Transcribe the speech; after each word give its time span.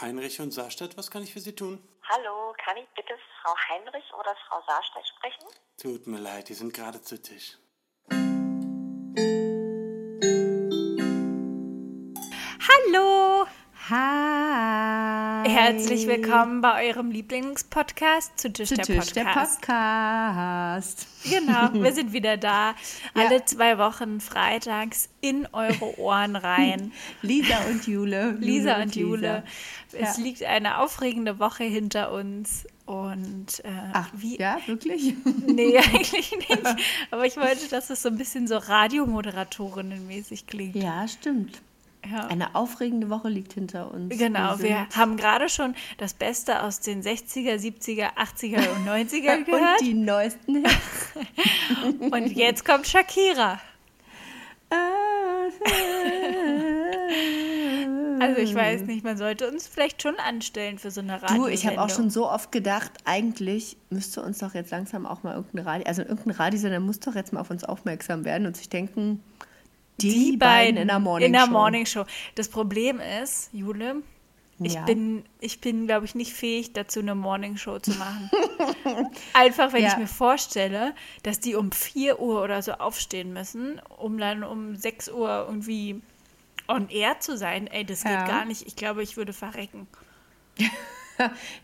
Heinrich 0.00 0.40
und 0.40 0.52
Saarstadt, 0.52 0.96
was 0.96 1.10
kann 1.10 1.22
ich 1.22 1.32
für 1.32 1.40
Sie 1.40 1.54
tun? 1.54 1.82
Hallo, 2.08 2.54
kann 2.64 2.76
ich 2.76 2.88
bitte 2.94 3.14
Frau 3.42 3.54
Heinrich 3.68 4.04
oder 4.14 4.34
Frau 4.48 4.60
Saarstedt 4.66 5.06
sprechen? 5.06 5.46
Tut 5.76 6.06
mir 6.06 6.18
leid, 6.18 6.48
die 6.48 6.54
sind 6.54 6.72
gerade 6.74 7.02
zu 7.02 7.20
Tisch. 7.20 7.58
Herzlich 15.52 16.06
willkommen 16.06 16.60
bei 16.60 16.86
eurem 16.88 17.10
Lieblingspodcast 17.10 18.38
zu 18.38 18.52
Tisch, 18.52 18.68
zu 18.68 18.76
der, 18.76 18.84
Tisch 18.84 19.12
der 19.12 19.24
Podcast. 19.24 19.60
Podcast. 19.60 21.06
Genau, 21.28 21.72
wir 21.82 21.92
sind 21.92 22.12
wieder 22.12 22.36
da. 22.36 22.76
Alle 23.14 23.44
zwei 23.44 23.76
Wochen 23.76 24.20
freitags 24.20 25.08
in 25.20 25.48
eure 25.52 25.98
Ohren 25.98 26.36
rein. 26.36 26.92
Lisa 27.22 27.58
und 27.68 27.84
Jule. 27.88 28.36
Lisa 28.38 28.80
und 28.80 28.94
Jule. 28.94 29.42
Lisa. 29.90 30.04
Es 30.08 30.18
Ja. 30.18 30.22
liegt 30.22 30.44
eine 30.44 30.78
aufregende 30.78 31.40
Woche 31.40 31.64
hinter 31.64 32.12
uns. 32.12 32.64
Und 32.86 33.60
äh, 33.64 33.68
Ach, 33.92 34.08
wie. 34.12 34.38
ja, 34.38 34.58
wirklich? 34.66 35.14
Nee, 35.46 35.76
eigentlich 35.78 36.30
nicht. 36.30 36.62
Aber 37.10 37.26
ich 37.26 37.36
wollte, 37.36 37.66
dass 37.68 37.90
es 37.90 38.02
so 38.02 38.08
ein 38.08 38.18
bisschen 38.18 38.46
so 38.46 38.56
Radiomoderatorinnenmäßig 38.56 40.46
klingt. 40.46 40.76
Ja, 40.76 41.08
stimmt. 41.08 41.60
Ja. 42.10 42.26
Eine 42.28 42.54
aufregende 42.54 43.10
Woche 43.10 43.28
liegt 43.28 43.52
hinter 43.52 43.92
uns. 43.92 44.16
Genau, 44.16 44.58
wir 44.58 44.86
sind- 44.88 44.96
haben 44.96 45.16
gerade 45.16 45.48
schon 45.48 45.74
das 45.98 46.14
Beste 46.14 46.62
aus 46.62 46.80
den 46.80 47.02
60er, 47.02 47.56
70er, 47.56 48.14
80er 48.16 48.68
und 48.70 48.86
90er 48.88 49.44
gehört. 49.44 49.80
Und 49.80 49.86
die 49.86 49.94
neuesten 49.94 50.56
Hits. 50.64 52.10
Und 52.10 52.26
jetzt 52.32 52.64
kommt 52.64 52.86
Shakira. 52.86 53.60
Also 58.20 58.36
ich 58.40 58.54
weiß 58.54 58.82
nicht, 58.82 59.02
man 59.02 59.16
sollte 59.16 59.48
uns 59.50 59.66
vielleicht 59.66 60.02
schon 60.02 60.14
anstellen 60.16 60.78
für 60.78 60.90
so 60.90 61.00
eine 61.00 61.22
Radio. 61.22 61.44
Du, 61.44 61.46
ich 61.48 61.66
habe 61.66 61.80
auch 61.80 61.88
schon 61.88 62.10
so 62.10 62.30
oft 62.30 62.52
gedacht, 62.52 62.92
eigentlich 63.04 63.78
müsste 63.88 64.22
uns 64.22 64.38
doch 64.38 64.54
jetzt 64.54 64.70
langsam 64.70 65.06
auch 65.06 65.22
mal 65.22 65.34
irgendein 65.34 65.66
Radio, 65.66 65.86
also 65.86 66.02
irgendein 66.02 66.32
Radiosender 66.32 66.80
muss 66.80 67.00
doch 67.00 67.14
jetzt 67.14 67.32
mal 67.32 67.40
auf 67.40 67.50
uns 67.50 67.64
aufmerksam 67.64 68.24
werden 68.26 68.46
und 68.46 68.56
sich 68.56 68.68
denken, 68.68 69.22
die, 70.02 70.36
beiden 70.36 70.76
in 70.76 70.88
der 70.88 70.98
Morning 70.98 71.26
in 71.26 71.32
der 71.32 71.46
Show. 71.46 71.50
Morning 71.52 71.86
Show. 71.86 72.04
Das 72.34 72.48
Problem 72.48 73.00
ist, 73.22 73.50
Jule, 73.52 74.02
ich 74.62 74.74
Ja. 74.74 74.84
bin, 74.84 75.24
ich 75.40 75.60
bin, 75.60 75.86
glaube 75.86 76.04
ich, 76.04 76.14
nicht 76.14 76.32
fähig 76.34 76.72
dazu, 76.74 77.00
eine 77.00 77.14
Morning 77.14 77.56
Show 77.56 77.78
zu 77.78 77.92
machen. 77.92 78.30
Einfach, 79.32 79.72
wenn 79.72 79.82
Ja. 79.82 79.92
ich 79.92 79.96
mir 79.96 80.06
vorstelle, 80.06 80.94
dass 81.22 81.40
die 81.40 81.54
um 81.54 81.72
4 81.72 82.20
Uhr 82.20 82.42
oder 82.42 82.60
so 82.60 82.72
aufstehen 82.72 83.32
müssen, 83.32 83.80
um 83.98 84.18
dann 84.18 84.44
um 84.44 84.76
6 84.76 85.08
Uhr 85.10 85.46
irgendwie 85.48 86.02
on 86.68 86.88
air 86.90 87.18
zu 87.20 87.36
sein. 87.38 87.66
Ey, 87.68 87.84
das 87.84 88.02
geht 88.02 88.12
Ja. 88.12 88.26
gar 88.26 88.44
nicht. 88.44 88.66
Ich 88.66 88.76
glaube, 88.76 89.02
ich 89.02 89.16
würde 89.16 89.32
verrecken. 89.32 89.86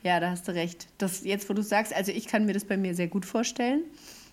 Ja, 0.03 0.21
da 0.21 0.31
hast 0.33 0.47
du 0.49 0.53
recht. 0.53 0.87
Das, 0.99 1.25
jetzt, 1.25 1.49
wo 1.49 1.55
du 1.55 1.63
sagst, 1.63 1.95
also 1.95 2.13
ich 2.13 2.27
kann 2.27 2.45
mir 2.45 2.53
das 2.53 2.67
bei 2.67 2.77
mir 2.77 2.95
sehr 2.95 3.07
gut 3.07 3.25
vorstellen. 3.25 3.85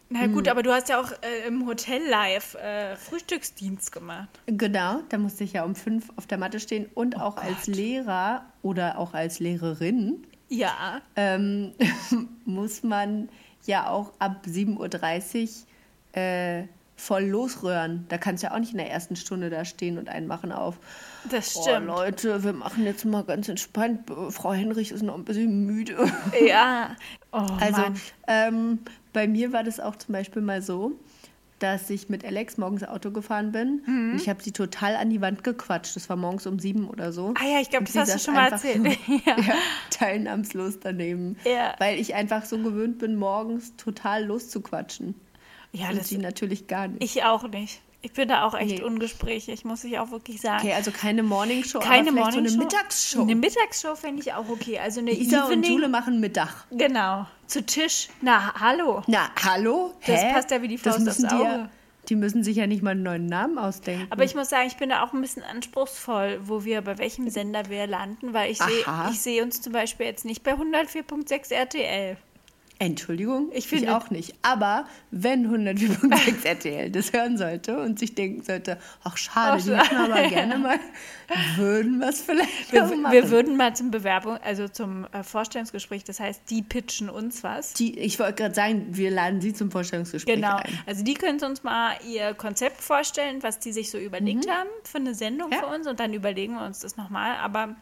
Na 0.09 0.21
Hm. 0.21 0.33
gut, 0.33 0.47
aber 0.47 0.61
du 0.63 0.71
hast 0.71 0.89
ja 0.89 0.99
auch 1.01 1.11
äh, 1.11 1.47
im 1.47 1.65
Hotel 1.65 2.01
live 2.07 2.55
äh, 2.55 2.95
Frühstücksdienst 2.95 3.91
gemacht. 3.91 4.29
Genau, 4.45 4.99
da 5.09 5.17
musste 5.17 5.43
ich 5.43 5.53
ja 5.53 5.63
um 5.63 5.75
fünf 5.75 6.09
auf 6.17 6.27
der 6.27 6.37
Matte 6.37 6.59
stehen 6.59 6.87
und 6.93 7.19
auch 7.19 7.37
als 7.37 7.67
Lehrer 7.67 8.45
oder 8.61 8.99
auch 8.99 9.13
als 9.13 9.39
Lehrerin 9.39 10.23
Ja. 10.49 11.01
ähm, 11.15 11.71
muss 12.45 12.83
man 12.83 13.29
ja 13.65 13.87
auch 13.89 14.11
ab 14.19 14.43
7.30 14.47 15.49
Uhr 16.15 16.21
äh, 16.21 16.67
voll 16.95 17.23
losrühren. 17.23 18.05
Da 18.09 18.17
kannst 18.19 18.43
du 18.43 18.47
ja 18.47 18.53
auch 18.53 18.59
nicht 18.59 18.71
in 18.73 18.77
der 18.77 18.91
ersten 18.91 19.15
Stunde 19.15 19.49
da 19.49 19.65
stehen 19.65 19.97
und 19.97 20.09
einen 20.09 20.27
machen 20.27 20.51
auf. 20.51 20.77
Das 21.31 21.55
Oh, 21.55 21.63
stimmt. 21.63 21.87
Leute, 21.87 22.43
wir 22.43 22.53
machen 22.53 22.83
jetzt 22.85 23.03
mal 23.05 23.23
ganz 23.23 23.49
entspannt. 23.49 24.01
Frau 24.29 24.53
Henrich 24.53 24.91
ist 24.91 25.01
noch 25.01 25.15
ein 25.15 25.25
bisschen 25.25 25.65
müde. 25.65 25.97
ja. 26.45 26.95
Oh, 27.35 27.47
Also 27.59 27.81
ähm, 28.27 28.77
bei 29.13 29.27
mir 29.27 29.53
war 29.53 29.63
das 29.63 29.79
auch 29.79 29.95
zum 29.95 30.13
Beispiel 30.13 30.41
mal 30.41 30.61
so, 30.61 30.93
dass 31.59 31.89
ich 31.89 32.09
mit 32.09 32.25
Alex 32.25 32.57
morgens 32.57 32.83
Auto 32.83 33.11
gefahren 33.11 33.51
bin 33.53 33.83
Mhm. 33.85 34.11
und 34.11 34.15
ich 34.17 34.27
habe 34.27 34.43
sie 34.43 34.51
total 34.51 34.95
an 34.97 35.09
die 35.09 35.21
Wand 35.21 35.43
gequatscht. 35.45 35.95
Das 35.95 36.09
war 36.09 36.17
morgens 36.17 36.45
um 36.45 36.59
sieben 36.59 36.89
oder 36.89 37.13
so. 37.13 37.33
Ah 37.39 37.45
ja, 37.47 37.61
ich 37.61 37.69
glaube, 37.69 37.85
das 37.85 37.95
hast 37.95 38.15
du 38.15 38.19
schon 38.19 38.33
mal 38.33 38.51
erzählt. 38.51 38.83
So, 39.07 39.13
ja. 39.25 39.37
ja, 39.39 39.53
teilnahmslos 39.89 40.79
daneben. 40.81 41.37
Ja. 41.45 41.75
Weil 41.79 41.99
ich 41.99 42.15
einfach 42.15 42.43
so 42.45 42.57
gewöhnt 42.57 42.97
bin, 42.99 43.15
morgens 43.15 43.75
total 43.77 44.25
loszuquatschen. 44.25 45.15
ja, 45.71 45.89
und 45.89 45.97
das 45.99 46.09
sie 46.09 46.17
natürlich 46.17 46.67
gar 46.67 46.87
nicht. 46.89 47.01
Ich 47.03 47.23
auch 47.23 47.47
nicht. 47.47 47.81
Ich 48.05 48.11
bin 48.11 48.27
da 48.27 48.43
auch 48.43 48.53
echt 48.53 48.79
Nee. 48.79 48.83
ungesprächig, 48.83 49.63
muss 49.63 49.83
ich 49.85 49.97
auch 49.97 50.11
wirklich 50.11 50.41
sagen. 50.41 50.59
okay, 50.61 50.73
also 50.73 50.91
keine 50.91 51.23
Morningshow, 51.23 51.79
Keine 51.79 52.09
aber 52.09 52.19
Morning 52.19 52.47
so 52.49 52.53
eine 52.55 52.63
Mittagsshow. 52.65 53.21
Eine 53.21 53.35
Mittagsshow 53.35 53.95
fände 53.95 54.21
ich 54.21 54.33
auch 54.33 54.49
okay. 54.49 54.77
Also 54.77 54.99
eine 54.99 55.11
Isa 55.11 55.45
und 55.45 55.53
Evening. 55.53 55.71
Jule 55.71 55.87
machen 55.87 56.19
Mittag. 56.19 56.49
Genau. 56.71 57.25
Zu 57.47 57.65
Tisch. 57.65 58.09
Na, 58.21 58.53
hallo. 58.59 59.01
Na, 59.07 59.29
hallo? 59.41 59.93
Das 60.05 60.21
Hä? 60.21 60.33
passt 60.33 60.51
ja 60.51 60.61
wie 60.61 60.67
die 60.67 60.77
Faust 60.77 60.97
aufs 60.97 61.05
müssen 61.05 61.29
die 61.29 61.35
ja- 61.43 61.53
Auge. 61.55 61.69
Die 62.09 62.15
müssen 62.17 62.43
sich 62.43 62.57
ja 62.57 62.67
nicht 62.67 62.83
mal 62.83 62.89
einen 62.91 63.03
neuen 63.03 63.27
Namen 63.27 63.57
ausdenken. 63.57 64.07
Aber 64.09 64.25
ich 64.25 64.35
muss 64.35 64.49
sagen, 64.49 64.67
ich 64.67 64.75
bin 64.75 64.89
da 64.89 65.05
auch 65.05 65.13
ein 65.13 65.21
bisschen 65.21 65.41
anspruchsvoll, 65.43 66.41
wo 66.43 66.65
wir, 66.65 66.81
bei 66.81 66.97
welchem 66.97 67.29
Sender 67.29 67.69
wir 67.69 67.87
landen, 67.87 68.33
weil 68.33 68.51
ich 68.51 68.57
sehe 68.59 68.83
sehe 69.13 69.41
uns 69.41 69.61
zum 69.61 69.71
Beispiel 69.71 70.07
jetzt 70.07 70.25
nicht 70.25 70.43
bei 70.43 70.51
104.6 70.55 71.53
RTL. 71.53 72.17
Entschuldigung, 72.85 73.49
Ich 73.53 73.67
finde- 73.67 73.95
auch 73.95 74.09
nicht. 74.09 74.33
Aber 74.41 74.85
wenn 75.11 75.47
104.6 75.47 76.45
RTL 76.45 76.89
das 76.91 77.13
hören 77.13 77.37
sollte 77.37 77.79
und 77.79 77.99
sich 77.99 78.15
denken 78.15 78.43
sollte, 78.43 78.77
ach 79.03 79.17
schade, 79.17 79.57
Ach, 79.59 79.63
die 79.63 79.69
möchten 79.71 79.95
aber 79.95 80.27
gerne 80.29 80.57
mal, 80.57 80.79
würden 81.55 81.99
wir 81.99 82.09
es 82.09 82.21
vielleicht 82.21 82.71
Wir, 82.71 82.83
machen. 82.83 83.11
wir 83.11 83.29
würden 83.29 83.57
mal 83.57 83.75
zum 83.75 83.91
Bewerbung, 83.91 84.37
also 84.43 84.67
zum 84.67 85.05
äh, 85.13 85.23
Vorstellungsgespräch, 85.23 86.03
das 86.03 86.19
heißt, 86.19 86.41
die 86.49 86.61
pitchen 86.61 87.09
uns 87.09 87.43
was. 87.43 87.73
die, 87.73 87.97
ich 87.99 88.19
wollte 88.19 88.33
gerade 88.35 88.55
sagen, 88.55 88.87
wir 88.91 89.11
laden 89.11 89.41
sie 89.41 89.53
zum 89.53 89.71
Vorstellungsgespräch 89.71 90.35
Genau. 90.35 90.57
ein. 90.57 90.79
Also 90.85 91.03
die 91.03 91.13
können 91.13 91.41
uns 91.43 91.63
mal 91.63 91.93
ihr 92.07 92.33
Konzept 92.33 92.81
vorstellen, 92.81 93.41
was 93.43 93.59
die 93.59 93.71
sich 93.71 93.89
so 93.91 93.97
überlegt 93.97 94.49
haben 94.49 94.69
für 94.83 94.97
eine 94.97 95.13
Sendung 95.15 95.47
Mhm. 95.49 95.53
Ja. 95.53 95.59
für 95.59 95.67
uns 95.67 95.87
und 95.87 95.99
dann 95.99 96.13
überlegen 96.13 96.53
wir 96.55 96.65
uns 96.65 96.79
das 96.79 96.95
nochmal. 96.97 97.37
Aber 97.37 97.75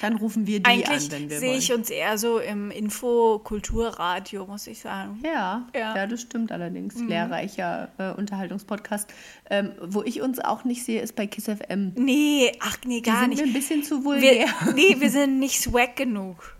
Dann 0.00 0.16
rufen 0.16 0.46
wir 0.46 0.60
die 0.60 0.64
an, 0.66 0.72
eigentlich 0.82 1.10
wenn 1.10 1.30
wir 1.30 1.38
sehe 1.38 1.56
ich 1.56 1.72
uns 1.72 1.90
eher 1.90 2.18
so 2.18 2.38
im 2.38 2.70
Info-Kulturradio, 2.70 4.46
muss 4.46 4.66
ich 4.66 4.80
sagen. 4.80 5.20
ja, 5.24 5.66
Ja. 5.74 5.90
Mhm. 5.90 5.96
ja, 5.96 6.06
das 6.06 6.20
stimmt 6.20 6.52
allerdings. 6.52 6.94
Lehrreicher 7.00 7.88
äh, 7.98 8.12
Unterhaltungspodcast. 8.12 9.12
Ähm, 9.50 9.72
wo 9.82 10.02
ich 10.02 10.20
uns 10.22 10.38
auch 10.40 10.64
nicht 10.64 10.84
sehe, 10.84 11.00
ist 11.00 11.16
bei 11.16 11.26
KISS 11.26 11.44
FM. 11.46 11.92
Nee, 11.96 12.52
ach 12.60 12.78
nee, 12.86 12.96
Die 12.96 13.02
gar 13.02 13.20
sind 13.20 13.30
nicht. 13.30 13.42
mir 13.42 13.48
ein 13.48 13.52
bisschen 13.52 13.82
zu 13.82 14.04
vulgär. 14.04 14.46
Wir, 14.64 14.72
nee, 14.74 14.96
wir 14.98 15.10
sind 15.14 15.38
nicht 15.38 15.60
swag 15.60 15.96
genug. 15.96 16.53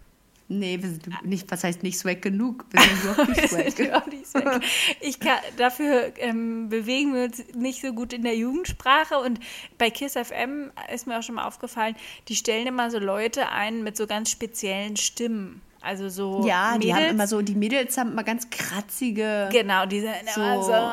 Nee, 0.48 0.78
wir 0.80 0.88
sind 0.90 1.24
nicht, 1.24 1.50
was 1.50 1.64
heißt 1.64 1.82
nicht 1.82 1.98
swag 1.98 2.20
genug? 2.22 2.64
Wir 2.70 2.82
sind 2.82 3.04
überhaupt 3.04 3.28
nicht 3.28 3.48
swag. 3.76 3.92
auch 3.94 4.06
nicht 4.06 4.26
swag. 4.26 4.60
Ich 5.00 5.18
kann, 5.20 5.38
dafür 5.56 6.12
ähm, 6.18 6.68
bewegen 6.68 7.14
wir 7.14 7.24
uns 7.24 7.42
nicht 7.54 7.80
so 7.80 7.92
gut 7.92 8.12
in 8.12 8.22
der 8.22 8.36
Jugendsprache 8.36 9.18
und 9.18 9.40
bei 9.78 9.90
KISS 9.90 10.14
FM 10.14 10.70
ist 10.92 11.06
mir 11.06 11.18
auch 11.18 11.22
schon 11.22 11.36
mal 11.36 11.46
aufgefallen, 11.46 11.96
die 12.28 12.36
stellen 12.36 12.66
immer 12.66 12.90
so 12.90 12.98
Leute 12.98 13.48
ein 13.50 13.82
mit 13.82 13.96
so 13.96 14.06
ganz 14.06 14.30
speziellen 14.30 14.96
Stimmen. 14.96 15.60
Also 15.80 16.08
so 16.08 16.46
Ja, 16.46 16.78
die 16.78 16.92
haben 16.94 17.00
Mädels. 17.00 17.12
immer 17.14 17.26
so, 17.26 17.42
die 17.42 17.54
Mädels 17.54 17.98
haben 17.98 18.12
immer 18.12 18.24
ganz 18.24 18.48
kratzige. 18.48 19.50
Genau, 19.52 19.84
die 19.84 20.00
sind 20.00 20.14
So. 20.34 20.40
immer 20.40 20.62
so. 20.62 20.72
Äh, 20.72 20.76
äh, 20.76 20.90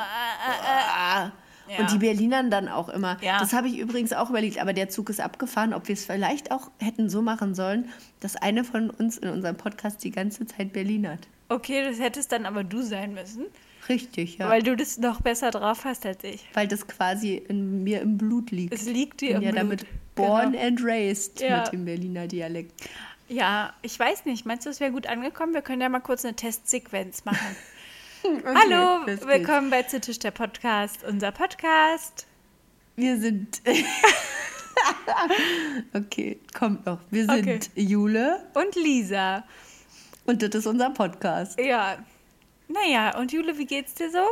Ah. 0.98 1.32
Ja. 1.72 1.80
Und 1.80 1.92
die 1.92 2.00
Berlinern 2.00 2.52
dann 2.52 2.68
auch 2.68 2.90
immer. 2.90 3.18
Ja. 3.22 3.40
Das 3.40 3.54
habe 3.54 3.68
ich 3.68 3.78
übrigens 3.80 4.12
auch 4.14 4.30
überlegt, 4.30 4.60
aber 4.60 4.74
der 4.74 4.90
Zug 4.90 5.10
ist 5.10 5.22
abgefahren, 5.22 5.74
ob 5.74 5.88
wir 5.88 5.94
es 5.94 6.06
vielleicht 6.06 6.52
auch 6.52 6.70
hätten 6.80 7.10
so 7.10 7.22
machen 7.22 7.56
sollen, 7.56 7.90
dass 8.20 8.36
eine 8.36 8.64
von 8.64 8.90
uns 8.90 9.18
in 9.18 9.30
unserem 9.30 9.56
Podcast 9.56 10.04
die 10.04 10.12
ganze 10.12 10.46
Zeit 10.46 10.74
Berlinert. 10.74 11.28
Okay, 11.50 11.84
das 11.84 12.00
hättest 12.00 12.32
dann 12.32 12.46
aber 12.46 12.64
du 12.64 12.82
sein 12.82 13.14
müssen, 13.14 13.46
Richtig, 13.90 14.38
ja. 14.38 14.50
weil 14.50 14.64
du 14.64 14.76
das 14.76 14.98
noch 14.98 15.22
besser 15.22 15.52
drauf 15.52 15.86
hast 15.86 16.06
als 16.06 16.24
ich. 16.24 16.46
Weil 16.54 16.68
das 16.68 16.88
quasi 16.88 17.36
in 17.36 17.84
mir 17.84 18.02
im 18.02 18.18
Blut 18.18 18.52
liegt. 18.52 18.74
Es 18.74 18.86
liegt 18.86 19.22
dir 19.22 19.30
Ich 19.30 19.36
im 19.36 19.40
bin 19.42 19.56
ja 19.56 19.64
Blut. 19.64 19.82
damit 19.82 19.86
born 20.16 20.52
Genau. 20.54 20.66
and 20.66 20.80
raised 20.84 21.42
Ja. 21.42 21.62
mit 21.64 21.74
dem 21.74 21.86
Berliner 21.86 22.28
Dialekt. 22.28 22.74
Ja, 23.28 23.74
ich 23.82 23.98
weiß 23.98 24.26
nicht. 24.26 24.46
Meinst 24.46 24.66
du, 24.66 24.70
es 24.70 24.80
wäre 24.82 24.92
gut 24.92 25.08
angekommen? 25.08 25.54
Wir 25.54 25.62
können 25.62 25.82
ja 25.82 25.88
mal 25.90 26.00
kurz 26.02 26.26
eine 26.26 26.36
Testsequenz 26.36 27.24
machen. 27.26 27.40
Hallo, 28.46 28.98
los 29.00 29.06
geht's. 29.06 29.28
willkommen 29.28 29.70
bei 29.70 29.84
Zitisch 29.84 30.20
der 30.20 30.32
Podcast, 30.32 31.04
unser 31.04 31.32
Podcast. 31.32 32.28
Wir 32.96 33.20
sind. 33.20 33.62
okay, 35.94 36.40
kommt 36.54 36.86
noch. 36.86 37.00
Wir 37.10 37.26
sind 37.26 37.40
Okay. 37.40 37.60
Jule 37.76 38.46
Und 38.54 38.76
Lisa. 38.76 39.44
und 40.26 40.42
das 40.42 40.50
ist 40.56 40.68
unser 40.68 40.90
Podcast. 40.92 41.60
Ja. 41.60 41.98
Naja, 42.68 43.18
und 43.18 43.32
Jule, 43.32 43.58
wie 43.58 43.66
geht's 43.66 43.94
dir 43.96 44.12
so? 44.12 44.24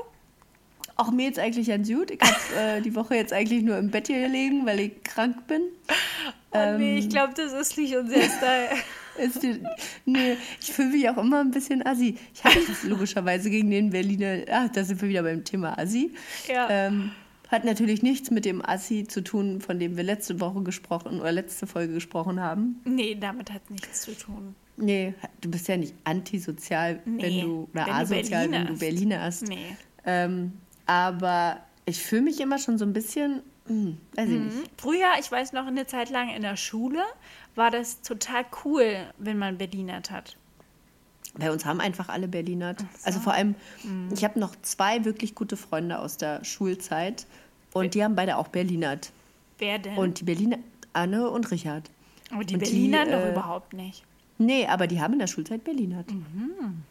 Auch 0.96 1.12
mir 1.12 1.26
jetzt 1.28 1.40
eigentlich 1.40 1.68
ganz 1.68 1.88
gut. 1.90 2.12
Ich 2.12 2.22
habe 2.22 2.56
äh, 2.60 2.82
die 2.82 2.96
Woche 2.96 3.16
jetzt 3.16 3.34
eigentlich 3.34 3.64
nur 3.64 3.78
im 3.78 3.90
Bett 3.90 4.08
hier 4.08 4.22
gelegen, 4.22 4.66
weil 4.66 4.80
ich 4.82 5.04
krank 5.04 5.48
bin. 5.48 5.62
Oh 6.52 6.78
nee, 6.78 6.94
Ähm. 6.94 6.98
ich 6.98 7.10
glaube, 7.10 7.34
das 7.36 7.54
ist 7.54 7.78
nicht 7.78 7.96
unser 7.96 8.22
Style. 8.22 8.70
Ist 9.20 9.44
die, 9.44 9.60
nee, 10.06 10.38
ich 10.62 10.72
fühle 10.72 10.92
mich 10.92 11.10
auch 11.10 11.18
immer 11.18 11.42
ein 11.42 11.52
bisschen 11.52 11.86
assi. 11.86 12.18
Ich 12.34 12.42
habe 12.46 12.56
nichts 12.58 12.84
logischerweise 12.84 13.50
gegen 13.50 13.70
den 13.70 13.90
Berliner. 13.90 14.46
Ach, 14.50 14.70
da 14.70 14.86
sind 14.86 15.02
wir 15.02 15.10
wieder 15.10 15.24
beim 15.24 15.44
Thema 15.44 15.78
assi. 15.78 16.12
Ja. 16.48 16.68
Ähm, 16.70 17.12
Hat 17.50 17.66
natürlich 17.66 18.02
nichts 18.02 18.32
mit 18.32 18.46
dem 18.46 18.64
Assi 18.66 19.06
zu 19.06 19.22
tun, 19.22 19.60
von 19.60 19.78
dem 19.78 19.98
wir 19.98 20.06
letzte 20.06 20.40
Woche 20.40 20.62
gesprochen 20.64 21.20
oder 21.20 21.34
letzte 21.34 21.68
Folge 21.68 21.96
gesprochen 21.96 22.40
haben. 22.40 22.80
Nee, 22.86 23.18
damit 23.20 23.52
hat 23.52 23.70
nichts 23.70 24.04
zu 24.04 24.18
tun. 24.18 24.56
Nee, 24.78 25.14
du 25.42 25.52
bist 25.52 25.68
ja 25.68 25.76
nicht 25.76 25.96
antisozial, 26.06 27.02
wenn 27.04 27.16
Nee, 27.16 27.42
du 27.42 27.68
oder 27.74 27.86
wenn 27.86 27.86
du 27.88 27.92
asozial, 27.92 28.48
Berliner 28.48 28.58
wenn 28.60 28.74
du. 28.74 28.80
Berliner 28.80 29.22
hast. 29.24 29.50
Nee. 29.50 29.76
Ähm, 30.06 30.54
aber 30.86 31.60
ich 31.86 32.00
fühle 32.02 32.22
mich 32.22 32.40
immer 32.40 32.58
schon 32.58 32.78
so 32.78 32.86
ein 32.86 32.94
bisschen, 32.94 33.42
hm, 33.70 33.98
ich 34.18 34.26
nicht. 34.28 34.72
Früher, 34.78 35.12
ich 35.20 35.32
weiß 35.32 35.54
noch, 35.54 35.66
eine 35.68 35.88
Zeit 35.88 36.10
lang 36.10 36.30
in 36.30 36.42
der 36.42 36.58
Schule 36.58 37.02
war 37.56 37.72
das 37.72 38.02
total 38.02 38.46
cool, 38.66 38.98
wenn 39.18 39.38
man 39.38 39.58
Berlinert 39.58 40.12
hat. 40.12 40.36
Bei 41.38 41.52
uns 41.52 41.64
haben 41.66 41.80
einfach 41.80 42.10
alle 42.10 42.28
Berliner. 42.28 42.76
Also 43.04 43.20
vor 43.20 43.34
allem, 43.34 43.56
Mhm. 43.84 44.10
ich 44.12 44.24
habe 44.24 44.40
noch 44.40 44.56
zwei 44.64 45.06
wirklich 45.06 45.36
gute 45.36 45.56
Freunde 45.58 46.00
aus 46.00 46.18
der 46.18 46.44
Schulzeit 46.44 47.28
und 47.74 47.94
die 47.94 48.04
haben 48.04 48.16
beide 48.16 48.38
auch 48.38 48.48
Berlinert. 48.48 49.12
Wer 49.60 49.80
denn? 49.80 49.96
Und 49.98 50.20
die 50.20 50.24
Berliner, 50.24 50.58
Anne 50.94 51.30
und 51.30 51.52
Richard. 51.52 51.90
Aber 52.32 52.44
die 52.44 52.56
und 52.56 52.62
die, 52.62 52.66
Berliner 52.72 53.06
doch 53.06 53.20
äh, 53.26 53.32
überhaupt 53.32 53.74
nicht. 53.74 54.04
Nee, 54.40 54.66
aber 54.68 54.88
die 54.88 55.00
haben 55.02 55.14
in 55.14 55.20
der 55.20 55.28
Schulzeit 55.28 55.64
Berlinert. 55.64 56.10
Mhm. 56.12 56.84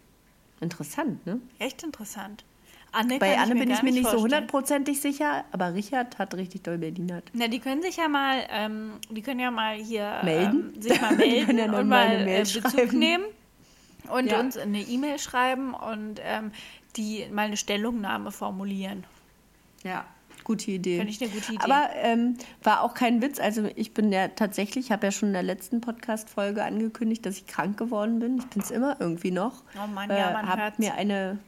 Interessant, 0.61 1.25
ne? 1.27 1.41
Echt 1.59 1.83
interessant. 1.83 2.45
Anne 2.93 3.19
Bei 3.19 3.37
Anne 3.39 3.55
ich 3.55 3.61
bin 3.61 3.71
ich 3.71 3.83
mir 3.83 3.93
nicht 3.93 4.09
so 4.09 4.21
hundertprozentig 4.21 5.01
sicher, 5.01 5.45
aber 5.53 5.75
Richard 5.75 6.19
hat 6.19 6.35
richtig 6.35 6.63
doll 6.63 6.79
Berlinert. 6.79 7.25
Na, 7.35 7.49
die 7.49 7.59
können 7.59 7.83
sich 7.83 7.97
ja 7.97 8.09
mal, 8.09 8.39
ähm, 8.51 8.93
die 9.11 9.21
können 9.23 9.41
ja 9.41 9.51
mal 9.51 9.77
hier 9.77 10.21
Melden? 10.25 10.73
Ähm, 10.75 10.83
sich 10.83 11.01
mal 11.01 11.15
melden 11.17 11.59
ja 11.59 11.65
und 11.73 11.89
mal 11.89 12.25
Mail 12.25 12.29
äh, 12.29 12.41
Bezug 12.41 12.71
schreiben. 12.71 12.99
nehmen 12.99 13.25
und 14.11 14.31
Ja. 14.31 14.41
uns 14.41 14.57
eine 14.57 14.81
E-Mail 14.81 15.19
schreiben 15.19 15.75
und 15.75 16.21
ähm, 16.25 16.51
die 16.97 17.27
mal 17.31 17.43
eine 17.47 17.57
Stellungnahme 17.59 18.31
formulieren. 18.33 19.05
Ja, 19.85 20.07
gute 20.45 20.71
Idee. 20.71 20.97
Finde 20.97 21.13
ich 21.13 21.21
eine 21.21 21.31
gute 21.31 21.53
Idee. 21.53 21.63
Aber 21.63 21.91
ähm, 21.97 22.39
war 22.63 22.83
auch 22.83 22.95
kein 22.95 23.21
Witz. 23.21 23.39
Also 23.39 23.69
ich 23.77 23.93
bin 23.93 24.11
ja 24.13 24.29
tatsächlich, 24.29 24.91
habe 24.91 25.07
ja 25.07 25.13
schon 25.13 25.29
in 25.29 25.35
der 25.35 25.43
letzten 25.43 25.83
Podcast-Folge 25.83 26.65
angekündigt, 26.65 27.27
dass 27.27 27.37
ich 27.37 27.47
krank 27.47 27.77
geworden 27.77 28.19
bin. 28.19 28.39
Ich 28.39 28.47
bin 28.47 28.63
es 28.63 28.71
immer 28.71 28.97
irgendwie 28.99 29.31
noch. 29.31 29.63
Oh 29.77 29.87
Mann, 29.87 30.09
ja, 30.11 30.31
man 30.33 30.49
habe 30.49 30.63
hört's. 30.63 30.79
mir 30.79 30.95
eine 30.95 31.39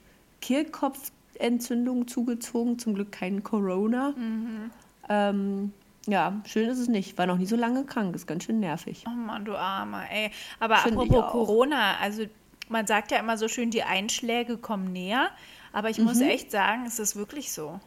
Kehlkopfentzündung 1.40 2.06
zugezogen, 2.06 2.78
zum 2.78 2.94
Glück 2.94 3.12
kein 3.12 3.42
Corona. 3.42 4.12
Mhm. 4.16 4.70
Ähm, 5.08 5.72
ja, 6.06 6.40
schön 6.46 6.68
ist 6.68 6.78
es 6.78 6.88
nicht. 6.88 7.18
War 7.18 7.26
noch 7.26 7.36
nie 7.38 7.46
so 7.46 7.56
lange 7.56 7.84
krank, 7.84 8.14
ist 8.14 8.26
ganz 8.26 8.44
schön 8.44 8.60
nervig. 8.60 9.04
Oh 9.06 9.10
Mann, 9.10 9.44
du 9.44 9.56
Armer, 9.56 10.04
ey. 10.10 10.30
Aber 10.58 10.76
Finde 10.76 11.04
ich 11.04 11.10
apropos. 11.10 11.32
Corona, 11.32 11.96
also 11.98 12.24
man 12.68 12.86
sagt 12.86 13.10
ja 13.10 13.18
immer 13.18 13.36
so 13.36 13.48
schön, 13.48 13.70
die 13.70 13.82
Einschläge 13.82 14.56
kommen 14.56 14.92
näher. 14.92 15.30
Aber 15.72 15.90
ich 15.90 15.98
muss 15.98 16.16
Mhm. 16.16 16.28
echt 16.28 16.50
sagen, 16.50 16.84
es 16.86 16.98
ist 16.98 17.16
wirklich 17.16 17.52
so. 17.52 17.80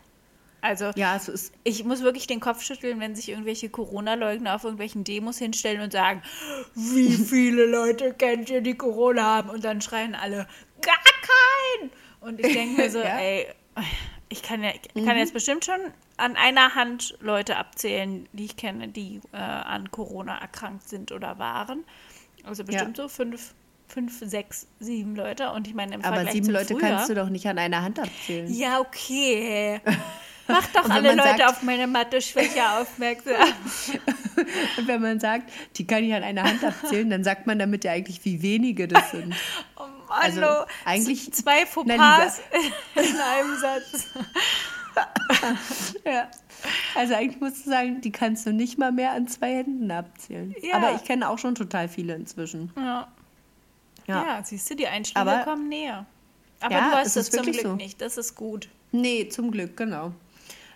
Also 0.61 0.91
Ja, 0.95 1.17
es 1.17 1.27
ist 1.27 1.53
ich 1.65 1.83
muss 1.83 2.01
wirklich 2.03 2.25
den 2.27 2.39
Kopf 2.39 2.61
schütteln, 2.63 2.99
wenn 3.01 3.15
sich 3.15 3.27
irgendwelche 3.29 3.67
Corona-Leugner 3.69 4.55
auf 4.55 4.63
irgendwelchen 4.63 5.03
Demos 5.03 5.37
hinstellen 5.37 5.81
und 5.81 5.91
sagen, 5.91 6.21
wie 6.75 7.09
viele 7.11 7.65
Leute 7.65 8.13
kennt 8.13 8.49
ihr, 8.49 8.61
die 8.61 8.75
Corona 8.75 9.23
haben? 9.23 9.49
Und 9.49 9.65
dann 9.65 9.81
schreien 9.81 10.15
alle, 10.15 10.47
gar 10.81 10.95
keinen! 11.81 11.91
Und 12.23 12.39
ich 12.39 12.53
denke 12.53 12.81
mir 12.81 12.89
so, 12.89 12.99
Ja. 13.03 13.17
ey, 13.19 13.47
ich 14.29 14.41
kann, 14.41 14.63
ja, 14.63 14.71
ich 14.93 15.05
kann 15.05 15.17
jetzt 15.17 15.33
bestimmt 15.33 15.65
schon 15.65 15.79
an 16.17 16.35
einer 16.35 16.75
Hand 16.75 17.15
Leute 17.21 17.57
abzählen, 17.57 18.27
die 18.33 18.45
ich 18.45 18.57
kenne, 18.57 18.87
die 18.87 19.19
äh, 19.31 19.37
an 19.37 19.91
Corona 19.91 20.37
erkrankt 20.39 20.87
sind 20.89 21.11
oder 21.11 21.37
waren. 21.39 21.83
Also 22.43 22.63
bestimmt 22.63 22.97
so 22.97 23.07
fünf, 23.07 23.53
fünf, 23.87 24.19
sechs, 24.23 24.67
sieben 24.79 25.15
Leute. 25.15 25.51
Und 25.51 25.67
ich 25.67 25.73
meine, 25.73 25.95
im 25.95 26.01
aber 26.03 26.15
Vergleich 26.15 26.33
sieben 26.33 26.45
zu 26.47 26.51
Leute 26.51 26.73
früher, 26.73 26.79
kannst 26.81 27.09
du 27.09 27.15
doch 27.15 27.29
nicht 27.29 27.47
an 27.47 27.57
einer 27.59 27.81
Hand 27.81 27.99
abzählen. 27.99 28.51
ja, 28.53 28.79
okay. 28.79 29.79
Mach 30.47 30.67
doch 30.73 30.89
alle 30.89 31.15
Leute 31.15 31.23
sagt- 31.23 31.45
auf 31.45 31.63
meine 31.63 31.87
Mathe-Schwäche 31.87 32.69
aufmerksam. 32.81 33.35
Und 34.77 34.87
wenn 34.89 35.01
man 35.01 35.19
sagt, 35.21 35.49
die 35.77 35.87
kann 35.87 36.03
ich 36.03 36.13
an 36.13 36.23
einer 36.23 36.43
Hand 36.43 36.61
abzählen, 36.65 37.09
dann 37.09 37.23
sagt 37.23 37.47
man 37.47 37.59
damit 37.59 37.85
ja 37.85 37.93
eigentlich, 37.93 38.25
wie 38.25 38.41
wenige 38.41 38.89
das 38.89 39.11
sind. 39.11 39.33
Also, 40.13 40.65
eigentlich- 40.85 41.31
zwei 41.33 41.65
Fauxpas 41.65 42.39
in 42.95 43.01
einem 43.03 43.57
Satz. 43.59 44.07
Ja. 46.05 46.27
Also 46.95 47.15
eigentlich 47.15 47.41
musst 47.41 47.65
du 47.65 47.69
sagen, 47.71 47.99
die 48.01 48.11
kannst 48.11 48.45
du 48.45 48.53
nicht 48.53 48.77
mal 48.77 48.91
mehr 48.91 49.11
an 49.13 49.27
zwei 49.27 49.55
Händen 49.55 49.89
abzählen. 49.91 50.53
Ja. 50.61 50.75
Aber 50.75 50.93
ich 50.95 51.03
kenne 51.03 51.27
auch 51.29 51.37
schon 51.39 51.55
total 51.55 51.87
viele 51.89 52.13
inzwischen. 52.13 52.71
Ja. 52.77 53.07
Ja. 54.05 54.23
ja, 54.25 54.43
siehst 54.43 54.69
du, 54.69 54.75
die 54.75 54.87
Einschläge 54.87 55.19
Aber- 55.31 55.43
kommen 55.43 55.67
näher. 55.69 56.05
Aber 56.61 56.73
Ja, 56.75 56.89
du 56.91 56.95
hast 56.97 57.07
es 57.07 57.15
ist 57.17 57.33
zum 57.33 57.43
Glück 57.43 57.61
so. 57.61 57.73
nicht. 57.75 57.99
Das 58.01 58.17
ist 58.17 58.35
gut. 58.35 58.69
Nee, 58.91 59.27
zum 59.29 59.49
Glück, 59.51 59.75
genau. 59.75 60.13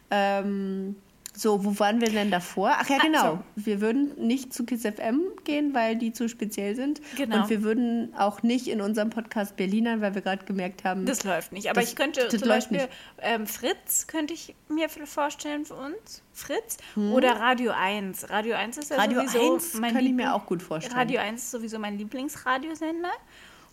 Ähm, 0.09 0.95
so, 1.37 1.63
wo 1.63 1.77
waren 1.79 2.01
wir 2.01 2.09
denn 2.09 2.31
davor? 2.31 2.71
Ach 2.79 2.89
ja, 2.89 2.97
genau. 2.97 3.35
so. 3.35 3.39
Wir 3.63 3.79
würden 3.79 4.15
nicht 4.27 4.53
zu 4.53 4.65
Kiss 4.65 4.81
FM 4.81 5.21
gehen, 5.43 5.73
weil 5.75 5.95
die 5.95 6.11
zu 6.11 6.27
speziell 6.27 6.75
sind. 6.75 6.99
Genau. 7.15 7.43
Und 7.43 7.49
wir 7.49 7.61
würden 7.61 8.13
auch 8.17 8.41
nicht 8.41 8.67
in 8.67 8.81
unserem 8.81 9.11
Podcast 9.11 9.55
Berlinern, 9.55 10.01
weil 10.01 10.15
wir 10.15 10.21
gerade 10.21 10.45
gemerkt 10.45 10.83
haben, 10.83 11.05
Das 11.05 11.23
läuft 11.23 11.51
nicht. 11.51 11.69
Aber 11.69 11.81
Das- 11.81 11.89
ich 11.91 11.95
könnte 11.95 12.21
das 12.21 12.39
zum 12.39 12.47
läuft 12.49 12.69
Beispiel 12.71 12.87
ähm, 13.19 13.45
Fritz 13.45 14.07
könnte 14.07 14.33
ich 14.33 14.55
mir 14.67 14.89
vorstellen 14.89 15.65
für 15.65 15.75
uns. 15.75 16.23
Fritz 16.33 16.77
oder 16.95 17.39
Radio 17.39 17.71
1. 17.71 18.29
Radio 18.29 18.55
1 18.55 18.77
ist 18.77 18.89
ja 18.89 18.97
Hm. 18.97 19.01
Radio 19.03 19.21
sowieso 19.27 19.53
1 19.55 19.73
mein 19.75 19.93
kann 19.93 20.05
ich 20.05 20.13
mir 20.13 20.33
auch 20.33 20.45
gut 20.45 20.61
vorstellen. 20.63 20.95
Radio 20.97 21.19
1 21.19 21.43
ist 21.43 21.51
sowieso 21.51 21.77
mein 21.79 21.97
Lieblingsradiosender. 21.97 23.11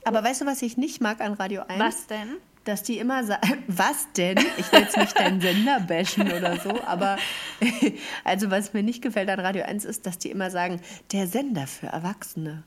Aber 0.05 0.23
weißt 0.23 0.43
du, 0.43 0.47
was 0.47 0.61
ich 0.63 0.77
nicht 0.77 1.01
mag 1.01 1.21
an 1.21 1.33
Radio 1.35 1.63
1? 1.67 1.79
Was 1.81 2.07
denn? 2.07 2.37
Dass 2.65 2.83
die 2.83 2.99
immer 2.99 3.25
sagen, 3.25 3.63
was 3.67 4.07
denn? 4.17 4.39
Ich 4.57 4.73
will 4.73 4.81
jetzt 4.81 4.97
nicht 4.97 5.19
deinen 5.19 5.41
Sender 5.41 5.81
bashen 5.81 6.33
oder 6.33 6.59
so, 6.61 6.83
aber 6.85 7.19
also 8.25 8.51
was 8.51 8.73
mir 8.73 8.83
nicht 8.83 9.03
gefällt 9.03 9.29
an 9.29 9.41
Radio 9.41 9.65
1 9.65 9.85
ist, 9.85 10.07
dass 10.07 10.19
die 10.19 10.31
immer 10.31 10.51
sagen, 10.51 10.81
der 11.13 11.27
Sender 11.27 11.67
für 11.67 11.89
Erwachsene. 11.89 12.63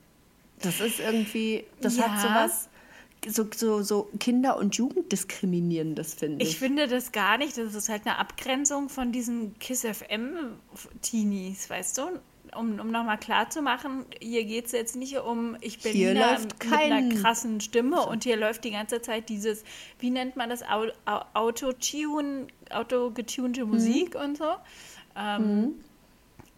Das 0.62 0.80
ist 0.82 1.00
irgendwie, 1.00 1.64
das 1.82 2.00
hat 2.00 2.12
Ja. 2.12 2.22
sowas, 2.22 2.70
so, 3.28 3.48
so, 3.56 3.82
so 3.82 4.10
Kinder- 4.20 4.58
und 4.58 4.76
Jugenddiskriminierendes, 4.76 6.14
finde 6.14 6.44
ich. 6.44 6.52
Ich 6.52 6.60
finde 6.60 6.88
das 6.88 7.12
gar 7.12 7.38
nicht. 7.40 7.58
Das 7.58 7.74
ist 7.74 7.90
halt 7.90 8.06
eine 8.06 8.18
Abgrenzung 8.20 8.90
von 8.90 9.12
diesen 9.12 9.58
Kiss 9.60 9.84
FM-Teenies, 9.84 11.70
weißt 11.70 11.98
du? 11.98 12.02
Um, 12.56 12.80
um 12.80 12.92
nochmal 12.92 13.18
klar 13.18 13.50
zu 13.50 13.62
machen, 13.62 14.06
hier 14.22 14.46
geht 14.46 14.68
es 14.68 14.72
jetzt 14.72 14.96
nicht 14.96 15.18
um, 15.18 15.58
ich 15.62 15.80
bin 15.80 15.92
Hier 15.94 16.14
Berliner 16.14 16.32
läuft 16.32 16.44
mit 16.44 16.60
kein- 16.60 16.92
einer 16.92 17.16
krassen 17.22 17.60
Stimme 17.62 18.06
und 18.06 18.24
hier 18.24 18.38
läuft 18.38 18.64
die 18.64 18.72
ganze 18.72 19.02
Zeit 19.02 19.30
dieses, 19.30 19.64
wie 20.00 20.10
nennt 20.10 20.36
man 20.36 20.50
das, 20.50 20.64
Au- 20.64 20.92
Au- 21.06 21.26
Auto-Tune, 21.34 22.48
autogetunte 22.72 23.66
Mhm. 23.66 23.72
Musik 23.72 24.16
und 24.16 24.38
so. 24.38 24.52
Ähm, 25.16 25.75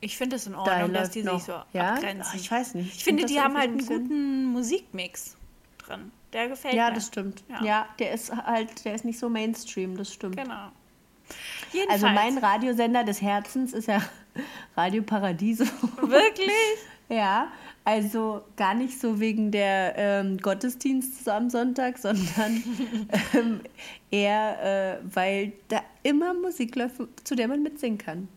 Ich 0.01 0.15
finde 0.17 0.37
es 0.37 0.47
in 0.47 0.53
Da 0.53 0.59
Ordnung, 0.59 0.93
dass 0.93 1.09
die 1.11 1.23
noch- 1.23 1.33
sich 1.39 1.43
so 1.43 1.59
ja? 1.73 1.93
abgrenzen. 1.95 2.39
Ich 2.39 2.49
weiß 2.49 2.75
nicht. 2.75 2.95
Ich 2.95 3.03
finde, 3.03 3.23
das 3.23 3.31
die 3.31 3.41
haben 3.41 3.57
halt 3.57 3.69
einen 3.71 3.85
guten 3.85 4.45
Musikmix 4.45 5.35
drin. 5.79 6.11
Der 6.31 6.47
gefällt 6.47 6.75
Ja, 6.75 6.87
mir. 6.89 6.95
das 6.95 7.07
stimmt. 7.07 7.43
Ja. 7.49 7.63
Ja. 7.65 7.87
der 7.99 8.13
ist 8.13 8.31
halt, 8.33 8.85
der 8.85 8.95
ist 8.95 9.03
nicht 9.03 9.19
so 9.19 9.27
Mainstream, 9.27 9.97
das 9.97 10.13
stimmt. 10.13 10.37
Genau. 10.37 10.69
Jedenfalls. 11.73 12.03
Also 12.03 12.15
mein 12.15 12.37
Radiosender 12.37 13.03
des 13.03 13.21
Herzens 13.21 13.73
ist 13.73 13.87
ja 13.87 14.01
Radio 14.75 15.03
Paradiso. 15.03 15.63
Wirklich? 16.01 16.51
Ja, 17.09 17.51
also 17.85 18.43
gar 18.55 18.75
nicht 18.75 18.99
so 19.01 19.19
wegen 19.19 19.49
der 19.51 19.93
ähm, 19.97 20.37
Gottesdienste 20.37 21.33
am 21.33 21.49
Sonntag, 21.49 21.97
sondern 21.97 22.63
ähm, 23.33 23.61
eher, 24.11 24.99
äh, 25.01 25.15
weil 25.15 25.53
da 25.69 25.81
immer 26.03 26.33
Musik 26.35 26.75
läuft, 26.75 27.01
zu 27.23 27.35
der 27.35 27.47
man 27.47 27.63
mitsingen 27.63 27.97
kann. 27.97 28.27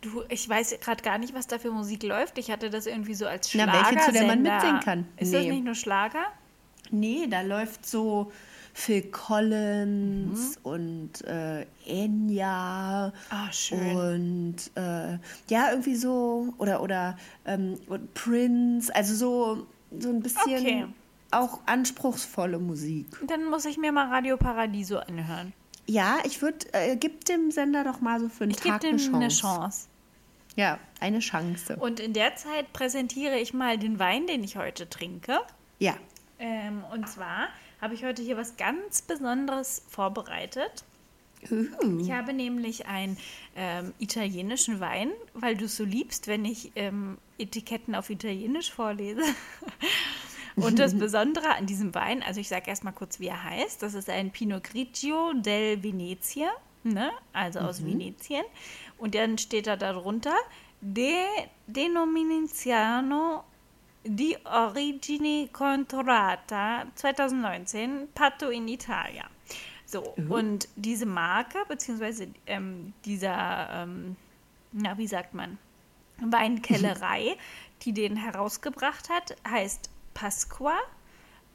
Du, 0.00 0.22
ich 0.28 0.48
weiß 0.48 0.78
gerade 0.80 1.02
gar 1.02 1.18
nicht, 1.18 1.34
was 1.34 1.46
da 1.46 1.58
für 1.58 1.70
Musik 1.70 2.02
läuft. 2.02 2.38
Ich 2.38 2.50
hatte 2.50 2.70
das 2.70 2.86
irgendwie 2.86 3.14
so 3.14 3.26
als 3.26 3.52
Na, 3.54 3.64
Schlager. 3.64 3.90
welche, 3.90 4.04
zu 4.06 4.12
der 4.12 4.26
man 4.26 4.42
mitsingen 4.42 4.80
kann. 4.80 5.08
Ist 5.16 5.32
das 5.34 5.42
Nee. 5.42 5.50
nicht 5.52 5.64
nur 5.64 5.74
Schlager? 5.74 6.26
Nee, 6.90 7.26
da 7.28 7.40
läuft 7.40 7.86
so 7.86 8.30
Phil 8.76 9.02
Collins 9.10 10.58
und 10.62 11.22
äh, 11.24 11.64
Enya 11.86 13.12
Ah, 13.30 13.52
schön. 13.52 13.96
und 13.96 14.56
äh, 14.74 15.18
ja, 15.48 15.70
irgendwie 15.70 15.94
so, 15.96 16.52
oder, 16.58 16.82
oder 16.82 17.16
ähm, 17.46 17.78
und 17.86 18.12
Prince, 18.14 18.94
also 18.94 19.14
so, 19.14 19.66
so 19.98 20.08
ein 20.10 20.20
bisschen 20.20 20.42
Okay. 20.58 20.86
auch 21.30 21.60
anspruchsvolle 21.66 22.58
Musik. 22.58 23.06
Dann 23.28 23.44
muss 23.48 23.64
ich 23.64 23.78
mir 23.78 23.92
mal 23.92 24.08
Radio 24.08 24.36
Paradiso 24.36 24.98
anhören. 24.98 25.52
Ja, 25.86 26.18
ich 26.24 26.42
würde, 26.42 26.66
äh, 26.72 26.96
gib 26.96 27.24
dem 27.26 27.50
Sender 27.50 27.84
doch 27.84 28.00
mal 28.00 28.18
so 28.20 28.28
für 28.28 28.44
einen 28.44 28.50
Ich 28.52 28.60
gebe 28.60 28.72
Tag 28.72 28.80
dem 28.80 28.90
eine 28.90 28.98
Chance. 28.98 29.16
eine 29.16 29.28
Chance. 29.28 29.88
Ja, 30.56 30.78
eine 31.00 31.18
Chance. 31.20 31.76
Und 31.76 32.00
in 32.00 32.12
der 32.12 32.36
Zeit 32.36 32.72
präsentiere 32.72 33.38
ich 33.38 33.54
mal 33.54 33.76
den 33.78 33.98
Wein, 33.98 34.26
den 34.26 34.42
ich 34.44 34.56
heute 34.56 34.88
trinke. 34.88 35.38
ja, 35.78 35.94
Ähm, 36.38 36.82
und 36.92 37.08
zwar 37.08 37.48
habe 37.84 37.94
ich 37.94 38.02
heute 38.02 38.22
hier 38.22 38.38
was 38.38 38.56
ganz 38.56 39.02
Besonderes 39.02 39.82
vorbereitet. 39.90 40.84
Ich 42.00 42.10
habe 42.10 42.32
nämlich 42.32 42.86
einen 42.86 43.18
ähm, 43.54 43.92
italienischen 43.98 44.80
Wein, 44.80 45.10
weil 45.34 45.54
du 45.54 45.66
es 45.66 45.76
so 45.76 45.84
liebst, 45.84 46.26
wenn 46.26 46.46
ich 46.46 46.72
ähm, 46.76 47.18
Etiketten 47.36 47.94
auf 47.94 48.08
Italienisch 48.08 48.72
vorlese. 48.72 49.20
Und 50.56 50.78
das 50.78 50.94
Besondere 50.98 51.56
an 51.56 51.66
diesem 51.66 51.94
Wein, 51.94 52.22
also 52.22 52.40
ich 52.40 52.48
sage 52.48 52.70
erstmal 52.70 52.94
kurz, 52.94 53.20
wie 53.20 53.26
er 53.26 53.44
heißt. 53.44 53.82
Das 53.82 53.92
ist 53.92 54.08
ein 54.08 54.30
Pinot 54.30 54.64
Grigio 54.64 55.34
del 55.34 55.82
Venezia. 55.82 56.48
ne? 56.84 57.10
also 57.34 57.58
aus 57.58 57.84
Venetien. 57.84 58.44
Und 58.96 59.14
dann 59.14 59.36
steht 59.36 59.66
da 59.66 59.76
darunter, 59.76 60.34
De 60.80 61.26
Denominazione 61.66 63.42
di 64.04 64.36
origine 64.44 65.48
controllata 65.50 66.86
2019, 66.94 68.08
Patto 68.14 68.50
in 68.50 68.68
Italia. 68.68 69.28
So, 69.86 70.14
und 70.28 70.68
diese 70.76 71.06
Marke, 71.06 71.58
beziehungsweise 71.68 72.28
ähm, 72.46 72.92
dieser, 73.04 73.68
ähm, 73.70 74.16
na, 74.72 74.96
wie 74.98 75.06
sagt 75.06 75.34
man, 75.34 75.58
Weinkellerei, 76.18 77.36
die 77.82 77.92
den 77.92 78.16
herausgebracht 78.16 79.08
hat, 79.08 79.36
heißt 79.48 79.90
Pasqua. 80.14 80.78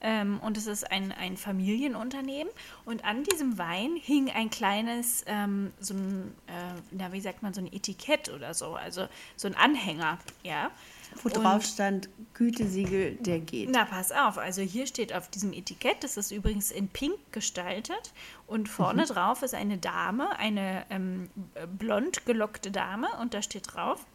Ähm, 0.01 0.39
und 0.39 0.56
es 0.56 0.68
ist 0.68 0.89
ein, 0.89 1.12
ein 1.12 1.36
Familienunternehmen. 1.36 2.51
Und 2.86 3.03
an 3.03 3.24
diesem 3.24 3.58
Wein 3.58 3.98
hing 3.98 4.32
ein 4.32 4.50
kleines, 4.50 5.25
ähm, 5.27 5.74
so 5.79 5.94
ein, 5.94 6.34
äh, 6.48 6.79
na, 6.91 7.12
wie 7.12 7.20
sagt 7.20 7.44
man, 7.44 7.53
so 7.53 7.60
ein 7.60 7.68
Etikett 7.68 8.29
oder 8.29 8.53
so, 8.53 8.75
also 8.75 9.08
so 9.36 9.48
ein 9.48 9.56
Anhänger, 9.56 10.20
ja. 10.44 10.72
Wo 11.21 11.29
drauf 11.29 11.65
stand, 11.65 12.09
Gütesiegel, 12.33 13.15
der 13.15 13.39
geht. 13.39 13.69
Na, 13.69 13.85
pass 13.85 14.11
auf. 14.11 14.37
Also 14.37 14.61
hier 14.61 14.87
steht 14.87 15.13
auf 15.13 15.29
diesem 15.29 15.51
Etikett, 15.51 16.03
das 16.03 16.17
ist 16.17 16.31
übrigens 16.31 16.71
in 16.71 16.87
Pink 16.87 17.17
gestaltet. 17.31 18.13
Und 18.47 18.69
vorne 18.69 19.05
drauf 19.05 19.41
ist 19.43 19.53
eine 19.53 19.77
Dame, 19.77 20.37
eine 20.37 20.85
ähm, 20.89 21.29
blond 21.77 22.25
gelockte 22.25 22.71
Dame. 22.71 23.07
Und 23.21 23.33
da 23.33 23.41
steht 23.41 23.75
drauf, 23.75 24.05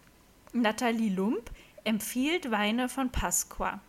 Nathalie 0.53 1.11
Lump 1.11 1.51
empfiehlt 1.85 2.51
Weine 2.51 2.89
von 2.89 3.11
Pasqua. 3.11 3.81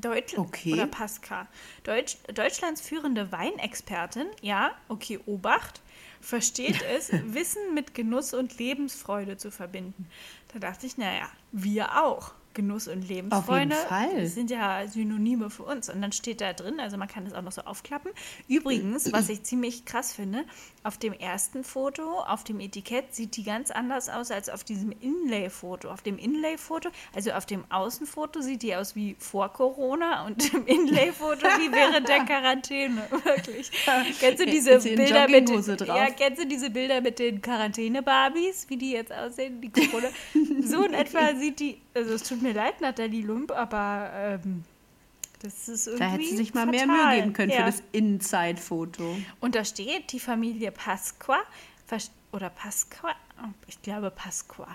Deutsch 0.00 0.36
Okay. 0.36 0.72
oder 0.72 0.86
Pasca. 0.86 1.46
Deutsch, 1.84 2.16
Deutschlands 2.34 2.80
führende 2.80 3.32
Weinexpertin, 3.32 4.26
ja, 4.42 4.72
okay, 4.88 5.20
Obacht, 5.26 5.80
versteht 6.20 6.82
es, 6.96 7.10
Wissen 7.12 7.74
mit 7.74 7.94
Genuss 7.94 8.34
und 8.34 8.58
Lebensfreude 8.58 9.36
zu 9.36 9.50
verbinden. 9.50 10.08
Da 10.52 10.58
dachte 10.58 10.86
ich, 10.86 10.96
naja, 10.96 11.28
wir 11.52 12.02
auch. 12.02 12.32
Genuss 12.56 12.88
und 12.88 13.06
Lebensfreude 13.06 13.76
Fall. 13.76 14.26
sind 14.26 14.50
ja 14.50 14.88
Synonyme 14.88 15.50
für 15.50 15.62
uns. 15.62 15.88
Und 15.88 16.02
dann 16.02 16.10
steht 16.10 16.40
da 16.40 16.52
drin, 16.52 16.80
also 16.80 16.96
man 16.96 17.06
kann 17.06 17.24
das 17.24 17.34
auch 17.34 17.42
noch 17.42 17.52
so 17.52 17.62
aufklappen. 17.62 18.10
Übrigens, 18.48 19.12
was 19.12 19.28
ich 19.28 19.44
ziemlich 19.44 19.84
krass 19.84 20.12
finde, 20.12 20.44
auf 20.82 20.98
dem 20.98 21.12
ersten 21.12 21.62
Foto, 21.62 22.20
auf 22.20 22.42
dem 22.42 22.58
Etikett, 22.58 23.14
sieht 23.14 23.36
die 23.36 23.44
ganz 23.44 23.70
anders 23.70 24.08
aus 24.08 24.30
als 24.30 24.48
auf 24.48 24.64
diesem 24.64 24.92
Inlay-Foto. 24.92 25.90
Auf 25.90 26.02
dem 26.02 26.18
Inlay-Foto, 26.18 26.88
also 27.14 27.30
auf 27.32 27.46
dem 27.46 27.64
Außenfoto 27.70 28.40
sieht 28.40 28.62
die 28.62 28.74
aus 28.74 28.96
wie 28.96 29.16
vor 29.18 29.52
Corona 29.52 30.26
und 30.26 30.52
im 30.54 30.66
Inlay-Foto 30.66 31.46
wie 31.58 31.70
während 31.70 32.08
der 32.08 32.24
Quarantäne. 32.24 33.06
Wirklich. 33.24 33.70
Kennst 34.18 34.40
du 34.40 34.46
diese 34.46 34.78
Bilder 34.78 35.28
mit 35.28 35.48
Jogginghose 35.48 35.76
drauf? 35.76 35.96
Ja, 35.96 36.10
kennst 36.10 36.42
du 36.42 36.46
diese 36.46 36.70
Bilder 36.70 37.00
mit 37.00 37.18
den 37.18 37.42
Quarantäne-Barbies, 37.42 38.66
wie 38.68 38.76
die 38.76 38.92
jetzt 38.92 39.12
aussehen, 39.12 39.60
die 39.60 39.70
Corona? 39.70 40.08
so 40.62 40.82
in 40.84 40.94
etwa 40.94 41.34
sieht 41.34 41.60
die, 41.60 41.78
also 41.96 42.14
es 42.14 42.22
tut 42.22 42.42
mir 42.42 42.52
leid, 42.52 42.80
Nathalie 42.80 43.22
Lump, 43.22 43.50
aber 43.50 44.10
ähm, 44.14 44.64
das 45.42 45.68
ist 45.68 45.86
irgendwie 45.86 46.04
Da 46.04 46.10
hätte 46.10 46.24
sie 46.24 46.36
sich 46.36 46.54
mal 46.54 46.66
mehr 46.66 46.86
fatal. 46.86 47.06
Mühe 47.06 47.20
geben 47.20 47.32
können 47.32 47.50
ja. 47.50 47.58
für 47.58 47.64
das 47.64 47.82
Inside-Foto. 47.92 49.16
Und 49.40 49.54
da 49.54 49.64
steht 49.64 50.12
die 50.12 50.20
Familie 50.20 50.70
Pasqua, 50.72 51.38
oder 52.32 52.50
Pasqua, 52.50 53.14
Oh, 53.38 53.48
ich 53.66 53.80
glaube 53.82 54.10
Pasqua, 54.10 54.66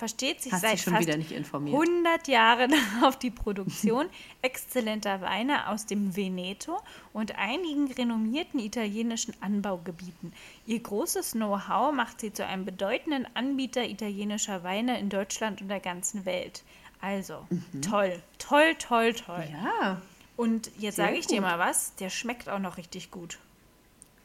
versteht 0.00 0.42
sich 0.42 0.52
Hast 0.52 0.62
seit 0.62 0.80
schon 0.80 0.94
fast 0.94 1.06
wieder 1.06 1.16
nicht 1.16 1.30
informiert. 1.30 1.80
100 1.80 2.26
Jahren 2.26 2.74
auf 3.04 3.18
die 3.18 3.30
Produktion 3.30 4.06
exzellenter 4.42 5.20
Weine 5.20 5.68
aus 5.68 5.86
dem 5.86 6.16
Veneto 6.16 6.80
und 7.12 7.38
einigen 7.38 7.92
renommierten 7.92 8.58
italienischen 8.58 9.34
Anbaugebieten. 9.40 10.32
Ihr 10.66 10.80
großes 10.80 11.32
Know-how 11.32 11.92
macht 11.94 12.20
sie 12.20 12.32
zu 12.32 12.44
einem 12.44 12.64
bedeutenden 12.64 13.28
Anbieter 13.36 13.84
italienischer 13.88 14.64
Weine 14.64 14.98
in 14.98 15.10
Deutschland 15.10 15.60
und 15.60 15.68
der 15.68 15.80
ganzen 15.80 16.24
Welt. 16.24 16.62
Also, 17.02 17.46
toll, 17.82 18.20
toll, 18.38 18.74
toll, 18.78 19.12
toll. 19.14 19.44
Mhm. 19.46 19.54
Ja, 19.80 20.02
Und 20.36 20.70
jetzt 20.78 20.96
sage 20.96 21.16
ich 21.16 21.26
dir 21.26 21.36
gut. 21.40 21.44
mal 21.44 21.58
was, 21.58 21.94
der 21.96 22.10
schmeckt 22.10 22.48
auch 22.48 22.58
noch 22.58 22.76
richtig 22.78 23.10
gut. 23.10 23.38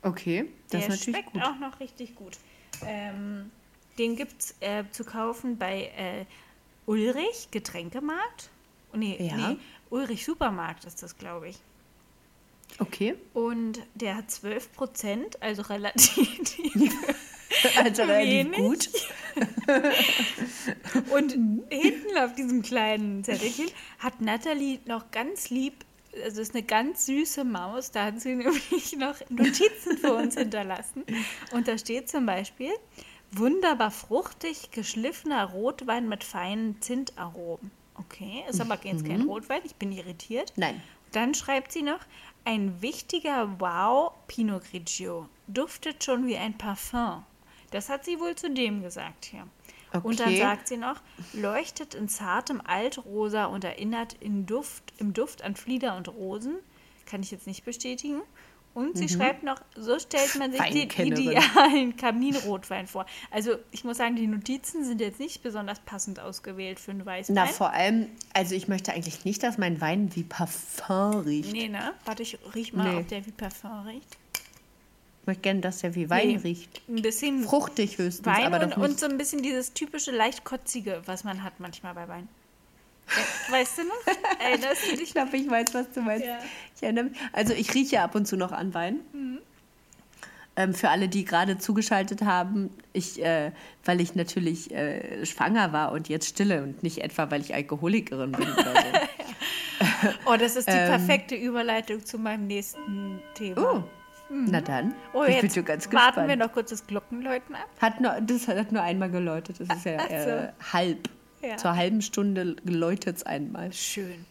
okay. 0.01 0.45
Das 0.69 0.71
Der 0.71 0.79
ist 0.79 0.87
natürlich 0.87 1.03
schmeckt 1.25 1.33
gut. 1.33 1.43
auch 1.43 1.59
noch 1.59 1.79
richtig 1.79 2.15
gut. 2.15 2.37
Ähm, 2.85 3.51
den 3.97 4.15
gibt 4.15 4.41
es 4.41 4.55
äh, 4.59 4.83
zu 4.91 5.03
kaufen 5.03 5.57
bei 5.57 5.91
äh, 5.97 6.25
Ulrich 6.85 7.49
Getränkemarkt. 7.51 8.49
Oh, 8.93 8.97
nee, 8.97 9.17
Ja. 9.19 9.35
nee, 9.49 9.57
Ulrich 9.89 10.25
Supermarkt 10.25 10.85
ist 10.85 11.01
das, 11.03 11.17
glaube 11.17 11.49
ich. 11.49 11.57
Okay. 12.79 13.15
Und 13.33 13.81
der 13.93 14.17
hat 14.17 14.31
12 14.31 14.73
Prozent, 14.73 15.41
also 15.41 15.61
relativ. 15.63 16.29
Also 17.77 18.03
relativ 18.03 18.57
Wenig. 18.57 18.57
gut. 18.57 18.89
Und 21.11 21.31
hinten 21.69 22.17
auf 22.17 22.33
diesem 22.33 22.61
kleinen 22.63 23.23
Zettelchen 23.23 23.67
hat 23.99 24.19
Natalie 24.19 24.79
noch 24.85 25.11
ganz 25.11 25.49
lieb, 25.51 25.85
also 26.23 26.41
ist 26.41 26.53
eine 26.53 26.63
ganz 26.63 27.05
süße 27.05 27.43
Maus, 27.43 27.91
da 27.91 28.05
hat 28.05 28.19
sie 28.19 28.35
nämlich 28.35 28.95
noch 28.97 29.17
Notizen 29.29 29.97
für 29.97 30.13
uns 30.13 30.35
hinterlassen. 30.35 31.03
Und 31.51 31.67
da 31.67 31.77
steht 31.77 32.09
zum 32.09 32.25
Beispiel, 32.25 32.71
wunderbar 33.37 33.91
fruchtig, 33.91 34.71
geschliffener 34.71 35.45
Rotwein 35.45 36.07
mit 36.07 36.23
feinen 36.23 36.81
Zintaromen. 36.81 37.71
Okay, 37.97 38.43
ist 38.49 38.59
aber 38.59 38.77
jetzt 38.83 39.05
kein 39.05 39.21
Rotwein, 39.21 39.61
ich 39.63 39.75
bin 39.75 39.91
irritiert. 39.91 40.53
Nein. 40.57 40.81
Dann 41.11 41.33
schreibt 41.33 41.71
sie 41.71 41.81
noch, 41.81 41.99
ein 42.43 42.81
wichtiger 42.81 43.59
Wow 43.59 44.13
Pinot 44.27 44.63
Grigio. 44.69 45.29
Duftet 45.47 46.03
schon 46.03 46.27
wie 46.27 46.35
ein 46.35 46.57
Parfum. 46.57 47.23
Das 47.71 47.89
hat 47.89 48.03
sie 48.05 48.19
wohl 48.19 48.35
zu 48.35 48.51
dem 48.51 48.81
gesagt 48.83 49.25
hier. 49.25 49.47
Und 50.03 50.19
dann 50.19 50.29
Okay. 50.33 50.39
sagt 50.41 50.67
sie 50.67 50.77
noch, 50.77 51.01
leuchtet 51.33 51.95
in 51.95 52.09
zartem 52.09 52.61
Altrosa 52.65 53.45
und 53.45 53.63
erinnert 53.63 54.13
in 54.19 54.45
Duft, 54.45 54.93
im 54.97 55.13
Duft 55.13 55.41
an 55.41 55.55
Flieder 55.55 55.95
und 55.95 56.09
Rosen. 56.09 56.57
Kann 57.05 57.21
ich 57.21 57.31
jetzt 57.31 57.47
nicht 57.47 57.63
bestätigen. 57.63 58.21
Und 58.75 58.97
sie 58.97 59.07
schreibt 59.07 59.43
noch, 59.43 59.59
so 59.77 59.97
stellt 59.99 60.35
man 60.37 60.51
sich 60.51 60.61
den 60.61 61.07
idealen 61.13 61.95
Kaminrotwein 61.97 62.87
vor. 62.87 63.05
Also 63.31 63.55
ich 63.71 63.85
muss 63.85 63.97
sagen, 63.97 64.17
die 64.17 64.27
Notizen 64.27 64.83
sind 64.83 64.99
jetzt 64.99 65.17
nicht 65.19 65.41
besonders 65.41 65.79
passend 65.79 66.19
ausgewählt 66.19 66.79
für 66.81 66.91
einen 66.91 67.05
Weißwein. 67.05 67.35
Na, 67.35 67.45
vor 67.47 67.71
allem, 67.71 68.07
also 68.33 68.53
ich 68.53 68.67
möchte 68.67 68.91
eigentlich 68.91 69.23
nicht, 69.23 69.41
dass 69.43 69.57
mein 69.57 69.79
Wein 69.79 70.13
wie 70.15 70.23
Parfum 70.23 71.21
riecht. 71.21 71.53
nee, 71.53 71.69
ne? 71.69 71.93
Warte, 72.03 72.23
ich 72.23 72.37
riech 72.53 72.73
mal, 72.73 72.91
Nee. 72.91 72.99
ob 72.99 73.07
der 73.07 73.25
wie 73.25 73.31
Parfum 73.31 73.87
riecht. 73.87 74.17
Ich 75.21 75.27
möchte 75.27 75.41
gerne, 75.41 75.61
dass 75.61 75.79
der 75.79 75.95
wie 75.95 76.09
Wein 76.09 76.27
Nee, 76.27 76.37
riecht. 76.43 76.81
Ein 76.89 77.01
bisschen 77.01 77.43
Fruchtig 77.45 77.97
höchstens, 77.97 78.25
Wein 78.27 78.53
aber 78.53 78.61
und, 78.65 78.77
und 78.77 78.99
so 78.99 79.05
ein 79.05 79.17
bisschen 79.17 79.41
dieses 79.41 79.71
typische 79.73 80.11
leicht 80.11 80.43
kotzige, 80.43 81.01
was 81.05 81.23
man 81.23 81.43
hat 81.43 81.61
manchmal 81.61 81.93
bei 81.93 82.09
Wein. 82.09 82.27
We- 83.07 83.51
Weißt 83.53 83.77
du 83.77 83.83
noch? 83.83 84.15
Erinnerst 84.43 84.83
du 84.87 84.91
ich 84.93 84.99
dich? 84.99 85.13
glaube, 85.13 85.37
ich 85.37 85.49
weiß, 85.49 85.73
was 85.73 85.91
du 85.91 86.01
meinst. 86.01 86.25
Ja. 86.25 86.39
Ich 86.75 86.83
erinnere 86.83 87.05
mich. 87.05 87.17
Also 87.33 87.53
ich 87.53 87.73
rieche 87.73 88.01
ab 88.01 88.15
und 88.15 88.25
zu 88.27 88.35
noch 88.37 88.51
an 88.51 88.73
Wein. 88.73 88.99
Ähm, 90.57 90.73
für 90.73 90.89
alle, 90.89 91.09
die 91.09 91.25
gerade 91.25 91.57
zugeschaltet 91.57 92.21
haben, 92.21 92.69
ich, 92.93 93.21
äh, 93.23 93.51
weil 93.83 93.99
ich 93.99 94.15
natürlich 94.15 94.71
äh, 94.73 95.25
schwanger 95.25 95.73
war 95.73 95.91
und 95.91 96.07
jetzt 96.07 96.29
stille 96.29 96.63
und 96.63 96.81
nicht 96.81 96.99
etwa, 96.99 97.29
weil 97.29 97.41
ich 97.41 97.53
Alkoholikerin 97.53 98.31
bin 98.31 98.51
oder 98.53 98.63
so. 98.63 98.71
Oh, 100.25 100.35
das 100.37 100.55
ist 100.55 100.67
die 100.69 100.71
Ähm. 100.73 100.87
perfekte 100.89 101.35
Überleitung 101.35 102.03
zu 102.05 102.17
meinem 102.17 102.47
nächsten 102.47 103.21
Thema. 103.33 103.61
Oh, 103.73 103.83
na 104.29 104.61
dann. 104.61 104.93
Oh, 105.13 105.23
ich 105.23 105.35
bin 105.35 105.43
jetzt 105.43 105.55
schon 105.55 105.65
ganz 105.65 105.85
warten 105.87 105.97
gespannt. 106.05 106.27
wir 106.29 106.35
noch 106.37 106.51
kurz 106.53 106.69
das 106.69 106.87
Glockenläuten 106.87 107.55
ab. 107.55 107.67
Hat 107.81 107.99
nur, 107.99 108.15
das 108.21 108.47
hat 108.47 108.71
nur 108.71 108.81
einmal 108.81 109.09
geläutet. 109.11 109.57
Das 109.59 109.67
ist 109.77 109.85
ja 109.85 109.99
so. 109.99 110.29
äh, 110.29 110.51
halb. 110.71 111.09
Ja. 111.45 111.57
Zur 111.57 111.75
halben 111.75 112.01
Stunde 112.01 112.55
läutet 112.63 113.17
es 113.17 113.23
einmal. 113.23 113.71
Schön. 113.73 114.25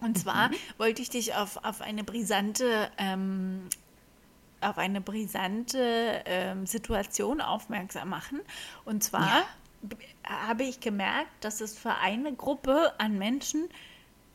Und 0.00 0.18
zwar 0.18 0.48
Mhm. 0.50 0.54
wollte 0.78 1.02
ich 1.02 1.10
dich 1.10 1.34
auf, 1.34 1.64
auf 1.64 1.80
eine 1.80 2.04
brisante, 2.04 2.90
ähm, 2.98 3.68
auf 4.60 4.76
eine 4.78 5.00
brisante 5.00 6.22
ähm, 6.26 6.66
Situation 6.66 7.40
aufmerksam 7.40 8.08
machen. 8.10 8.40
Und 8.84 9.02
zwar 9.04 9.26
Ja. 9.26 9.44
habe 10.46 10.64
ich 10.64 10.80
gemerkt, 10.80 11.30
dass 11.40 11.60
es 11.60 11.76
für 11.78 11.94
eine 11.96 12.32
Gruppe 12.34 12.92
an 12.98 13.18
Menschen 13.18 13.68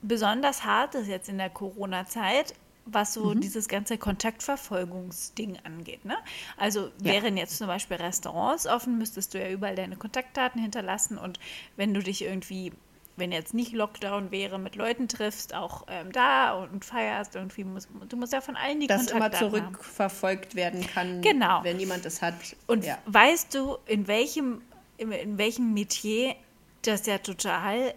besonders 0.01 0.63
hart 0.63 0.95
ist 0.95 1.07
jetzt 1.07 1.29
in 1.29 1.37
der 1.37 1.49
Corona-Zeit, 1.49 2.53
was 2.93 3.13
so 3.13 3.33
Mhm. 3.33 3.41
dieses 3.41 3.67
ganze 3.67 3.97
Kontaktverfolgungsding 3.97 5.57
angeht. 5.63 6.05
Ne? 6.05 6.17
Also 6.57 6.91
wären 6.99 7.37
jetzt 7.37 7.57
zum 7.57 7.67
Beispiel 7.67 7.97
Restaurants 7.97 8.67
offen, 8.67 8.97
müsstest 8.97 9.33
du 9.33 9.39
ja 9.41 9.49
überall 9.49 9.75
deine 9.75 9.95
Kontaktdaten 9.95 10.61
hinterlassen 10.61 11.17
und 11.17 11.39
wenn 11.75 11.93
du 11.93 12.01
dich 12.01 12.23
irgendwie, 12.23 12.71
wenn 13.17 13.31
jetzt 13.31 13.53
nicht 13.53 13.73
Lockdown 13.73 14.31
wäre, 14.31 14.57
mit 14.59 14.75
Leuten 14.75 15.07
triffst, 15.07 15.53
auch 15.53 15.85
ähm, 15.89 16.11
da 16.11 16.53
und 16.53 16.85
feierst, 16.85 17.35
irgendwie 17.35 17.63
muss, 17.65 17.87
du 18.07 18.15
musst 18.17 18.31
ja 18.33 18.41
von 18.41 18.55
allen 18.55 18.79
die 18.79 18.87
Dass 18.87 19.03
immer 19.07 19.19
Kontaktdaten 19.29 19.51
haben. 19.63 19.73
zurückverfolgt 19.73 20.55
werden 20.55 20.85
kann, 20.87 21.21
Genau. 21.21 21.63
wenn 21.63 21.79
jemand 21.79 22.05
es 22.05 22.21
hat. 22.21 22.35
Und 22.67 22.85
ja. 22.85 22.97
weißt 23.07 23.53
du, 23.55 23.77
in 23.87 24.07
welchem, 24.07 24.61
in, 24.97 25.11
in 25.11 25.37
welchem 25.37 25.73
Metier 25.73 26.35
das 26.83 27.05
ja 27.05 27.17
total 27.17 27.93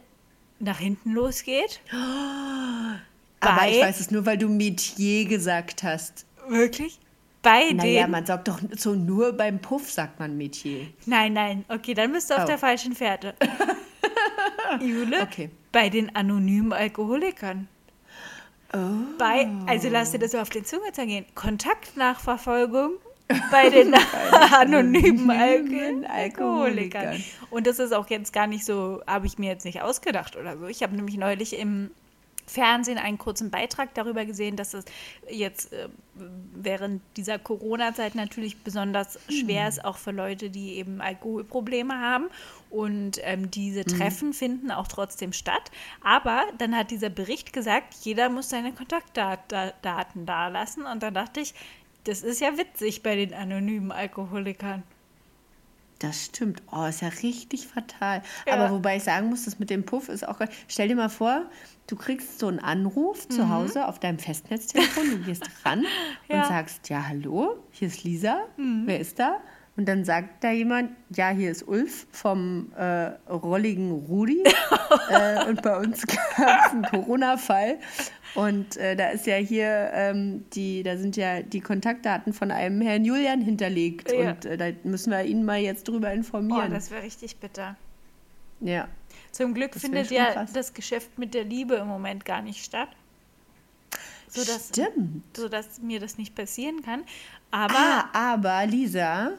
nach 0.59 0.79
hinten 0.79 1.13
losgeht? 1.13 1.81
Aber 3.49 3.69
ich 3.69 3.81
weiß 3.81 4.01
es 4.01 4.11
nur, 4.11 4.25
weil 4.27 4.39
du 4.39 4.49
Metier 4.49 5.25
gesagt 5.27 5.83
hast. 5.83 6.27
Wirklich? 6.49 6.99
bei 7.43 7.73
Naja, 7.73 8.03
den. 8.05 8.11
man 8.13 8.25
sagt 8.25 8.47
doch 8.47 8.61
so 8.77 8.95
nur 8.95 9.33
beim 9.33 9.59
Puff, 9.59 9.91
sagt 9.91 10.21
man 10.21 10.37
Metier. 10.37 10.87
Nein, 11.07 11.33
nein, 11.33 11.65
okay, 11.69 11.93
dann 11.93 12.13
bist 12.13 12.31
du 12.31 12.35
auf 12.35 12.45
Oh. 12.45 12.47
der 12.47 12.57
falschen 12.59 12.95
Fährte. 12.95 13.35
Jule, 14.81 15.23
Okay. 15.23 15.51
bei 15.73 15.89
den 15.89 16.15
anonymen 16.15 16.73
Alkoholikern. 16.73 17.69
Oh. 18.73 18.79
Bei, 19.19 19.49
also 19.67 19.89
lass 19.91 20.13
dir 20.13 20.19
das 20.19 20.31
so 20.33 20.39
auf 20.39 20.51
die 20.51 20.63
Zunge 20.63 20.93
zergehen. 20.93 21.27
Kontaktnachverfolgung 21.35 22.93
bei 23.51 23.69
den 23.71 23.93
anonymen 23.95 25.29
anonymen 25.31 26.05
Alkoholikern. 26.07 27.07
Alkoholikern. 27.09 27.25
Und 27.51 27.67
das 27.67 27.79
ist 27.79 27.93
auch 27.93 28.09
jetzt 28.09 28.33
gar 28.33 28.47
nicht 28.47 28.65
so, 28.65 29.03
habe 29.07 29.27
ich 29.27 29.39
mir 29.39 29.51
jetzt 29.51 29.65
nicht 29.65 29.83
ausgedacht 29.83 30.37
oder 30.37 30.57
so. 30.59 30.67
Ich 30.67 30.83
habe 30.83 30.95
nämlich 30.95 31.17
neulich 31.17 31.59
im 31.59 31.91
Fernsehen 32.47 32.99
einen 32.99 33.19
kurzen 33.19 33.51
Beitrag 33.51 33.95
darüber 33.95 34.25
gesehen, 34.25 34.57
dass 34.57 34.75
es 34.75 34.85
jetzt 35.29 35.73
äh, 35.73 35.89
während 36.55 37.01
dieser 37.17 37.39
Corona-Zeit 37.39 38.15
natürlich 38.15 38.63
besonders 38.63 39.19
schwer 39.29 39.69
ist, 39.69 39.85
auch 39.85 39.97
für 39.97 40.11
Leute, 40.11 40.51
die 40.51 40.75
eben 40.75 41.01
Alkoholprobleme 41.01 41.99
haben. 41.99 42.27
Und 42.71 43.19
ähm, 43.23 43.51
diese 43.51 43.85
Treffen 43.85 44.33
finden 44.33 44.71
auch 44.71 44.89
trotzdem 44.89 45.33
statt. 45.33 45.71
Aber 46.03 46.43
dann 46.59 46.77
hat 46.77 46.91
dieser 46.91 47.11
Bericht 47.11 47.53
gesagt, 47.53 47.95
jeder 48.03 48.29
muss 48.29 48.49
seine 48.49 48.73
Kontaktdaten 48.73 50.27
dalassen. 50.27 50.85
Und 50.85 51.03
dann 51.03 51.15
dachte 51.15 51.41
ich, 51.41 51.55
das 52.05 52.23
ist 52.23 52.41
ja 52.41 52.57
witzig 52.59 53.03
bei 53.03 53.15
den 53.17 53.35
anonymen 53.35 53.93
Alkoholikern. 53.93 54.83
Das 56.03 56.25
stimmt. 56.25 56.63
Oh, 56.73 56.85
ist 56.85 57.01
ja 57.01 57.09
richtig 57.23 57.69
fatal. 57.69 58.23
Ja. 58.47 58.55
Aber 58.55 58.75
wobei 58.75 58.97
ich 58.97 59.05
sagen 59.05 59.29
muss, 59.29 59.45
das 59.45 59.61
mit 59.61 59.71
dem 59.71 59.85
Puff 59.85 60.09
ist 60.09 60.27
auch. 60.27 60.41
Stell 60.67 60.89
dir 60.89 60.97
mal 60.97 61.09
vor, 61.09 61.47
du 61.87 61.95
kriegst 61.95 62.41
so 62.41 62.49
einen 62.49 62.59
Anruf 62.59 63.29
zu 63.29 63.49
Hause 63.49 63.87
auf 63.87 64.01
deinem 64.01 64.19
Festnetztelefon, 64.19 65.11
du 65.11 65.19
gehst 65.19 65.49
ran 65.65 65.81
Mhm. 65.83 65.87
Ja. 66.29 66.37
Mhm. 66.37 66.43
und 66.43 66.49
sagst, 66.49 66.89
ja, 66.89 67.07
hallo, 67.09 67.57
hier 67.71 67.89
ist 67.89 68.03
Lisa, 68.05 68.41
wer 68.57 68.99
ist 68.99 69.19
da? 69.19 69.39
Und 69.75 69.89
dann 69.89 70.05
sagt 70.05 70.45
da 70.45 70.51
jemand, 70.51 70.91
ja, 71.09 71.31
hier 71.31 71.51
ist 71.51 71.67
Ulf 71.67 72.07
vom 72.11 72.73
äh, 72.77 73.07
rolligen 73.31 73.91
Rudi. 73.91 74.43
äh, 75.09 75.49
und 75.49 75.63
bei 75.63 75.79
uns 75.79 76.07
gab 76.07 76.67
es 76.67 76.73
einen 76.73 76.83
Corona-Fall. 76.83 77.79
Und 78.35 78.77
äh, 78.79 78.97
da 78.97 79.11
ist 79.11 79.27
ja 79.27 79.37
hier, 79.37 79.91
ähm, 79.93 80.45
die, 80.55 80.83
da 80.83 80.97
sind 80.97 81.17
ja 81.17 81.43
die 81.43 81.61
Kontaktdaten 81.61 82.33
von 82.33 82.51
einem 82.51 82.81
Herrn 82.81 83.05
Julian 83.05 83.41
hinterlegt. 83.43 84.11
Ja. 84.12 84.31
Und 84.31 84.45
äh, 84.47 84.57
da 84.57 84.67
müssen 84.85 85.11
wir 85.11 85.23
ihn 85.25 85.45
mal 85.45 85.59
jetzt 85.61 85.87
drüber 85.89 86.09
Oh, 86.11 86.15
informieren. 86.15 86.71
das 86.71 86.91
wäre 86.91 87.03
richtig 87.03 87.37
bitter. 87.37 87.77
ja. 88.61 88.89
Zum 89.31 89.55
Glück 89.55 89.73
Das 89.73 89.83
findet 89.83 90.11
ja 90.11 90.27
krass. 90.33 90.53
das 90.53 90.75
Geschäft 90.75 91.19
mit 91.19 91.33
der 91.35 91.45
Liebe 91.45 91.75
im 91.77 91.87
Moment 91.87 92.25
gar 92.27 92.43
nicht 92.43 92.62
statt. 92.65 92.89
Sodass, 94.29 94.69
Stimmt. 94.69 95.23
sodass 95.37 95.81
mir 95.83 96.01
das 96.01 96.17
nicht 96.17 96.35
passieren 96.35 96.83
kann. 96.83 97.03
Aber 97.51 97.75
Ah, 97.77 98.09
aber 98.33 98.65
Lisa, 98.67 99.33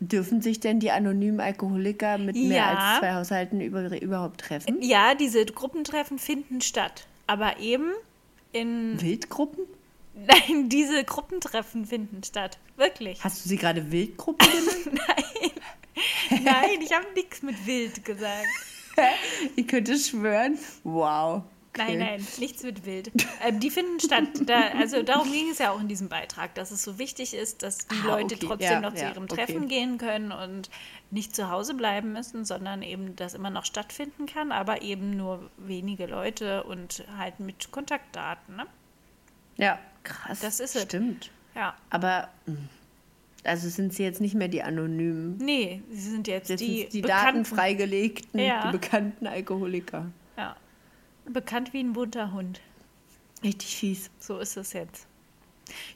dürfen 0.00 0.42
sich 0.42 0.60
denn 0.60 0.78
die 0.78 0.92
anonymen 0.92 1.40
Alkoholiker 1.40 2.18
mit 2.18 2.36
mehr 2.36 2.56
Ja. 2.58 2.68
als 2.68 2.98
zwei 3.00 3.14
Haushalten 3.14 3.60
über, 3.60 4.00
überhaupt 4.00 4.40
treffen? 4.42 4.78
ja, 4.80 5.14
diese 5.16 5.44
Gruppentreffen 5.44 6.18
finden 6.20 6.60
statt. 6.60 7.06
Aber 7.26 7.58
eben 7.58 7.90
in. 8.52 9.00
Wildgruppen? 9.00 9.64
Nein, 10.14 10.68
diese 10.68 11.04
Gruppentreffen 11.04 11.84
finden 11.86 12.22
statt. 12.24 12.58
Wirklich. 12.76 13.22
Hast 13.22 13.44
du 13.44 13.48
sie 13.48 13.56
gerade 13.56 13.92
Wildgruppen 13.92 14.48
genannt? 14.48 15.00
Nein, 16.44 16.80
ich 16.82 16.92
habe 16.92 17.06
nichts 17.14 17.42
mit 17.42 17.66
wild 17.66 18.04
gesagt. 18.04 18.46
ich 19.56 19.66
könnte 19.66 19.96
schwören. 19.96 20.58
Wow. 20.84 21.42
Nein, 21.78 21.98
nein, 21.98 22.26
nichts 22.38 22.62
mit 22.62 22.84
wild. 22.84 23.10
Ähm, 23.40 23.60
die 23.60 23.70
finden 23.70 24.00
statt. 24.00 24.24
Da, 24.46 24.70
also 24.78 25.02
darum 25.04 25.30
ging 25.32 25.48
es 25.50 25.58
ja 25.58 25.70
auch 25.70 25.80
in 25.80 25.86
diesem 25.86 26.08
Beitrag, 26.08 26.54
dass 26.56 26.72
es 26.72 26.82
so 26.82 26.98
wichtig 26.98 27.34
ist, 27.34 27.62
dass 27.62 27.86
die 27.86 27.94
Ah, 28.04 28.16
Leute 28.16 28.34
okay. 28.34 28.46
trotzdem 28.46 28.70
Ja, 28.72 28.80
noch 28.80 28.94
zu 28.94 29.02
ja, 29.04 29.10
ihrem 29.10 29.24
okay. 29.24 29.36
Treffen 29.36 29.68
gehen 29.68 29.96
können 29.98 30.32
und 30.32 30.70
nicht 31.12 31.36
zu 31.36 31.48
Hause 31.50 31.74
bleiben 31.74 32.12
müssen, 32.12 32.44
sondern 32.44 32.82
eben 32.82 33.14
das 33.14 33.34
immer 33.34 33.50
noch 33.50 33.64
stattfinden 33.64 34.26
kann, 34.26 34.50
aber 34.50 34.82
eben 34.82 35.16
nur 35.16 35.50
wenige 35.56 36.06
Leute 36.06 36.64
und 36.64 37.04
halt 37.16 37.38
mit 37.38 37.70
Kontaktdaten. 37.70 38.56
Ne? 38.56 38.66
Ja, 39.56 39.78
krass. 40.02 40.40
Das 40.40 40.58
ist 40.58 40.74
es. 40.74 40.82
Stimmt. 40.82 41.30
Ja. 41.54 41.76
Aber, 41.90 42.28
mh, 42.46 42.56
also 43.44 43.68
sind 43.68 43.94
sie 43.94 44.02
jetzt 44.02 44.20
nicht 44.20 44.34
mehr 44.34 44.48
die 44.48 44.62
anonymen. 44.62 45.36
Nee, 45.38 45.80
sie 45.90 46.10
sind 46.10 46.26
jetzt 46.26 46.50
Jetzt 46.50 46.60
die, 46.60 46.84
die, 46.86 46.88
die 46.88 47.02
datenfreigelegten, 47.02 48.40
Ja. 48.40 48.66
die 48.66 48.72
bekannten 48.78 49.26
Alkoholiker. 49.28 50.06
Bekannt 51.32 51.72
wie 51.72 51.80
ein 51.80 51.92
bunter 51.92 52.32
Hund. 52.32 52.60
Richtig 53.42 53.76
fies. 53.76 54.10
So 54.18 54.38
ist 54.38 54.56
es 54.56 54.72
jetzt. 54.72 55.06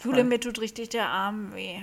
Jule, 0.04 0.24
mir 0.24 0.38
tut 0.38 0.60
richtig 0.60 0.90
der 0.90 1.08
Arm 1.08 1.54
weh. 1.54 1.78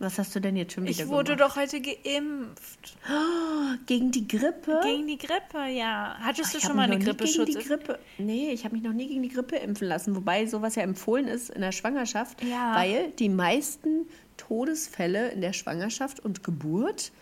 Was 0.00 0.18
hast 0.18 0.34
du 0.34 0.40
denn 0.40 0.56
jetzt 0.56 0.72
schon 0.74 0.84
wieder 0.84 0.90
Ich 1.04 1.08
wurde 1.08 1.36
gemacht? 1.36 1.52
doch 1.52 1.56
heute 1.60 1.80
geimpft. 1.80 2.96
Gegen 3.86 4.10
die 4.10 4.26
Grippe? 4.26 4.80
Gegen 4.82 5.06
die 5.06 5.18
Grippe, 5.18 5.66
ja. 5.68 6.16
Hattest 6.20 6.54
du 6.54 6.60
schon 6.60 6.76
mal 6.76 6.82
eine 6.82 6.96
nie 6.98 7.04
gegen 7.04 7.16
Grippeschutz? 7.16 7.56
die 7.56 7.62
Grippe. 7.64 7.98
Nee, 8.18 8.50
ich 8.50 8.64
habe 8.64 8.74
mich 8.74 8.84
noch 8.84 8.92
nie 8.92 9.06
gegen 9.06 9.22
die 9.22 9.28
Grippe 9.28 9.56
impfen 9.56 9.86
lassen. 9.88 10.16
Wobei 10.16 10.46
sowas 10.46 10.74
ja 10.74 10.82
empfohlen 10.82 11.28
ist 11.28 11.50
in 11.50 11.60
der 11.60 11.72
Schwangerschaft, 11.72 12.42
Ja. 12.42 12.74
weil 12.76 13.10
die 13.12 13.28
meisten 13.28 14.06
Todesfälle 14.36 15.28
in 15.30 15.40
der 15.40 15.52
Schwangerschaft 15.52 16.20
und 16.20 16.42
Geburt 16.42 17.12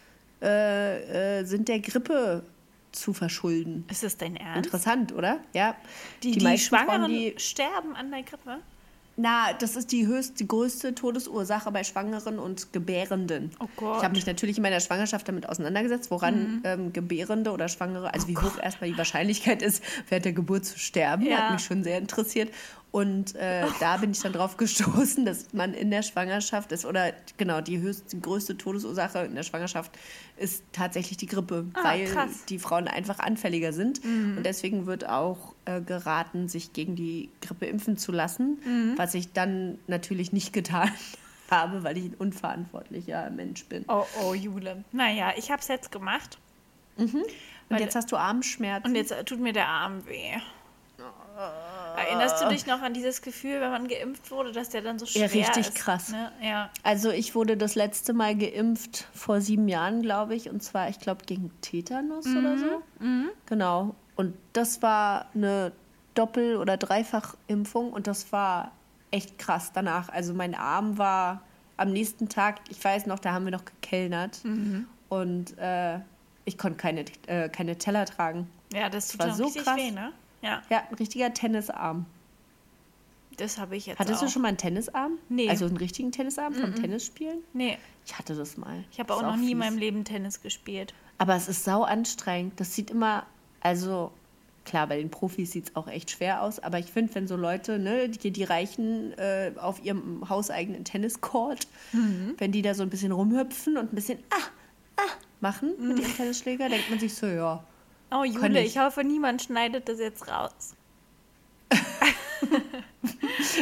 äh, 0.42 1.40
äh, 1.40 1.44
sind 1.44 1.68
der 1.68 1.80
Grippe 1.80 2.42
zu 2.92 3.12
verschulden. 3.12 3.84
Ist 3.90 4.02
das 4.02 4.16
dein 4.16 4.36
Ernst? 4.36 4.66
Interessant, 4.66 5.12
oder? 5.12 5.40
Ja. 5.52 5.74
Die, 6.22 6.32
die, 6.32 6.44
meisten 6.44 6.68
Schwangeren 6.68 7.10
die 7.10 7.34
sterben 7.38 7.96
an 7.96 8.10
der 8.10 8.22
Grippe? 8.22 8.58
na, 9.16 9.52
das 9.52 9.76
ist 9.76 9.92
die 9.92 10.06
höchste, 10.06 10.34
die 10.34 10.48
größte 10.48 10.94
Todesursache 10.94 11.70
bei 11.70 11.84
Schwangeren 11.84 12.38
und 12.38 12.72
Gebärenden. 12.72 13.50
Oh 13.60 13.68
Gott. 13.76 13.90
Mhm. 13.92 13.98
Ich 13.98 14.04
habe 14.04 14.14
mich 14.14 14.26
natürlich 14.26 14.56
in 14.56 14.62
meiner 14.62 14.80
Schwangerschaft 14.80 15.28
damit 15.28 15.48
auseinandergesetzt, 15.48 16.10
woran 16.10 16.62
ähm, 16.64 16.92
Gebärende 16.92 17.52
oder 17.52 17.68
Schwangere, 17.68 18.12
also 18.14 18.26
wie 18.28 18.36
hoch 18.38 18.58
erstmal 18.60 18.90
die 18.90 18.96
Wahrscheinlichkeit 18.96 19.60
ist, 19.62 19.82
während 20.08 20.24
der 20.24 20.32
Geburt 20.32 20.64
zu 20.64 20.78
sterben, 20.78 21.24
Oh 21.26 21.30
Ja. 21.30 21.36
hat 21.38 21.52
mich 21.52 21.64
schon 21.64 21.84
sehr 21.84 21.98
interessiert. 21.98 22.52
Und 22.92 23.34
äh, 23.36 23.64
da 23.80 23.96
bin 23.96 24.10
ich 24.10 24.20
dann 24.20 24.34
drauf 24.34 24.58
gestoßen, 24.58 25.24
dass 25.24 25.52
man 25.54 25.72
in 25.72 25.90
der 25.90 26.02
Schwangerschaft 26.02 26.72
ist, 26.72 26.84
oder 26.84 27.12
genau, 27.38 27.62
die 27.62 27.80
höchste, 27.80 28.16
die 28.16 28.20
größte 28.20 28.58
Todesursache 28.58 29.20
in 29.20 29.34
der 29.34 29.42
Schwangerschaft 29.44 29.90
ist 30.36 30.62
tatsächlich 30.72 31.16
die 31.16 31.24
Grippe, 31.26 31.64
Ah, 31.72 31.84
weil 31.84 32.04
krass. 32.04 32.28
Mhm. 32.30 32.46
die 32.50 32.58
Frauen 32.58 32.88
einfach 32.88 33.18
anfälliger 33.18 33.72
sind. 33.72 34.04
Und 34.04 34.42
deswegen 34.44 34.84
wird 34.84 35.08
auch 35.08 35.54
äh, 35.64 35.80
geraten, 35.80 36.48
sich 36.48 36.74
gegen 36.74 36.94
die 36.94 37.30
Grippe 37.40 37.64
impfen 37.64 37.96
zu 37.96 38.12
lassen, 38.12 38.58
Mhm. 38.64 38.92
was 38.98 39.14
ich 39.14 39.32
dann 39.32 39.78
natürlich 39.86 40.32
nicht 40.34 40.52
getan 40.52 40.90
habe, 41.50 41.82
weil 41.84 41.96
ich 41.96 42.04
ein 42.04 42.14
unverantwortlicher 42.18 43.30
Mensch 43.30 43.64
bin. 43.64 43.86
Oh, 43.88 44.04
oh, 44.22 44.34
Jule. 44.34 44.84
Naja, 44.92 45.32
ich 45.38 45.50
habe 45.50 45.62
es 45.62 45.68
jetzt 45.68 45.90
gemacht. 45.92 46.36
Und 46.98 47.14
weil- 47.70 47.80
jetzt 47.80 47.94
hast 47.96 48.12
du 48.12 48.16
Armschmerzen. 48.16 48.86
Und 48.90 48.96
jetzt 48.96 49.12
äh, 49.12 49.24
tut 49.24 49.40
mir 49.40 49.54
der 49.54 49.68
Arm 49.68 50.06
weh. 50.06 50.34
Erinnerst 51.96 52.42
du 52.42 52.48
dich 52.48 52.66
noch 52.66 52.80
an 52.82 52.94
dieses 52.94 53.22
Gefühl, 53.22 53.60
wenn 53.60 53.70
man 53.70 53.88
geimpft 53.88 54.30
wurde, 54.30 54.52
dass 54.52 54.68
der 54.70 54.82
dann 54.82 54.98
so 54.98 55.06
schwer 55.06 55.26
Ja, 55.26 55.46
richtig 55.46 55.68
ist? 55.68 55.74
krass. 55.74 56.08
Ne? 56.10 56.30
Ja. 56.42 56.70
also 56.82 57.10
ich 57.10 57.34
wurde 57.34 57.56
das 57.56 57.74
letzte 57.74 58.12
Mal 58.12 58.36
geimpft 58.36 59.06
vor 59.14 59.40
sieben 59.40 59.68
Jahren, 59.68 60.02
glaube 60.02 60.34
ich. 60.34 60.48
Und 60.50 60.62
zwar, 60.62 60.88
ich 60.88 60.98
glaube, 61.00 61.24
gegen 61.26 61.50
Tetanus 61.60 62.26
oder 62.26 62.58
so. 62.58 62.82
Genau. 63.46 63.94
Und 64.16 64.34
das 64.52 64.82
war 64.82 65.26
eine 65.34 65.72
Doppel- 66.14 66.56
oder 66.56 66.76
Dreifachimpfung. 66.76 67.92
Und 67.92 68.06
das 68.06 68.32
war 68.32 68.72
echt 69.10 69.38
krass 69.38 69.72
danach. 69.72 70.08
Also 70.08 70.34
mein 70.34 70.54
Arm 70.54 70.98
war 70.98 71.42
am 71.76 71.90
nächsten 71.92 72.28
Tag, 72.28 72.60
ich 72.68 72.82
weiß 72.82 73.06
noch, 73.06 73.18
da 73.18 73.32
haben 73.32 73.44
wir 73.44 73.52
noch 73.52 73.64
gekellnert. 73.64 74.40
Und 75.08 75.58
äh, 75.58 75.98
ich 76.44 76.58
konnte 76.58 76.76
keine, 76.78 77.04
äh, 77.26 77.48
keine 77.48 77.76
Teller 77.78 78.04
tragen. 78.06 78.48
ja, 78.72 78.88
das 78.88 79.08
tut 79.08 79.20
war 79.20 79.26
dann 79.28 79.36
so 79.36 79.50
krass. 79.50 79.76
weh, 79.76 79.90
ne? 79.90 80.12
Ja, 80.42 80.62
Ja, 80.70 80.82
ein 80.88 80.94
richtiger 80.96 81.32
Tennisarm. 81.32 82.04
das 83.38 83.58
habe 83.58 83.76
ich 83.76 83.86
jetzt 83.86 83.98
Hattest 83.98 84.20
auch. 84.20 84.26
du 84.26 84.30
schon 84.30 84.42
mal 84.42 84.48
einen 84.48 84.58
Tennisarm? 84.58 85.18
Nee. 85.28 85.48
Also 85.48 85.64
einen 85.66 85.76
richtigen 85.78 86.12
Tennisarm 86.12 86.52
vom 86.54 86.74
Tennisspielen? 86.74 87.38
Nee, 87.54 87.78
Ich 88.04 88.18
hatte 88.18 88.34
das 88.34 88.56
mal. 88.56 88.84
ich 88.90 88.98
habe 89.00 89.14
auch 89.14 89.18
ist 89.20 89.26
noch 89.26 89.36
nie 89.36 89.52
in 89.52 89.58
meinem 89.58 89.78
Leben 89.78 90.04
Tennis 90.04 90.42
gespielt. 90.42 90.92
Aber 91.18 91.34
es 91.36 91.48
ist 91.48 91.64
sau 91.64 91.82
anstrengend. 91.84 92.58
Das 92.60 92.74
sieht 92.74 92.90
immer, 92.90 93.24
also 93.60 94.10
klar, 94.64 94.86
bei 94.88 94.96
den 94.98 95.10
Profis 95.10 95.52
sieht 95.52 95.68
es 95.70 95.76
auch 95.76 95.88
echt 95.88 96.10
schwer 96.10 96.42
aus, 96.42 96.58
aber 96.60 96.78
ich 96.78 96.86
finde, 96.86 97.14
wenn 97.14 97.26
so 97.26 97.36
Leute, 97.36 97.78
ne, 97.78 98.08
die, 98.08 98.30
die 98.30 98.44
Reichen 98.44 99.12
äh, 99.18 99.52
auf 99.58 99.82
ihrem 99.84 100.28
hauseigenen 100.28 100.84
Tenniscourt, 100.84 101.66
Mhm. 101.92 102.34
wenn 102.38 102.52
die 102.52 102.62
da 102.62 102.74
so 102.74 102.82
ein 102.82 102.90
bisschen 102.90 103.12
rumhüpfen 103.12 103.76
und 103.76 103.92
ein 103.92 103.94
bisschen 103.94 104.18
ah, 104.30 104.36
ah 104.98 105.10
machen 105.40 105.72
mit 105.80 105.98
ihrem 105.98 106.14
Tennisschläger, 106.16 106.68
denkt 106.68 106.90
man 106.90 106.98
sich 107.00 107.14
so, 107.14 107.26
ja, 107.26 107.64
Oh, 108.12 108.24
Jule, 108.24 108.60
ich. 108.60 108.76
ich 108.76 108.78
hoffe, 108.78 109.04
niemand 109.04 109.42
schneidet 109.42 109.88
das 109.88 109.98
jetzt 109.98 110.28
raus. 110.28 110.74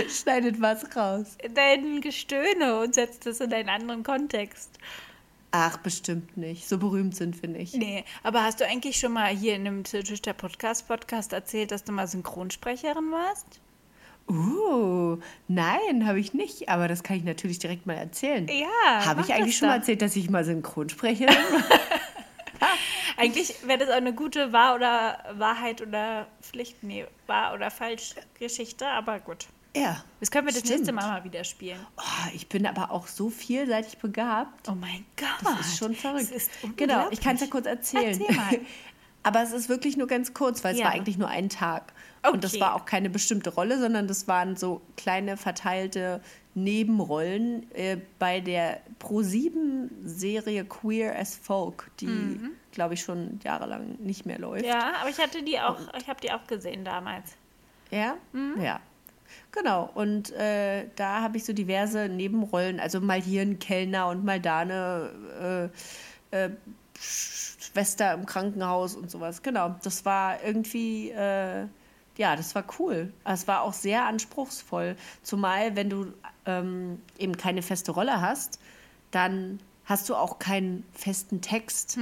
schneidet 0.08 0.60
was 0.60 0.96
raus. 0.96 1.36
Dein 1.54 2.00
Gestöhne 2.00 2.80
und 2.80 2.94
setzt 2.94 3.26
es 3.26 3.40
in 3.40 3.52
einen 3.52 3.68
anderen 3.68 4.02
Kontext. 4.02 4.78
Ach, 5.52 5.76
bestimmt 5.78 6.36
nicht. 6.36 6.68
So 6.68 6.78
berühmt 6.78 7.16
sind 7.16 7.40
wir 7.42 7.48
nicht. 7.48 7.74
Nee, 7.74 8.04
aber 8.22 8.44
hast 8.44 8.60
du 8.60 8.66
eigentlich 8.66 8.98
schon 8.98 9.12
mal 9.12 9.28
hier 9.28 9.56
in 9.56 9.66
einem 9.66 9.84
Tisch 9.84 10.22
der 10.22 10.32
Podcast 10.32 10.86
Podcast 10.86 11.32
erzählt, 11.32 11.72
dass 11.72 11.84
du 11.84 11.92
mal 11.92 12.06
Synchronsprecherin 12.06 13.10
warst? 13.10 13.60
Uh, 14.28 15.18
nein, 15.48 16.06
habe 16.06 16.20
ich 16.20 16.34
nicht. 16.34 16.68
Aber 16.68 16.86
das 16.86 17.02
kann 17.02 17.16
ich 17.16 17.24
natürlich 17.24 17.58
direkt 17.58 17.86
mal 17.86 17.94
erzählen. 17.94 18.46
Ja, 18.48 19.06
Habe 19.06 19.22
ich 19.22 19.32
eigentlich 19.34 19.56
schon 19.56 19.68
mal 19.68 19.76
erzählt, 19.76 20.02
dass 20.02 20.14
ich 20.14 20.30
mal 20.30 20.44
Synchronsprecherin 20.44 21.34
bin? 21.50 21.64
Eigentlich 23.16 23.55
wäre 23.66 23.79
das 23.79 23.88
auch 23.90 23.94
eine 23.94 24.12
gute 24.14 24.53
Wahr 24.53 24.75
oder 24.77 25.25
Wahrheit 25.38 25.81
oder 25.83 26.27
Pflicht, 26.42 26.83
nee, 26.83 27.07
Wahr 27.27 27.55
oder 27.55 27.70
Falsch 27.70 28.14
Geschichte, 28.38 28.87
aber 28.87 29.20
gut. 29.20 29.46
ja. 29.77 30.05
Das 30.20 30.31
können 30.31 30.46
wir 30.46 30.53
das 30.53 30.61
Stimmt. 30.61 30.77
nächste 30.81 30.92
Mal 30.92 31.09
mal 31.09 31.25
wieder 31.25 31.44
spielen. 31.44 31.79
Oh, 31.96 32.03
ich 32.35 32.49
bin 32.49 32.66
aber 32.66 32.90
auch 32.90 33.07
so 33.07 33.31
vielseitig 33.31 33.99
begabt. 33.99 34.68
Oh 34.68 34.75
mein 34.75 35.05
Gott. 35.16 35.29
Das 35.59 35.66
ist 35.68 35.79
schon 35.79 35.94
verrückt. 35.94 36.31
Ist 36.31 36.51
genau, 36.77 37.09
ich 37.11 37.20
kann 37.20 37.37
es 37.37 37.40
ja 37.40 37.46
kurz 37.46 37.66
erzählen. 37.66 38.20
Erzähl 38.20 38.37
mal. 38.37 38.61
Aber 39.23 39.42
es 39.42 39.53
ist 39.53 39.68
wirklich 39.68 39.99
nur 39.99 40.07
ganz 40.07 40.33
kurz, 40.33 40.64
weil 40.64 40.73
es 40.73 40.79
Ja. 40.81 40.87
war 40.87 40.92
eigentlich 40.92 41.18
nur 41.18 41.29
ein 41.29 41.51
Tag. 41.51 41.92
Und 42.33 42.42
das 42.42 42.53
Okay. 42.55 42.62
war 42.62 42.75
auch 42.75 42.87
keine 42.87 43.11
bestimmte 43.11 43.51
Rolle, 43.51 43.79
sondern 43.79 44.09
das 44.09 44.27
waren 44.29 44.57
so 44.57 44.81
kleine 44.96 45.37
verteilte 45.37 46.23
Nebenrollen 46.54 47.70
äh, 47.72 47.98
bei 48.18 48.40
der 48.40 48.80
Pro7-Serie 49.00 50.64
Queer 50.64 51.18
as 51.18 51.36
Folk, 51.36 51.90
die, 52.00 52.40
glaube 52.72 52.94
ich, 52.94 53.02
schon 53.02 53.38
jahrelang 53.44 53.96
nicht 54.00 54.26
mehr 54.26 54.38
läuft. 54.38 54.64
Mhm. 54.64 54.68
Ja, 54.68 54.92
aber 55.00 55.10
ich 55.10 55.18
hatte 55.18 55.42
die 55.42 55.58
auch, 55.60 55.78
ich 55.98 56.08
habe 56.08 56.20
die 56.20 56.32
auch 56.32 56.46
gesehen 56.46 56.84
damals. 56.84 57.36
Ja? 57.90 58.16
Ja. 58.60 58.80
Genau, 59.52 59.90
und 59.94 60.32
äh, 60.32 60.86
da 60.96 61.22
habe 61.22 61.36
ich 61.36 61.44
so 61.44 61.52
diverse 61.52 62.08
Nebenrollen, 62.08 62.80
also 62.80 63.00
mal 63.00 63.20
hier 63.20 63.42
ein 63.42 63.58
Kellner 63.58 64.08
und 64.08 64.24
mal 64.24 64.40
da 64.40 64.60
eine 64.60 65.70
äh, 66.32 66.44
äh, 66.44 66.50
Schwester 66.98 68.14
im 68.14 68.26
Krankenhaus 68.26 68.94
und 68.94 69.10
sowas. 69.10 69.42
Genau, 69.42 69.74
das 69.82 70.04
war 70.04 70.42
irgendwie, 70.42 71.10
äh, 71.10 71.66
ja, 72.16 72.36
das 72.36 72.54
war 72.54 72.64
cool. 72.78 73.12
Es 73.24 73.48
war 73.48 73.62
auch 73.62 73.72
sehr 73.72 74.04
anspruchsvoll, 74.06 74.96
zumal 75.22 75.76
wenn 75.76 75.90
du 75.90 76.12
ähm, 76.50 76.98
eben 77.18 77.36
keine 77.36 77.62
feste 77.62 77.92
Rolle 77.92 78.20
hast, 78.20 78.58
dann 79.10 79.58
hast 79.84 80.08
du 80.08 80.14
auch 80.14 80.38
keinen 80.38 80.84
festen 80.92 81.40
Text. 81.40 81.98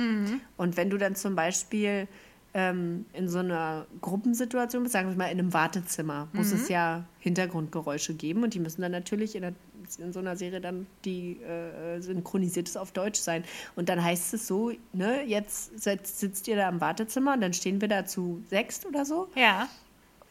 Und 0.56 0.76
wenn 0.76 0.90
du 0.90 0.98
dann 0.98 1.14
zum 1.14 1.34
Beispiel 1.34 2.06
ähm, 2.54 3.06
in 3.12 3.28
so 3.28 3.38
einer 3.38 3.86
Gruppensituation 4.02 4.82
bist, 4.82 4.92
sagen 4.92 5.08
wir 5.10 5.16
mal 5.16 5.26
in 5.30 5.38
einem 5.38 5.52
Wartezimmer, 5.54 6.28
muss 6.32 6.52
es 6.52 6.68
ja 6.68 7.04
Hintergrundgeräusche 7.20 8.14
geben 8.14 8.42
und 8.42 8.52
die 8.54 8.58
müssen 8.60 8.82
dann 8.82 8.92
natürlich 8.92 9.34
in, 9.36 9.42
der, 9.42 9.52
in 9.98 10.12
so 10.12 10.18
einer 10.18 10.36
Serie 10.36 10.60
dann 10.60 10.86
die 11.04 11.40
äh, 11.42 12.00
synchronisiertes 12.00 12.76
auf 12.76 12.92
Deutsch 12.92 13.20
sein. 13.20 13.44
Und 13.76 13.88
dann 13.88 14.02
heißt 14.02 14.34
es 14.34 14.46
so, 14.46 14.72
ne, 14.92 15.22
jetzt 15.24 15.78
sitzt, 15.82 16.18
sitzt 16.20 16.48
ihr 16.48 16.56
da 16.56 16.68
im 16.68 16.80
Wartezimmer 16.80 17.34
und 17.34 17.40
dann 17.42 17.52
stehen 17.54 17.80
wir 17.80 17.88
da 17.88 18.04
zu 18.06 18.42
sechst 18.50 18.84
oder 18.86 19.04
so 19.04 19.28
Ja. 19.34 19.68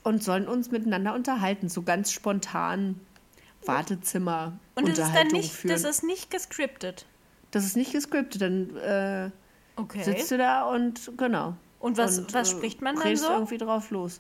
und 0.04 0.24
sollen 0.24 0.48
uns 0.48 0.70
miteinander 0.72 1.14
unterhalten, 1.16 1.70
so 1.70 1.82
ganz 1.84 2.12
spontan 2.12 3.00
Wartezimmer 3.68 4.58
Und 4.76 4.88
das 4.90 5.00
ist 5.00 5.16
dann 5.16 5.28
nicht, 5.28 5.52
führen. 5.52 5.72
das 5.74 5.84
ist 5.84 6.04
nicht 6.04 6.30
gescriptet. 6.32 7.06
das 7.52 7.66
ist 7.66 7.76
nicht 7.78 7.92
gescriptet, 7.92 8.42
dann 8.42 8.76
äh, 8.78 9.30
Okay. 9.76 10.04
sitzt 10.04 10.32
du 10.32 10.38
da 10.38 10.64
und 10.64 11.12
genau. 11.18 11.54
Und 11.80 11.98
was- 11.98 12.34
was 12.34 12.50
spricht 12.50 12.82
man 12.82 12.96
dann 12.96 13.16
so? 13.16 13.30
irgendwie 13.30 13.58
drauf 13.60 13.92
los. 13.92 14.20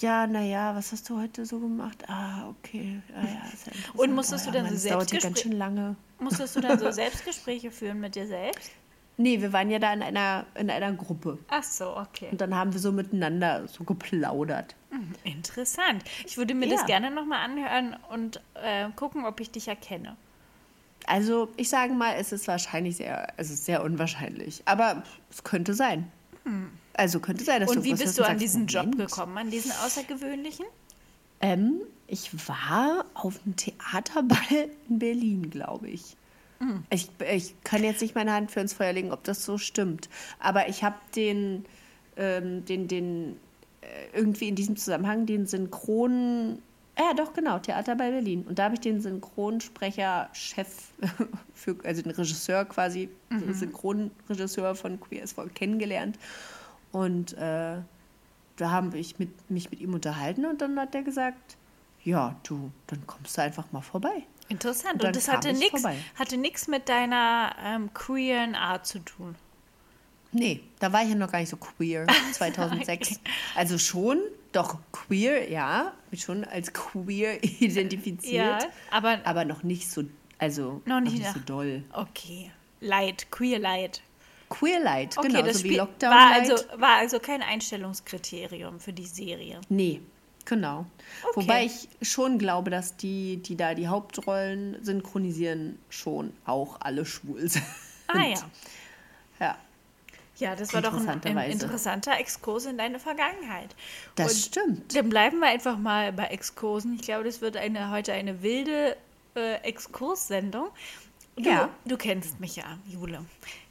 Ja, 0.00 0.26
naja, 0.26 0.74
was 0.74 0.90
hast 0.92 1.08
du 1.08 1.20
heute 1.20 1.44
so 1.46 1.60
gemacht? 1.60 2.02
Ah, 2.08 2.48
okay. 2.48 3.00
Ah, 3.14 3.20
ja, 3.20 3.52
ist 3.52 3.66
ja. 3.66 3.72
Und 3.94 4.12
musstest 4.14 4.46
oh, 4.48 4.50
du 4.50 4.56
ja, 4.56 4.62
dann 4.62 4.72
Mann, 4.72 4.78
so 4.80 4.88
ja 4.88 5.20
ganz 5.20 5.40
schön 5.40 5.52
lange. 5.52 5.94
Musstest 6.18 6.56
du 6.56 6.60
dann 6.60 6.78
so 6.78 6.90
Selbstgespräche 6.90 7.70
führen 7.70 8.00
mit 8.00 8.14
dir 8.16 8.26
selbst? 8.26 8.70
Nee, 9.16 9.40
wir 9.40 9.52
waren 9.52 9.70
ja 9.70 9.78
da 9.78 9.92
in 9.92 10.02
einer, 10.02 10.44
in 10.56 10.70
einer 10.70 10.92
Gruppe. 10.92 11.38
Ach 11.48 11.62
so, 11.62 11.96
okay. 11.96 12.28
Und 12.32 12.40
dann 12.40 12.54
haben 12.54 12.72
wir 12.72 12.80
so 12.80 12.90
miteinander 12.90 13.68
so 13.68 13.84
geplaudert. 13.84 14.74
Interessant. 15.22 16.02
Ich 16.26 16.36
würde 16.36 16.54
mir 16.54 16.66
Ja. 16.66 16.76
das 16.76 16.86
gerne 16.86 17.10
nochmal 17.10 17.44
anhören 17.44 17.96
und 18.10 18.40
äh, 18.54 18.88
gucken, 18.96 19.24
ob 19.24 19.38
ich 19.40 19.50
dich 19.50 19.68
erkenne. 19.68 20.16
Also, 21.06 21.48
ich 21.56 21.68
sage 21.68 21.92
mal, 21.92 22.14
es 22.18 22.32
ist 22.32 22.48
wahrscheinlich 22.48 22.96
sehr, 22.96 23.32
es 23.36 23.50
ist 23.50 23.66
sehr 23.66 23.84
unwahrscheinlich. 23.84 24.62
Aber 24.64 25.02
es 25.30 25.44
könnte 25.44 25.74
sein. 25.74 26.10
Also 26.94 27.20
könnte 27.20 27.44
sein, 27.44 27.60
dass 27.60 27.70
du 27.70 27.76
Hm. 27.76 27.80
Und 27.82 27.84
wie 27.86 27.94
bist 27.94 28.18
du 28.18 28.22
und 28.22 28.28
an 28.28 28.32
sagst, 28.34 28.42
diesen 28.42 28.66
Job 28.66 28.86
Moment. 28.86 29.10
gekommen, 29.10 29.38
an 29.38 29.50
diesen 29.50 29.72
außergewöhnlichen? 29.72 30.66
Ähm, 31.40 31.80
ich 32.06 32.30
war 32.48 33.04
auf 33.14 33.38
dem 33.44 33.56
Theaterball 33.56 34.68
in 34.88 34.98
Berlin, 34.98 35.50
glaube 35.50 35.88
ich. 35.88 36.16
Hm. 36.58 36.84
ich. 36.90 37.08
Ich 37.32 37.54
kann 37.64 37.82
jetzt 37.84 38.00
nicht 38.00 38.14
meine 38.14 38.32
Hand 38.32 38.50
für 38.50 38.60
ins 38.60 38.74
Feuer 38.74 38.92
legen, 38.92 39.12
ob 39.12 39.24
das 39.24 39.44
so 39.44 39.58
stimmt. 39.58 40.08
Aber 40.38 40.68
ich 40.68 40.82
habe 40.84 40.96
den, 41.16 41.64
ähm, 42.16 42.64
den, 42.64 42.88
den, 42.88 43.36
äh, 43.80 44.16
irgendwie 44.16 44.48
in 44.48 44.54
diesem 44.54 44.76
Zusammenhang 44.76 45.26
den 45.26 45.46
Synchron. 45.46 46.60
Ja, 46.96 47.12
doch, 47.14 47.32
genau, 47.32 47.58
Theaterball 47.58 48.12
Berlin. 48.12 48.44
Und 48.48 48.58
da 48.58 48.64
habe 48.64 48.74
ich 48.74 48.80
den 48.80 49.00
Synchronsprecher-Chef, 49.00 50.92
für, 51.54 51.76
also 51.84 52.02
den 52.02 52.12
Regisseur 52.12 52.64
quasi, 52.64 53.08
Mhm. 53.30 53.52
Synchronregisseur 53.52 54.74
von 54.74 55.00
Queer 55.00 55.24
as 55.24 55.32
Folk 55.32 55.54
kennengelernt. 55.54 56.18
Und 56.92 57.32
äh, 57.34 57.78
da 58.56 58.70
habe 58.70 58.98
ich 58.98 59.18
mit, 59.18 59.50
mich 59.50 59.70
mit 59.70 59.80
ihm 59.80 59.94
unterhalten 59.94 60.46
und 60.46 60.60
dann 60.60 60.78
hat 60.78 60.94
er 60.94 61.02
gesagt, 61.02 61.56
ja, 62.04 62.36
du, 62.44 62.70
dann 62.86 63.06
kommst 63.06 63.36
du 63.36 63.42
einfach 63.42 63.72
mal 63.72 63.80
vorbei. 63.80 64.22
Interessant. 64.48 65.00
Und 65.00 65.06
Und 65.08 65.16
das 65.16 65.28
hatte 65.28 65.50
ich 65.50 65.58
nichts 65.58 65.82
hatte 66.16 66.36
nix 66.36 66.68
mit 66.68 66.88
deiner 66.88 67.54
ähm, 67.64 67.92
queeren 67.94 68.54
Art 68.54 68.86
zu 68.86 68.98
tun. 68.98 69.34
Nee, 70.32 70.60
da 70.80 70.92
war 70.92 71.02
ich 71.02 71.10
ja 71.10 71.14
noch 71.14 71.30
gar 71.30 71.38
nicht 71.38 71.48
so 71.48 71.56
queer, 71.56 72.06
2006. 72.32 73.20
Also 73.54 73.78
schon, 73.78 74.20
doch 74.52 74.78
queer, 74.92 75.48
ja, 75.50 75.92
mich 76.10 76.22
schon 76.22 76.44
als 76.44 76.72
queer 76.72 77.42
identifiziert, 77.60 78.34
Ja, 78.62 78.68
aber 78.90 79.20
aber 79.24 79.44
noch 79.44 79.62
nicht 79.62 79.88
so, 79.90 80.02
also 80.38 80.82
Noch 80.86 81.00
nicht 81.00 81.18
so 81.18 81.22
nach- 81.38 81.44
doll. 81.44 81.84
okay. 81.92 82.50
Light, 82.80 83.30
queer 83.30 83.58
Light. 83.60 84.02
Queer 84.50 84.80
Light, 84.80 85.16
Okay, 85.16 85.28
genau, 85.28 85.42
das 85.42 85.58
so 85.58 85.64
wie 85.64 85.76
Lockdown 85.76 86.10
war 86.10 86.30
Light. 86.38 86.50
also, 86.50 86.64
war 86.80 86.96
also 86.96 87.18
kein 87.18 87.40
Einstellungskriterium 87.42 88.78
für 88.80 88.92
die 88.92 89.06
Serie. 89.06 89.60
Nee, 89.68 90.00
genau. 90.44 90.86
Okay. 91.22 91.34
Wobei 91.34 91.64
ich 91.64 91.88
schon 92.02 92.38
glaube, 92.38 92.70
dass 92.70 92.96
die, 92.96 93.38
die 93.38 93.56
da 93.56 93.74
die 93.74 93.88
Hauptrollen 93.88 94.82
synchronisieren, 94.82 95.78
schon 95.88 96.32
auch 96.44 96.80
alle 96.80 97.04
schwul 97.06 97.48
sind. 97.48 97.64
Ah 98.06 98.22
ja. 98.22 98.34
Ja, 99.40 99.58
Ja, 100.36 100.56
das 100.56 100.74
war 100.74 100.82
doch 100.82 100.92
ein, 100.94 101.08
ein 101.08 101.50
interessanter 101.50 102.18
Exkurs 102.18 102.66
in 102.66 102.76
deine 102.76 102.98
Vergangenheit. 102.98 103.74
das 104.16 104.32
Und 104.32 104.38
stimmt. 104.40 104.96
Dann 104.96 105.08
bleiben 105.08 105.38
wir 105.38 105.48
einfach 105.48 105.78
mal 105.78 106.12
bei 106.12 106.26
Exkursen. 106.26 106.94
Ich 106.94 107.02
glaube, 107.02 107.24
das 107.24 107.40
wird 107.40 107.56
eine, 107.56 107.90
heute 107.90 108.12
eine 108.12 108.42
wilde 108.42 108.96
äh, 109.36 109.54
Exkurssendung. 109.62 110.68
Du, 111.36 111.42
Ja. 111.50 111.68
du 111.84 111.96
kennst 111.96 112.38
mich 112.38 112.56
ja, 112.56 112.78
Jule. 112.86 113.24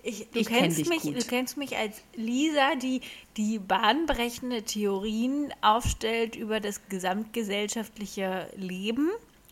Ich, 0.04 0.28
du, 0.32 0.40
Ich 0.40 0.48
kenn 0.48 0.60
kennst 0.60 0.80
dich 0.80 0.90
mich, 0.90 1.02
gut. 1.04 1.16
du 1.16 1.26
kennst 1.26 1.56
mich 1.58 1.78
als 1.78 2.02
Lisa, 2.16 2.76
die 2.76 3.00
die 3.38 3.58
bahnbrechende 3.58 4.64
Theorien 4.64 5.54
aufstellt 5.62 6.36
über 6.36 6.60
das 6.60 6.82
gesamtgesellschaftliche 6.90 8.48
Leben. 8.56 9.10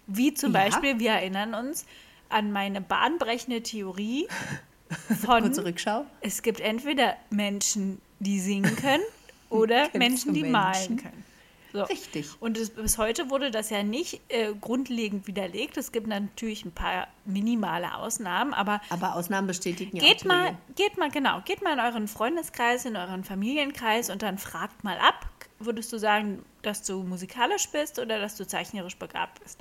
Wie 0.08 0.34
zum 0.34 0.54
Ja. 0.54 0.64
Beispiel, 0.64 1.00
wir 1.00 1.12
erinnern 1.12 1.54
uns 1.54 1.86
an 2.30 2.52
meine 2.52 2.82
bahnbrechende 2.82 3.62
Theorie 3.64 4.28
von 5.22 5.44
Kurze 5.44 5.64
Rückschau. 5.64 6.06
es 6.22 6.42
gibt 6.42 6.60
entweder 6.60 7.16
Menschen, 7.30 8.02
die 8.20 8.40
singen 8.40 8.76
können 8.76 9.04
oder 9.50 9.90
Menschen, 9.94 10.34
die 10.34 10.42
Menschen? 10.42 10.52
malen 10.52 10.98
können. 10.98 11.24
So. 11.74 11.84
Richtig. 11.84 12.30
Und 12.40 12.58
es, 12.58 12.70
bis 12.72 12.98
heute 12.98 13.30
wurde 13.30 13.52
das 13.52 13.70
ja 13.70 13.84
nicht 13.84 14.22
äh, 14.30 14.54
grundlegend 14.60 15.28
widerlegt. 15.28 15.78
Es 15.78 15.92
gibt 15.92 16.08
natürlich 16.08 16.66
ein 16.66 16.72
paar 16.72 17.08
minimale 17.26 17.96
Ausnahmen, 17.96 18.54
aber 18.54 18.82
Aber 18.90 19.16
Ausnahmen 19.16 19.48
bestätigen 19.48 19.96
ja 19.98 20.04
auch 20.04 20.08
geht 20.08 20.26
mal, 20.26 20.58
geht 20.76 20.98
mal, 20.98 21.10
genau, 21.10 21.42
geht 21.46 21.62
mal 21.62 21.74
in 21.74 21.80
euren 21.80 22.08
Freundeskreis, 22.08 22.86
in 22.86 22.96
euren 22.96 23.24
Familienkreis 23.24 24.10
und 24.10 24.22
dann 24.22 24.38
fragt 24.38 24.84
mal 24.84 24.98
ab, 25.00 25.28
würdest 25.60 25.94
du 25.94 25.98
sagen, 25.98 26.44
dass 26.62 26.84
du 26.84 27.04
musikalisch 27.04 27.70
bist 27.70 28.00
oder 28.00 28.20
dass 28.20 28.36
du 28.36 28.46
zeichnerisch 28.46 28.98
begabt 28.98 29.42
bist? 29.44 29.60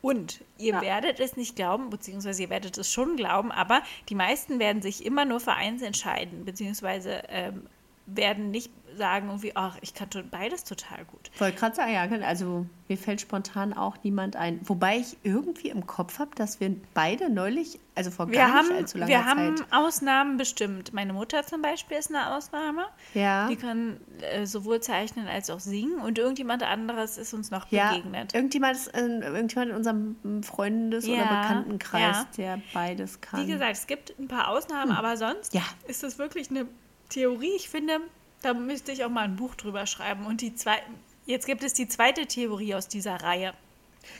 Und 0.00 0.44
ihr 0.58 0.74
Ja. 0.74 0.80
werdet 0.80 1.18
es 1.18 1.36
nicht 1.36 1.56
glauben, 1.56 1.90
beziehungsweise 1.90 2.42
ihr 2.42 2.50
werdet 2.50 2.78
es 2.78 2.92
schon 2.92 3.16
glauben, 3.16 3.50
aber 3.50 3.82
die 4.08 4.14
meisten 4.14 4.60
werden 4.60 4.80
sich 4.80 5.04
immer 5.04 5.24
nur 5.24 5.40
für 5.40 5.54
eins 5.54 5.82
entscheiden, 5.82 6.44
beziehungsweise 6.44 7.22
ähm, 7.28 7.66
werden 8.14 8.50
nicht 8.50 8.70
sagen 8.96 9.28
irgendwie, 9.28 9.52
ach, 9.54 9.76
ich 9.80 9.94
kann 9.94 10.08
beides 10.30 10.64
total 10.64 11.04
gut. 11.04 11.30
Ich 11.32 11.40
wollte 11.40 11.56
gerade 11.58 11.76
sagen, 11.76 11.92
ja, 11.92 12.02
also 12.26 12.66
mir 12.88 12.96
fällt 12.98 13.20
spontan 13.20 13.72
auch 13.72 13.96
niemand 14.02 14.34
ein. 14.34 14.60
Wobei 14.64 14.98
ich 14.98 15.16
irgendwie 15.22 15.68
im 15.68 15.86
Kopf 15.86 16.18
habe, 16.18 16.30
dass 16.34 16.58
wir 16.58 16.74
beide 16.94 17.30
neulich, 17.30 17.78
also 17.94 18.10
vor 18.10 18.28
Wir 18.28 18.38
gar 18.38 18.54
haben, 18.54 18.68
nicht 18.68 18.76
allzu 18.78 18.98
langer 18.98 19.08
wir 19.10 19.24
haben 19.24 19.56
Zeit. 19.56 19.66
Ausnahmen 19.72 20.36
bestimmt. 20.36 20.92
Meine 20.92 21.12
Mutter 21.12 21.46
zum 21.46 21.62
Beispiel 21.62 21.96
ist 21.98 22.12
eine 22.12 22.34
Ausnahme. 22.34 22.86
Ja. 23.14 23.46
Die 23.48 23.56
kann 23.56 24.00
äh, 24.32 24.46
sowohl 24.46 24.80
zeichnen 24.80 25.28
als 25.28 25.50
auch 25.50 25.60
singen. 25.60 26.00
Und 26.00 26.18
irgendjemand 26.18 26.62
anderes 26.62 27.18
ist 27.18 27.34
uns 27.34 27.50
noch 27.50 27.70
Ja, 27.70 27.90
begegnet. 27.92 28.34
irgendjemand, 28.34 28.76
ist, 28.76 28.88
äh, 28.88 29.00
irgendjemand 29.06 29.70
in 29.70 29.76
unserem 29.76 30.42
Freundes- 30.42 31.06
oder 31.06 31.16
Ja, 31.18 31.42
Bekanntenkreis, 31.42 32.00
ja. 32.02 32.26
der 32.36 32.62
beides 32.72 33.20
kann. 33.20 33.46
Wie 33.46 33.52
gesagt, 33.52 33.72
es 33.72 33.86
gibt 33.86 34.18
ein 34.18 34.28
paar 34.28 34.48
Ausnahmen, 34.48 34.92
aber 34.92 35.16
sonst 35.16 35.56
ist 35.86 36.02
das 36.02 36.18
wirklich 36.18 36.50
eine 36.50 36.66
Theorie. 37.08 37.52
Ich 37.56 37.68
finde, 37.68 38.00
da 38.42 38.54
müsste 38.54 38.92
ich 38.92 39.04
auch 39.04 39.10
mal 39.10 39.22
ein 39.22 39.36
Buch 39.36 39.54
drüber 39.54 39.86
schreiben. 39.86 40.26
Und 40.26 40.40
die 40.40 40.54
zwei, 40.54 40.82
jetzt 41.26 41.46
gibt 41.46 41.62
es 41.62 41.74
die 41.74 41.88
zweite 41.88 42.26
Theorie 42.26 42.74
aus 42.74 42.88
dieser 42.88 43.16
Reihe. 43.16 43.54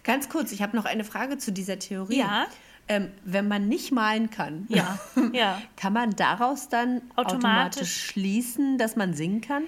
Ganz 0.04 0.28
kurz, 0.28 0.52
ich 0.52 0.62
habe 0.62 0.76
noch 0.76 0.84
eine 0.84 1.04
Frage 1.04 1.38
zu 1.38 1.52
dieser 1.52 1.78
Theorie. 1.78 2.18
Ja. 2.18 2.46
Ähm, 2.90 3.12
wenn 3.24 3.48
man 3.48 3.68
nicht 3.68 3.92
malen 3.92 4.30
kann, 4.30 4.66
Ja, 4.70 4.98
ja. 5.32 5.60
kann 5.76 5.92
man 5.92 6.16
daraus 6.16 6.70
dann 6.70 7.02
automatisch. 7.16 7.36
Automatisch. 7.36 8.04
schließen, 8.06 8.78
dass 8.78 8.96
man 8.96 9.12
singen 9.12 9.42
kann? 9.42 9.64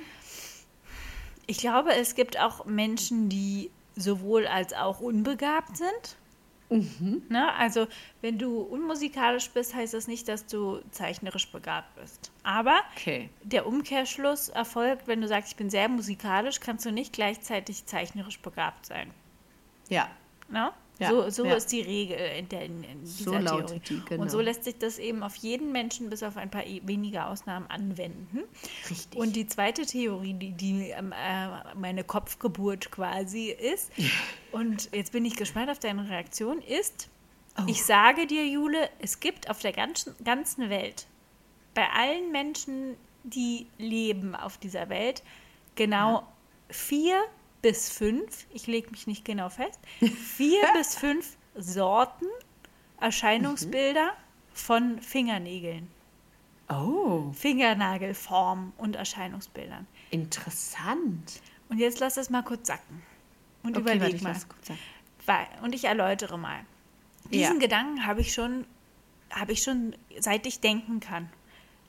Ich 1.46 1.59
glaube, 1.59 1.94
es 1.94 2.14
gibt 2.14 2.40
auch 2.40 2.64
Menschen, 2.64 3.28
die 3.28 3.70
sowohl 3.94 4.46
als 4.46 4.72
auch 4.72 5.00
unbegabt 5.00 5.76
sind. 5.76 6.16
Ne? 6.70 7.52
Also, 7.54 7.88
wenn 8.20 8.38
du 8.38 8.61
unmusikalisch 8.61 9.50
bist, 9.50 9.74
heißt 9.74 9.92
das 9.92 10.06
nicht, 10.06 10.28
dass 10.28 10.46
du 10.46 10.80
zeichnerisch 10.92 11.50
begabt 11.50 11.94
bist. 12.00 12.30
Aber 12.44 12.80
Okay. 12.96 13.28
der 13.42 13.66
Umkehrschluss 13.66 14.48
erfolgt, 14.50 15.09
wenn 15.09 15.20
du 15.20 15.26
sagst, 15.28 15.50
ich 15.50 15.56
bin 15.56 15.68
sehr 15.68 15.88
musikalisch, 15.88 16.61
kannst 16.61 16.87
du 16.87 16.92
nicht 16.92 17.12
gleichzeitig 17.12 17.87
zeichnerisch 17.87 18.38
begabt 18.40 18.87
sein. 18.87 19.11
Ja. 19.88 20.09
Ne? 20.48 20.70
Ja, 21.00 21.08
so 21.10 21.30
so 21.30 21.44
ja. 21.44 21.54
ist 21.54 21.72
die 21.72 21.80
Regel 21.80 22.16
in, 22.38 22.48
der, 22.48 22.62
in, 22.66 22.84
dieser 23.02 23.24
So 23.24 23.30
Theorie. 23.32 23.80
die, 23.88 24.00
genau. 24.08 24.22
Und 24.22 24.30
so 24.30 24.40
lässt 24.40 24.64
sich 24.64 24.78
das 24.78 24.98
eben 24.98 25.22
auf 25.22 25.34
jeden 25.36 25.72
Menschen 25.72 26.10
bis 26.10 26.22
auf 26.22 26.36
ein 26.36 26.50
paar 26.50 26.64
e- 26.66 26.82
wenige 26.84 27.24
Ausnahmen 27.26 27.66
anwenden. 27.68 28.40
Richtig. 28.88 29.18
Und 29.18 29.34
die 29.34 29.46
zweite 29.46 29.86
Theorie, 29.86 30.34
die, 30.34 30.52
die 30.52 30.90
ähm, 30.90 31.12
äh, 31.12 31.48
meine 31.74 32.04
Kopfgeburt 32.04 32.90
quasi 32.90 33.48
ist, 33.50 33.90
und 34.52 34.88
jetzt 34.94 35.12
bin 35.12 35.24
ich 35.24 35.36
gespannt 35.36 35.70
auf 35.70 35.78
deine 35.78 36.08
Reaktion, 36.08 36.60
ist, 36.62 37.08
Oh. 37.58 37.62
ich 37.66 37.82
sage 37.84 38.28
dir, 38.28 38.46
Jule, 38.46 38.88
es 39.00 39.18
gibt 39.18 39.50
auf 39.50 39.58
der 39.58 39.72
ganzen, 39.72 40.14
ganzen 40.24 40.70
Welt, 40.70 41.08
bei 41.74 41.84
allen 41.90 42.30
Menschen, 42.30 42.96
die 43.24 43.66
leben 43.76 44.36
auf 44.36 44.56
dieser 44.56 44.88
Welt, 44.88 45.24
genau 45.74 46.22
vier 46.68 47.20
bis 47.62 47.90
fünf, 47.90 48.46
ich 48.53 48.66
lege 48.66 48.90
mich 48.90 49.07
nicht 49.07 49.25
genau 49.25 49.49
fest, 49.49 49.79
vier 50.01 50.62
bis 50.75 50.94
fünf 50.96 51.37
Sorten 51.57 52.27
Erscheinungsbilder 53.01 54.12
von 54.53 55.01
Fingernägeln. 55.01 55.88
Oh, 56.68 57.33
Fingernagelform 57.33 58.73
und 58.77 58.96
Erscheinungsbildern. 58.96 59.87
interessant. 60.11 61.40
Und 61.68 61.79
jetzt 61.79 62.01
lass 62.01 62.16
es 62.16 62.31
mal 62.31 62.42
kurz 62.42 62.66
sacken. 62.68 63.03
Und 63.62 63.77
Okay, 63.77 63.85
warte, 63.87 63.96
überleg 63.99 64.14
ich 64.16 64.23
mal. 64.23 64.37
Weil, 65.27 65.46
und 65.62 65.75
ich 65.75 65.85
erläutere 65.85 66.37
mal. 66.38 66.61
Diesen 67.31 67.55
Ja. 67.55 67.61
Gedanken 67.61 68.07
habe 68.07 68.20
ich 68.20 68.33
schon, 68.35 68.66
habe 69.31 69.53
ich 69.53 69.62
schon, 69.62 69.94
seit 70.18 70.46
ich 70.46 70.61
denken 70.61 71.01
kann. 71.01 71.31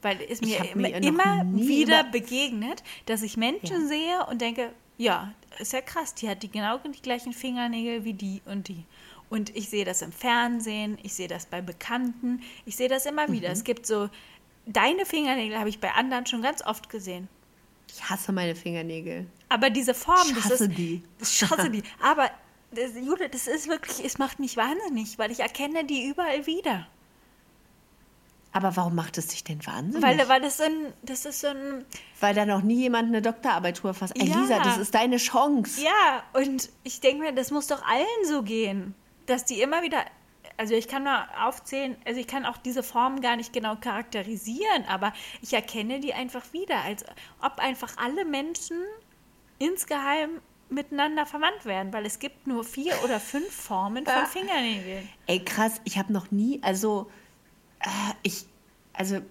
Weil 0.04 0.20
es 0.22 0.42
mir, 0.42 0.64
mir 0.76 0.96
immer 0.98 1.46
wieder 1.54 2.04
begegnet, 2.04 2.84
dass 3.06 3.22
ich 3.22 3.38
Menschen 3.38 3.82
Ja. 3.84 3.88
sehe 3.88 4.26
und 4.28 4.42
denke, 4.42 4.72
ja, 5.02 5.34
ist 5.58 5.74
ja 5.74 5.82
krass, 5.82 6.14
die 6.14 6.30
hat 6.30 6.44
die 6.44 6.52
genau 6.52 6.78
die 6.78 7.02
gleichen 7.02 7.34
Fingernägel 7.34 8.06
wie 8.06 8.14
die 8.14 8.42
und 8.46 8.68
die. 8.68 8.86
Und 9.30 9.56
ich 9.56 9.70
sehe 9.70 9.84
das 9.84 10.02
im 10.04 10.12
Fernsehen, 10.12 10.98
ich 11.02 11.14
sehe 11.14 11.28
das 11.28 11.48
bei 11.48 11.62
Bekannten, 11.62 12.42
ich 12.66 12.76
sehe 12.76 12.88
das 12.88 13.06
immer 13.08 13.32
wieder. 13.32 13.48
Mhm. 13.48 13.54
Es 13.54 13.64
gibt 13.64 13.88
so, 13.88 14.10
deine 14.68 15.06
Fingernägel 15.06 15.58
habe 15.58 15.70
ich 15.70 15.80
bei 15.80 15.92
anderen 15.92 16.28
schon 16.28 16.44
ganz 16.44 16.64
oft 16.64 16.90
gesehen. 16.90 17.30
Ich 17.88 18.10
hasse 18.10 18.32
meine 18.32 18.56
Fingernägel. 18.56 19.26
Aber 19.50 19.70
diese 19.70 19.94
Form, 19.96 20.28
Ich 20.28 20.36
das 20.36 20.46
hasse 20.46 20.66
ist, 20.66 20.78
die. 20.78 21.02
Ich 21.20 21.44
hasse 21.50 21.70
die. 21.72 21.84
Aber 22.02 22.30
das, 22.72 22.94
Jule, 22.96 23.28
das 23.28 23.48
ist 23.48 23.68
wirklich, 23.68 24.06
es 24.06 24.20
macht 24.20 24.40
mich 24.40 24.56
wahnsinnig, 24.56 25.18
weil 25.18 25.32
ich 25.32 25.40
erkenne 25.40 25.84
die 25.84 26.08
überall 26.08 26.46
wieder. 26.46 26.88
Aber 28.54 28.76
warum 28.76 28.96
macht 28.96 29.18
es 29.18 29.28
dich 29.28 29.44
denn 29.44 29.66
wahnsinnig? 29.66 30.02
Weil, 30.04 30.28
weil 30.28 30.42
das 30.42 30.58
so 30.58 30.64
ein, 30.64 30.94
das 31.04 31.26
ist 31.26 31.40
so 31.42 31.48
ein, 31.48 31.86
Weil 32.20 32.36
da 32.36 32.46
noch 32.46 32.62
nie 32.62 32.82
jemand 32.82 33.08
eine 33.08 33.22
Doktorarbeit 33.22 33.82
drüber 33.82 33.94
fasst. 33.94 34.20
Ey, 34.20 34.28
Ja. 34.28 34.40
Lisa, 34.42 34.60
das 34.60 34.78
ist 34.78 34.94
deine 34.94 35.18
Chance. 35.18 35.82
ja, 35.82 36.24
und 36.34 36.70
ich 36.84 37.00
denke 37.00 37.24
mir, 37.24 37.32
das 37.34 37.52
muss 37.52 37.68
doch 37.68 37.82
allen 37.86 38.06
so 38.28 38.44
gehen, 38.44 38.94
dass 39.26 39.46
die 39.46 39.62
immer 39.62 39.84
wieder, 39.84 40.04
also 40.58 40.74
ich 40.74 40.90
kann 40.90 41.04
mal 41.04 41.30
aufzählen, 41.42 41.96
also 42.06 42.20
ich 42.20 42.28
kann 42.28 42.46
auch 42.46 42.58
diese 42.58 42.84
Formen 42.84 43.22
gar 43.22 43.38
nicht 43.38 43.54
genau 43.54 43.78
charakterisieren, 43.78 44.84
aber 44.90 45.14
ich 45.42 45.54
erkenne 45.54 46.02
die 46.02 46.14
einfach 46.14 46.52
wieder, 46.52 46.82
als 46.82 47.06
ob 47.42 47.58
einfach 47.60 47.96
alle 47.98 48.26
Menschen 48.26 48.78
insgeheim 49.60 50.42
miteinander 50.70 51.26
verwandt 51.26 51.66
werden, 51.66 51.92
weil 51.94 52.06
es 52.06 52.20
gibt 52.20 52.48
nur 52.48 52.64
vier 52.64 52.94
oder 53.04 53.20
fünf 53.20 53.52
Formen 53.52 54.06
von 54.06 54.26
Fingernägeln. 54.26 55.08
Ey, 55.28 55.44
krass, 55.44 55.82
ich 55.84 55.98
habe 55.98 56.12
noch 56.14 56.32
nie, 56.32 56.60
also 56.64 57.10
äh, 57.10 57.21
ich, 58.24 58.46
also 58.94 59.16
äh, 59.16 59.22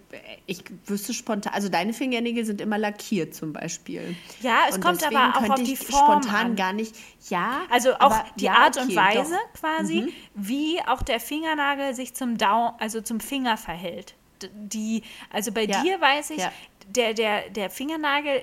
ich 0.47 0.65
wüsste 0.87 1.13
spontan, 1.15 1.53
also 1.55 1.69
deine 1.69 1.93
Fingernägel 1.93 2.45
sind 2.45 2.61
immer 2.61 2.79
lackiert 2.79 3.35
zum 3.35 3.53
Beispiel. 3.53 4.17
Ja, 4.41 4.61
es 4.69 4.77
Und 4.77 4.83
kommt 4.83 5.03
aber 5.05 5.37
auch 5.37 5.51
auf 5.51 5.63
die 5.63 5.73
ich 5.75 5.79
Form 5.79 6.23
spontan 6.23 6.47
an. 6.53 6.57
gar 6.57 6.73
nicht, 6.73 6.95
ja. 7.29 7.63
Also 7.71 7.95
auch 7.95 8.01
aber, 8.01 8.25
die 8.37 8.45
ja, 8.47 8.55
Art 8.55 8.77
okay, 8.77 8.87
und 8.87 8.97
Weise 8.97 9.33
doch. 9.35 9.39
Mhm. 9.39 9.59
quasi, 9.61 10.15
wie 10.35 10.81
auch 10.87 11.03
der 11.03 11.21
Fingernagel 11.21 11.95
sich 11.95 12.15
zum 12.15 12.39
Daumen, 12.39 12.75
also 12.79 13.01
zum 13.01 13.21
Finger 13.21 13.57
verhält. 13.57 14.15
Die, 14.55 15.03
also 15.31 15.53
bei 15.53 15.65
Ja, 15.67 15.83
dir 15.83 16.01
weiß 16.01 16.31
ich, 16.31 16.39
ja. 16.39 16.53
der, 16.89 17.15
der, 17.15 17.51
der 17.51 17.71
Fingernagel 17.71 18.43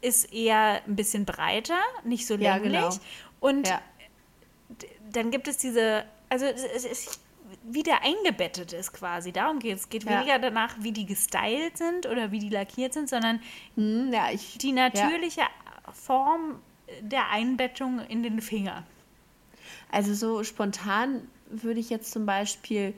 ist 0.00 0.32
eher 0.32 0.80
ein 0.86 0.96
bisschen 0.96 1.24
breiter, 1.26 1.78
nicht 2.04 2.26
so 2.26 2.36
länglich. 2.36 2.72
genau. 2.72 2.94
Und 3.40 3.68
dann 5.12 5.30
gibt 5.30 5.48
es 5.48 5.58
diese, 5.58 6.04
also 6.28 6.46
ist 6.46 7.20
wie 7.70 7.82
der 7.82 8.02
eingebettet 8.02 8.72
ist 8.72 8.92
quasi. 8.92 9.32
Darum 9.32 9.58
geht 9.58 9.76
es. 9.76 9.82
Es 9.82 9.88
geht 9.88 10.04
Ja. 10.04 10.20
weniger 10.20 10.38
danach, 10.38 10.76
wie 10.80 10.92
die 10.92 11.06
gestylt 11.06 11.76
sind 11.76 12.06
oder 12.06 12.30
wie 12.32 12.38
die 12.38 12.48
lackiert 12.48 12.92
sind, 12.94 13.08
sondern 13.08 13.40
Hm, 13.76 14.12
ja, 14.12 14.30
ich, 14.32 14.58
die 14.58 14.72
natürliche 14.72 15.42
Form 15.92 16.60
der 17.00 17.30
Einbettung 17.30 18.00
in 18.08 18.22
den 18.22 18.40
Finger. 18.40 18.84
Also 19.90 20.14
so 20.14 20.44
spontan 20.44 21.28
würde 21.50 21.80
ich 21.80 21.90
jetzt 21.90 22.10
zum 22.12 22.26
Beispiel 22.26 22.94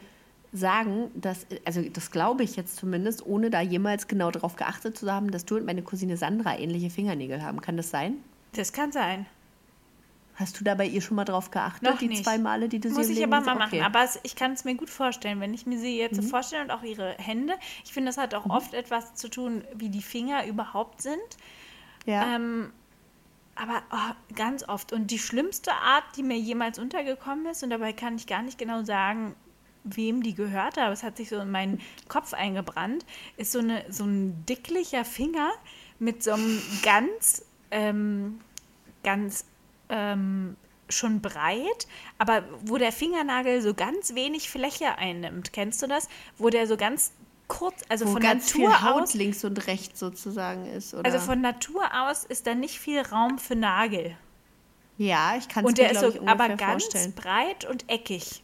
sagen, 0.53 1.11
dass, 1.15 1.47
also 1.65 1.81
das 1.83 2.11
glaube 2.11 2.43
ich 2.43 2.57
jetzt 2.57 2.77
zumindest, 2.77 3.25
ohne 3.25 3.51
da 3.51 3.61
jemals 3.61 4.09
genau 4.09 4.31
darauf 4.33 4.57
geachtet 4.57 4.99
zu 4.99 5.11
haben, 5.13 5.31
dass 5.31 5.45
du 5.45 5.57
und 5.57 5.65
meine 5.67 5.83
Cousine 5.83 6.17
Sandra 6.17 6.59
ähnliche 6.59 6.91
Fingernägel 6.91 7.43
haben. 7.43 7.61
Kann 7.61 7.77
das 7.77 7.91
sein? 7.91 8.15
Das 8.53 8.73
kann 8.73 8.91
sein. 8.91 9.27
Hast 10.41 10.59
du 10.59 10.65
da 10.65 10.75
bei 10.75 10.87
ihr 10.87 11.01
schon 11.03 11.17
mal 11.17 11.25
drauf 11.25 11.51
geachtet, 11.51 11.83
Noch 11.83 11.99
die 11.99 12.09
nicht. 12.09 12.25
zwei 12.25 12.39
Male, 12.39 12.69
die 12.69 12.81
du 12.81 12.89
sie 12.89 12.95
Muss 12.95 13.09
ich 13.09 13.23
aber 13.23 13.37
mal 13.37 13.41
gesehen- 13.41 13.59
machen. 13.59 13.75
Okay. 13.75 13.83
Aber 13.83 14.03
es, 14.03 14.19
ich 14.23 14.35
kann 14.35 14.53
es 14.53 14.65
mir 14.65 14.75
gut 14.75 14.89
vorstellen, 14.91 15.39
wenn 15.41 15.53
ich 15.55 15.67
mir 15.67 15.79
sie 15.79 15.99
jetzt 15.99 16.17
Mhm. 16.17 16.23
so 16.23 16.29
vorstelle 16.29 16.63
und 16.65 16.71
auch 16.71 16.83
ihre 16.83 17.13
Hände. 17.19 17.55
Ich 17.85 17.93
finde, 17.93 18.09
das 18.09 18.17
hat 18.19 18.35
auch 18.35 18.47
oft 18.49 18.73
etwas 18.75 19.15
zu 19.15 19.29
tun, 19.29 19.63
wie 19.75 19.91
die 19.91 20.03
Finger 20.03 20.47
überhaupt 20.47 21.03
sind. 21.03 21.21
ja. 22.07 22.35
Ähm, 22.35 22.73
aber 23.57 23.83
oh, 23.93 24.35
ganz 24.35 24.67
oft. 24.67 24.93
Und 24.95 25.11
die 25.11 25.19
schlimmste 25.19 25.73
Art, 25.73 26.05
die 26.17 26.23
mir 26.23 26.39
jemals 26.39 26.79
untergekommen 26.79 27.45
ist, 27.47 27.63
und 27.63 27.69
dabei 27.69 27.93
kann 27.93 28.17
ich 28.17 28.27
gar 28.27 28.41
nicht 28.41 28.57
genau 28.59 28.83
sagen, 28.85 29.35
wem 29.85 30.23
die 30.23 30.35
gehört, 30.35 30.79
aber 30.79 30.93
es 30.93 31.03
hat 31.03 31.19
sich 31.19 31.29
so 31.29 31.39
in 31.39 31.51
meinen 31.51 31.79
Kopf 32.09 32.33
eingebrannt, 32.33 33.05
ist 33.37 33.53
so, 33.53 33.59
eine, 33.59 33.85
so 33.91 34.05
ein 34.05 34.47
dicklicher 34.47 35.05
Finger 35.05 35.51
mit 35.99 36.23
so 36.23 36.33
einem 36.33 36.63
ganz, 36.83 37.45
ähm, 37.71 38.41
ganz 39.05 39.45
ähm, 39.91 40.57
schon 40.89 41.21
breit, 41.21 41.87
aber 42.19 42.43
wo 42.65 42.79
der 42.79 42.93
Fingernagel 42.93 43.63
so 43.63 43.75
ganz 43.75 44.15
wenig 44.15 44.51
Fläche 44.51 44.99
einnimmt. 44.99 45.53
Kennst 45.53 45.83
du 45.83 45.87
das? 45.87 46.09
Wo 46.39 46.51
der 46.51 46.67
so 46.67 46.77
ganz 46.77 47.13
kurz, 47.47 47.83
also 47.89 48.07
Wo 48.07 48.13
von 48.13 48.23
ganz 48.23 48.55
Natur 48.55 48.71
viel 48.71 48.83
Haut 48.83 49.03
aus, 49.03 49.15
links 49.15 49.45
und 49.45 49.67
rechts 49.67 49.99
sozusagen 50.01 50.67
ist. 50.67 50.95
Oder? 50.95 51.05
also 51.05 51.19
von 51.19 51.41
Natur 51.41 51.83
aus 51.93 52.25
ist 52.25 52.47
da 52.47 52.55
nicht 52.55 52.79
viel 52.81 53.01
Raum 53.01 53.39
für 53.39 53.57
Nagel. 53.57 54.17
ja, 54.99 55.37
ich 55.37 55.49
kann 55.49 55.65
es 55.65 55.69
Und 55.69 55.79
mir, 55.79 55.85
der 55.85 55.93
ist 55.93 56.01
so 56.01 56.09
ich, 56.09 56.29
aber 56.29 56.49
ganz 56.51 56.85
vorstellen. 56.85 57.13
breit 57.15 57.65
und 57.69 57.89
eckig 57.89 58.43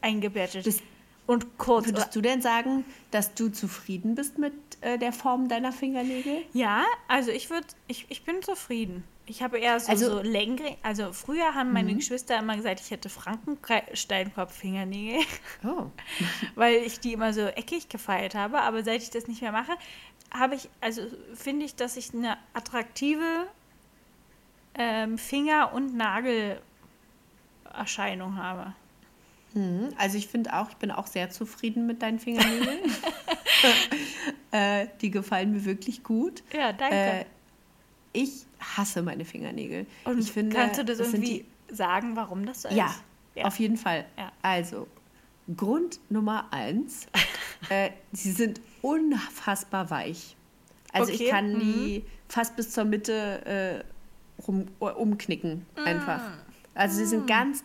eingebettet. 0.00 0.66
Das- 0.66 0.82
und 1.26 1.58
kurz. 1.58 1.84
Würdest 1.86 2.16
du 2.16 2.22
denn 2.22 2.40
sagen, 2.40 2.86
dass 3.10 3.34
du 3.34 3.50
zufrieden 3.50 4.14
bist 4.14 4.38
mit 4.38 4.54
äh, 4.80 4.96
der 4.96 5.12
Form 5.12 5.48
deiner 5.48 5.72
Fingernägel? 5.72 6.38
Ja, 6.54 6.84
also 7.06 7.30
ich 7.30 7.50
würde, 7.50 7.66
ich, 7.86 8.06
ich 8.08 8.24
bin 8.24 8.42
zufrieden. 8.42 9.04
Ich 9.30 9.42
habe 9.42 9.58
eher 9.58 9.78
so, 9.78 9.92
Also- 9.92 10.10
so 10.10 10.22
längere, 10.22 10.78
also 10.82 11.12
früher 11.12 11.54
haben 11.54 11.74
meine 11.74 11.94
Geschwister 11.94 12.38
immer 12.38 12.56
gesagt, 12.56 12.80
ich 12.80 12.90
hätte 12.90 13.10
Frankensteinkopf-Fingernägel, 13.10 15.20
Oh. 15.64 15.90
weil 16.54 16.76
ich 16.76 16.98
die 17.00 17.12
immer 17.12 17.34
so 17.34 17.42
eckig 17.42 17.90
gefeilt 17.90 18.34
habe. 18.34 18.62
Aber 18.62 18.82
seit 18.82 19.02
ich 19.02 19.10
das 19.10 19.28
nicht 19.28 19.42
mehr 19.42 19.52
mache, 19.52 19.72
habe 20.32 20.54
ich, 20.54 20.70
also 20.80 21.02
finde 21.34 21.66
ich, 21.66 21.74
dass 21.76 21.98
ich 21.98 22.14
eine 22.14 22.38
attraktive 22.54 23.46
ähm, 24.74 25.18
Finger- 25.18 25.72
und 25.74 25.94
Nagelerscheinung 25.96 28.36
habe. 28.36 28.72
Mhm. 29.54 29.88
Also 29.98 30.16
ich 30.18 30.28
finde 30.28 30.54
auch, 30.54 30.68
ich 30.70 30.76
bin 30.76 30.90
auch 30.90 31.06
sehr 31.06 31.30
zufrieden 31.30 31.86
mit 31.86 32.02
deinen 32.02 32.18
Fingernägeln. 32.18 32.80
äh, 34.52 34.86
die 35.00 35.10
gefallen 35.10 35.52
mir 35.52 35.64
wirklich 35.64 36.02
gut. 36.04 36.42
Ja, 36.52 36.72
danke. 36.72 36.94
Äh, 36.96 37.24
ich 38.12 38.46
hasse 38.60 39.02
meine 39.02 39.24
Fingernägel. 39.24 39.86
Und 40.04 40.18
ich 40.18 40.32
finde, 40.32 40.56
kannst 40.56 40.78
du 40.78 40.84
das 40.84 40.98
sind 40.98 41.22
irgendwie 41.24 41.44
sagen, 41.70 42.16
warum 42.16 42.46
das 42.46 42.62
so 42.62 42.68
Die, 42.68 42.76
ja, 42.76 42.94
ist? 43.34 43.44
auf 43.44 43.58
jeden 43.58 43.76
Fall. 43.76 44.06
Ja. 44.16 44.32
Also, 44.42 44.86
Grund 45.56 46.00
Nummer 46.10 46.52
eins, 46.52 47.06
äh, 47.68 47.90
sie 48.12 48.32
sind 48.32 48.60
unfassbar 48.82 49.90
weich. 49.90 50.36
Also 50.92 51.12
ich 51.12 51.20
Okay, 51.20 51.30
kann 51.30 51.52
mhm. 51.54 51.60
die 51.60 52.04
fast 52.28 52.56
bis 52.56 52.70
zur 52.70 52.84
Mitte 52.84 53.44
äh, 53.46 54.42
rum, 54.42 54.66
umknicken, 54.78 55.66
einfach. 55.84 56.22
Also 56.74 56.96
sie 56.98 57.06
sind 57.06 57.26
ganz, 57.26 57.64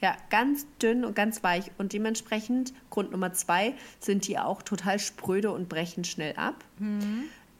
ja, 0.00 0.16
ganz 0.30 0.66
dünn 0.82 1.04
und 1.04 1.14
ganz 1.14 1.42
weich. 1.42 1.70
Und 1.78 1.92
dementsprechend, 1.92 2.72
Grund 2.90 3.12
Nummer 3.12 3.32
zwei, 3.32 3.74
sind 4.00 4.26
die 4.26 4.38
auch 4.38 4.62
total 4.62 4.98
spröde 4.98 5.52
und 5.52 5.68
brechen 5.68 6.04
schnell 6.04 6.34
ab. 6.36 6.64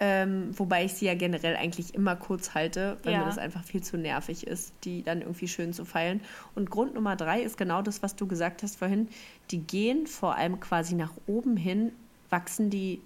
Ähm, 0.01 0.57
wobei 0.57 0.85
ich 0.85 0.95
sie 0.95 1.07
ja 1.07 1.15
generell 1.15 1.57
eigentlich 1.57 1.93
immer 1.95 2.15
kurz 2.15 2.55
halte, 2.55 2.99
weil 3.03 3.15
Ja. 3.15 3.19
mir 3.21 3.25
das 3.25 3.37
einfach 3.39 3.65
viel 3.65 3.83
zu 3.83 3.99
nervig 3.99 4.47
ist, 4.47 4.73
die 4.85 5.03
dann 5.03 5.23
irgendwie 5.23 5.49
schön 5.49 5.73
zu 5.73 5.85
feilen. 5.85 6.21
Und 6.55 6.71
Grund 6.71 6.95
Nummer 6.95 7.17
drei 7.17 7.43
ist 7.43 7.57
genau 7.57 7.83
das, 7.83 8.01
was 8.01 8.15
du 8.15 8.29
gesagt 8.29 8.63
hast 8.63 8.77
vorhin. 8.77 9.09
Die 9.51 9.59
gehen 9.59 10.07
vor 10.07 10.37
allem 10.37 10.61
quasi 10.61 10.95
nach 10.95 11.13
oben 11.27 11.57
hin, 11.57 11.91
wachsen 12.31 12.71
die 12.71 13.01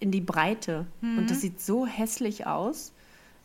in 0.00 0.10
die 0.10 0.20
Breite. 0.20 0.86
Und 1.18 1.30
das 1.30 1.40
sieht 1.40 1.60
so 1.60 1.86
hässlich 1.86 2.46
aus. 2.46 2.92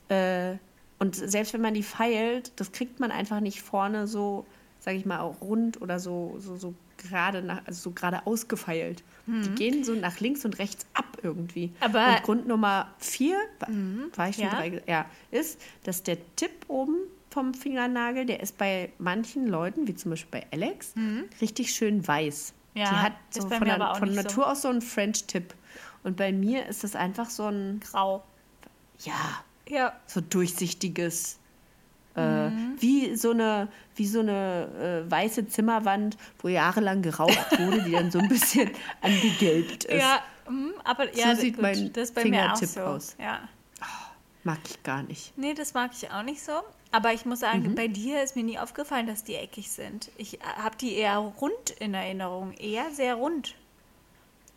Äh, 0.10 0.56
und 0.98 1.16
selbst 1.16 1.54
wenn 1.54 1.62
man 1.62 1.74
die 1.76 1.84
feilt, 1.84 2.54
das 2.56 2.72
kriegt 2.72 3.00
man 3.00 3.12
einfach 3.12 3.40
nicht 3.40 3.62
vorne 3.62 4.08
so, 4.08 4.46
sage 4.80 4.98
ich 4.98 5.06
mal, 5.06 5.20
auch 5.20 5.42
rund 5.42 5.82
oder 5.82 6.00
so, 6.00 6.36
so, 6.40 6.56
so 6.56 6.74
gerade 7.04 7.42
nach, 7.42 7.62
also 7.66 7.82
so 7.90 7.92
gerade 7.92 8.26
ausgefeilt. 8.26 9.04
Die 9.26 9.50
gehen 9.56 9.84
so 9.86 9.94
nach 9.94 10.20
links 10.20 10.44
und 10.44 10.60
rechts 10.60 10.86
ab 10.94 11.06
irgendwie. 11.24 11.72
Aber- 11.80 12.08
und 12.18 12.24
Grund 12.24 12.48
Nummer 12.48 12.90
vier, 12.98 13.38
wa- 13.60 13.68
war 14.16 14.30
ich 14.30 14.36
schon 14.36 14.46
ja. 14.46 14.50
drei, 14.56 14.82
ja, 14.88 15.06
ist, 15.32 15.62
dass 15.84 16.04
der 16.04 16.18
Tipp 16.36 16.52
oben 16.68 16.98
vom 17.30 17.54
Fingernagel, 17.54 18.26
der 18.26 18.42
ist 18.42 18.58
bei 18.58 18.92
manchen 18.98 19.48
Leuten, 19.48 19.88
wie 19.88 19.96
zum 19.96 20.12
Beispiel 20.12 20.42
bei 20.42 20.48
Alex, 20.52 20.94
richtig 21.42 21.74
schön 21.74 22.06
weiß. 22.08 22.54
Ja, 22.76 22.90
die 22.90 22.96
hat 22.98 23.14
so 23.30 23.48
von, 23.48 23.64
der, 23.66 23.96
von 23.96 24.10
nicht 24.10 24.18
so. 24.18 24.24
Natur 24.24 24.52
aus 24.52 24.62
so 24.64 24.68
einen 24.68 24.82
French-Tipp. 24.82 25.54
Und 26.04 26.18
bei 26.18 26.32
mir 26.34 26.66
ist 26.68 26.84
es 26.84 26.96
einfach 26.96 27.30
so 27.30 27.46
ein, 27.48 27.80
Grau. 27.80 28.24
ja, 29.06 29.14
Ja. 29.70 29.94
so 30.06 30.20
durchsichtiges. 30.22 31.40
Äh, 32.16 32.50
Mhm. 32.50 32.76
wie 32.80 33.16
so 33.16 33.32
eine, 33.32 33.68
wie 33.96 34.06
so 34.06 34.20
eine 34.20 35.04
äh, 35.08 35.12
weiße 35.12 35.48
Zimmerwand, 35.48 36.16
wo 36.40 36.48
jahrelang 36.48 37.02
geraucht 37.02 37.58
wurde, 37.60 37.82
die 37.82 37.92
dann 37.92 38.12
so 38.12 38.20
ein 38.20 38.28
bisschen 38.30 38.70
angegelbt 39.02 39.86
ist. 39.86 40.00
Ja, 40.00 40.22
mm, 40.48 40.74
aber 40.84 41.16
ja, 41.18 41.34
So 41.36 41.42
sieht 41.42 41.56
gut, 41.56 41.64
mein 41.64 41.92
das 41.94 42.10
ist 42.10 42.16
bei 42.16 42.26
mir 42.26 42.40
auch 42.52 42.58
Fingertipp 42.58 42.70
so. 42.70 42.82
aus. 42.82 43.16
Ja. 43.20 43.40
Mag 44.44 44.60
ich 44.70 44.84
gar 44.84 45.02
nicht. 45.04 45.36
Nee, 45.38 45.54
das 45.54 45.74
mag 45.74 45.92
ich 45.94 46.12
auch 46.12 46.22
nicht 46.22 46.44
so. 46.44 46.52
Aber 46.92 47.14
ich 47.14 47.26
muss 47.26 47.40
sagen, 47.40 47.64
Mhm. 47.64 47.76
bei 47.76 47.88
dir 47.88 48.22
ist 48.22 48.36
mir 48.36 48.44
nie 48.44 48.60
aufgefallen, 48.60 49.08
dass 49.08 49.24
die 49.24 49.36
eckig 49.36 49.72
sind. 49.72 50.12
Ich 50.18 50.38
habe 50.58 50.76
die 50.76 50.94
eher 50.96 51.18
rund 51.18 51.72
in 51.80 51.94
Erinnerung. 51.94 52.52
Eher 52.54 52.92
sehr 52.92 53.16
rund. 53.16 53.56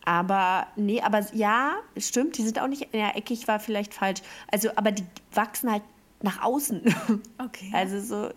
Aber 0.05 0.67
nee, 0.77 1.01
aber 1.01 1.25
ja, 1.35 1.77
stimmt, 1.97 2.37
die 2.39 2.43
sind 2.43 2.61
auch 2.61 2.69
nicht, 2.69 2.89
ja, 2.95 3.11
eckig 3.17 3.49
war 3.49 3.59
vielleicht 3.59 3.93
falsch. 3.95 4.21
Also, 4.53 4.71
aber 4.77 4.93
die 4.93 5.05
wachsen 5.33 5.71
halt 5.71 5.83
nach 6.23 6.43
außen. 6.43 6.83
Okay. 7.39 7.71
Also 7.73 8.01
so 8.01 8.31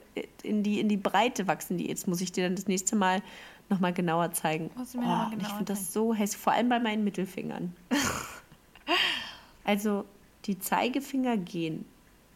in 0.44 0.62
die, 0.62 0.80
in 0.80 0.88
die 0.88 0.98
Breite 0.98 1.48
wachsen 1.48 1.78
die. 1.78 1.88
Jetzt 1.88 2.08
muss 2.08 2.22
ich 2.22 2.32
dir 2.32 2.44
dann 2.44 2.56
das 2.56 2.68
nächste 2.68 2.96
Mal 2.96 3.22
nochmal 3.70 3.94
genauer 3.94 4.32
zeigen. 4.32 4.70
Musst 4.76 4.94
du 4.94 5.00
mir 5.00 5.06
noch 5.06 5.28
mal 5.28 5.34
und 5.34 5.42
ich 5.42 5.48
finde 5.48 5.66
das 5.66 5.92
so 5.92 6.14
hässlich, 6.14 6.42
vor 6.42 6.54
allem 6.54 6.70
bei 6.70 6.80
meinen 6.80 7.04
Mittelfingern. 7.04 7.76
also 9.64 10.06
die 10.46 10.60
Zeigefinger 10.60 11.38
gehen. 11.38 11.86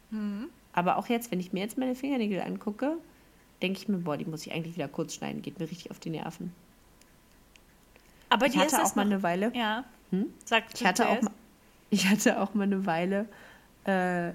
Mhm. 0.09 0.49
Aber 0.73 0.97
auch 0.97 1.07
jetzt, 1.07 1.31
wenn 1.31 1.39
ich 1.39 1.53
mir 1.53 1.61
jetzt 1.61 1.77
meine 1.77 1.95
Fingernägel 1.95 2.41
angucke, 2.41 2.97
denke 3.61 3.79
ich 3.79 3.87
mir, 3.87 3.99
boah, 3.99 4.17
die 4.17 4.25
muss 4.25 4.45
ich 4.45 4.53
eigentlich 4.53 4.75
wieder 4.75 4.87
kurz 4.87 5.15
schneiden. 5.15 5.41
Geht 5.41 5.59
mir 5.59 5.69
richtig 5.69 5.91
auf 5.91 5.99
die 5.99 6.09
Nerven. 6.09 6.53
aber 8.29 8.47
Ich 8.47 8.57
hatte 8.57 8.83
auch 8.83 8.95
mal 8.95 9.05
eine 9.05 9.23
Weile. 9.23 9.51
Ja. 9.55 9.83
Hm? 10.11 10.33
Sag 10.45 10.65
Ich 10.73 10.85
hatte, 10.85 11.07
auch 11.07 11.21
mal, 11.21 11.31
ich 11.89 12.07
hatte 12.07 12.41
auch 12.41 12.53
mal 12.53 12.63
eine 12.63 12.85
Weile 12.85 13.27
äh, 13.85 14.33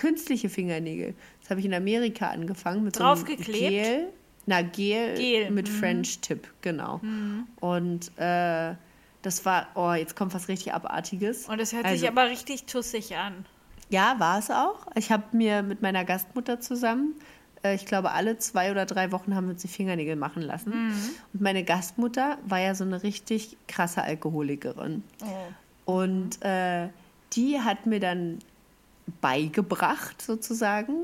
künstliche 0.00 0.48
Fingernägel. 0.48 1.14
Das 1.40 1.50
habe 1.50 1.60
ich 1.60 1.66
in 1.66 1.74
Amerika 1.74 2.28
angefangen 2.28 2.84
mit 2.84 2.96
so 2.96 3.04
einem 3.04 3.14
Draufgeklebt? 3.14 3.68
Gel. 3.68 4.08
Na, 4.46 4.62
Gel, 4.62 5.14
Gel, 5.14 5.50
mit 5.50 5.68
mhm. 5.68 5.72
French 5.72 6.20
Tip, 6.20 6.48
genau. 6.62 7.00
Und 7.60 8.10
äh, 8.18 8.74
das 9.22 9.44
war, 9.44 9.68
oh, 9.74 9.92
jetzt 9.92 10.16
kommt 10.16 10.32
was 10.32 10.48
richtig 10.48 10.72
Abartiges. 10.72 11.46
Und 11.48 11.60
das 11.60 11.74
hört 11.74 11.84
Also, 11.84 11.98
sich 11.98 12.08
aber 12.08 12.30
richtig 12.30 12.64
tussig 12.64 13.16
an. 13.16 13.44
Ja, 13.90 14.14
war 14.18 14.38
es 14.38 14.50
auch. 14.50 14.86
Ich 14.94 15.12
habe 15.12 15.24
mir 15.36 15.62
mit 15.62 15.82
meiner 15.82 16.04
Gastmutter 16.06 16.60
zusammen, 16.60 17.14
äh, 17.62 17.74
ich 17.74 17.84
glaube, 17.84 18.12
alle 18.12 18.38
zwei 18.38 18.70
oder 18.70 18.86
drei 18.86 19.12
Wochen 19.12 19.34
haben 19.34 19.46
wir 19.46 19.52
uns 19.52 19.62
die 19.62 19.68
Fingernägel 19.68 20.16
machen 20.16 20.42
lassen. 20.42 20.72
Und 21.32 21.42
meine 21.42 21.62
Gastmutter 21.62 22.38
war 22.46 22.58
ja 22.60 22.74
so 22.74 22.84
eine 22.84 23.02
richtig 23.02 23.58
krasse 23.68 24.02
Alkoholikerin. 24.02 25.04
Und 25.84 26.42
äh, 26.42 26.88
die 27.34 27.60
hat 27.60 27.86
mir 27.86 28.00
dann 28.00 28.38
beigebracht, 29.20 30.22
sozusagen, 30.22 30.94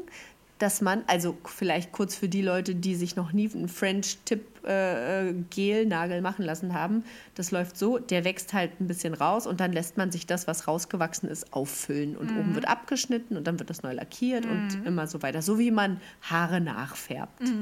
dass 0.59 0.81
man, 0.81 1.05
also 1.07 1.37
vielleicht 1.45 1.93
kurz 1.93 2.15
für 2.15 2.31
die 2.31 2.41
Leute, 2.41 2.75
die 2.75 2.95
sich 2.95 3.15
noch 3.15 3.33
nie 3.33 3.53
einen 3.53 3.69
French-Tip-Gel-Nagel 3.69 6.23
machen 6.23 6.47
lassen 6.47 6.73
haben, 6.73 7.05
das 7.35 7.51
läuft 7.51 7.77
so, 7.77 7.99
der 7.99 8.25
wächst 8.25 8.55
halt 8.55 8.81
ein 8.81 8.87
bisschen 8.87 9.13
raus 9.13 9.47
und 9.47 9.61
dann 9.61 9.75
lässt 9.75 9.99
man 9.99 10.11
sich 10.11 10.27
das, 10.27 10.47
was 10.47 10.67
rausgewachsen 10.67 11.29
ist, 11.29 11.53
auffüllen. 11.53 12.17
Und 12.17 12.31
oben 12.31 12.55
wird 12.55 12.67
abgeschnitten 12.67 13.37
und 13.37 13.47
dann 13.47 13.59
wird 13.59 13.69
das 13.69 13.83
neu 13.83 13.93
lackiert 13.93 14.47
und 14.47 14.81
immer 14.87 15.07
so 15.07 15.23
weiter. 15.23 15.43
So 15.43 15.59
wie 15.59 15.71
man 15.71 16.01
Haare 16.23 16.63
nachfärbt. 16.63 17.53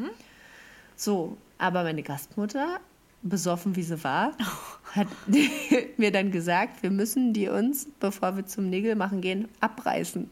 So, 0.95 1.37
aber 1.59 1.83
meine 1.83 2.05
Gastmutter, 2.05 2.79
besoffen 3.25 3.75
wie 3.75 3.83
sie 3.83 4.03
war, 4.05 4.33
hat 4.95 5.09
mir 5.97 6.13
dann 6.13 6.31
gesagt, 6.31 6.83
wir 6.83 6.91
müssen 6.91 7.33
die 7.33 7.49
uns, 7.49 7.89
bevor 7.99 8.37
wir 8.37 8.47
zum 8.47 8.71
Nägel 8.71 8.95
machen 8.95 9.21
gehen, 9.21 9.49
abreißen. 9.61 10.31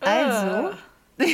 Also 0.00 0.70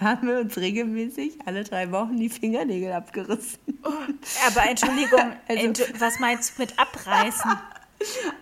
haben 0.00 0.28
wir 0.28 0.40
uns 0.40 0.56
regelmäßig 0.58 1.38
alle 1.46 1.64
drei 1.64 1.90
Wochen 1.90 2.16
die 2.18 2.28
Fingernägel 2.28 2.92
abgerissen. 2.92 3.58
Aber 3.82 4.68
Entschuldigung, 4.68 5.32
Also- 5.48 5.62
Entsch- 5.62 6.00
was 6.00 6.18
meinst 6.20 6.56
du 6.58 6.62
mit 6.62 6.78
abreißen? 6.78 7.50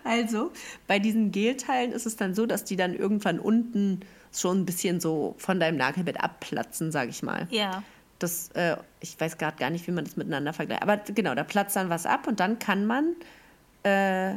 Also 0.03 0.51
bei 0.85 0.99
diesen 0.99 1.31
Gelteilen 1.31 1.93
ist 1.93 2.05
es 2.05 2.17
dann 2.17 2.35
so, 2.35 2.45
dass 2.45 2.65
die 2.65 2.75
dann 2.75 2.93
irgendwann 2.93 3.39
unten 3.39 4.01
schon 4.33 4.59
ein 4.61 4.65
bisschen 4.65 4.99
so 4.99 5.33
von 5.37 5.61
deinem 5.61 5.77
Nagelbett 5.77 6.21
abplatzen, 6.21 6.91
sage 6.91 7.09
ich 7.11 7.23
mal. 7.23 7.47
Ja. 7.51 7.81
Das, 8.19 8.49
äh, 8.53 8.77
ich 9.01 9.19
weiß 9.19 9.37
gerade 9.37 9.57
gar 9.57 9.69
nicht, 9.69 9.87
wie 9.87 9.91
man 9.91 10.05
das 10.05 10.15
miteinander 10.15 10.53
vergleicht. 10.53 10.81
Aber 10.81 10.97
genau, 10.97 11.35
da 11.35 11.43
platzt 11.43 11.75
dann 11.75 11.89
was 11.89 12.05
ab 12.05 12.27
und 12.27 12.39
dann 12.39 12.59
kann 12.59 12.85
man 12.85 13.15
äh, 13.83 14.35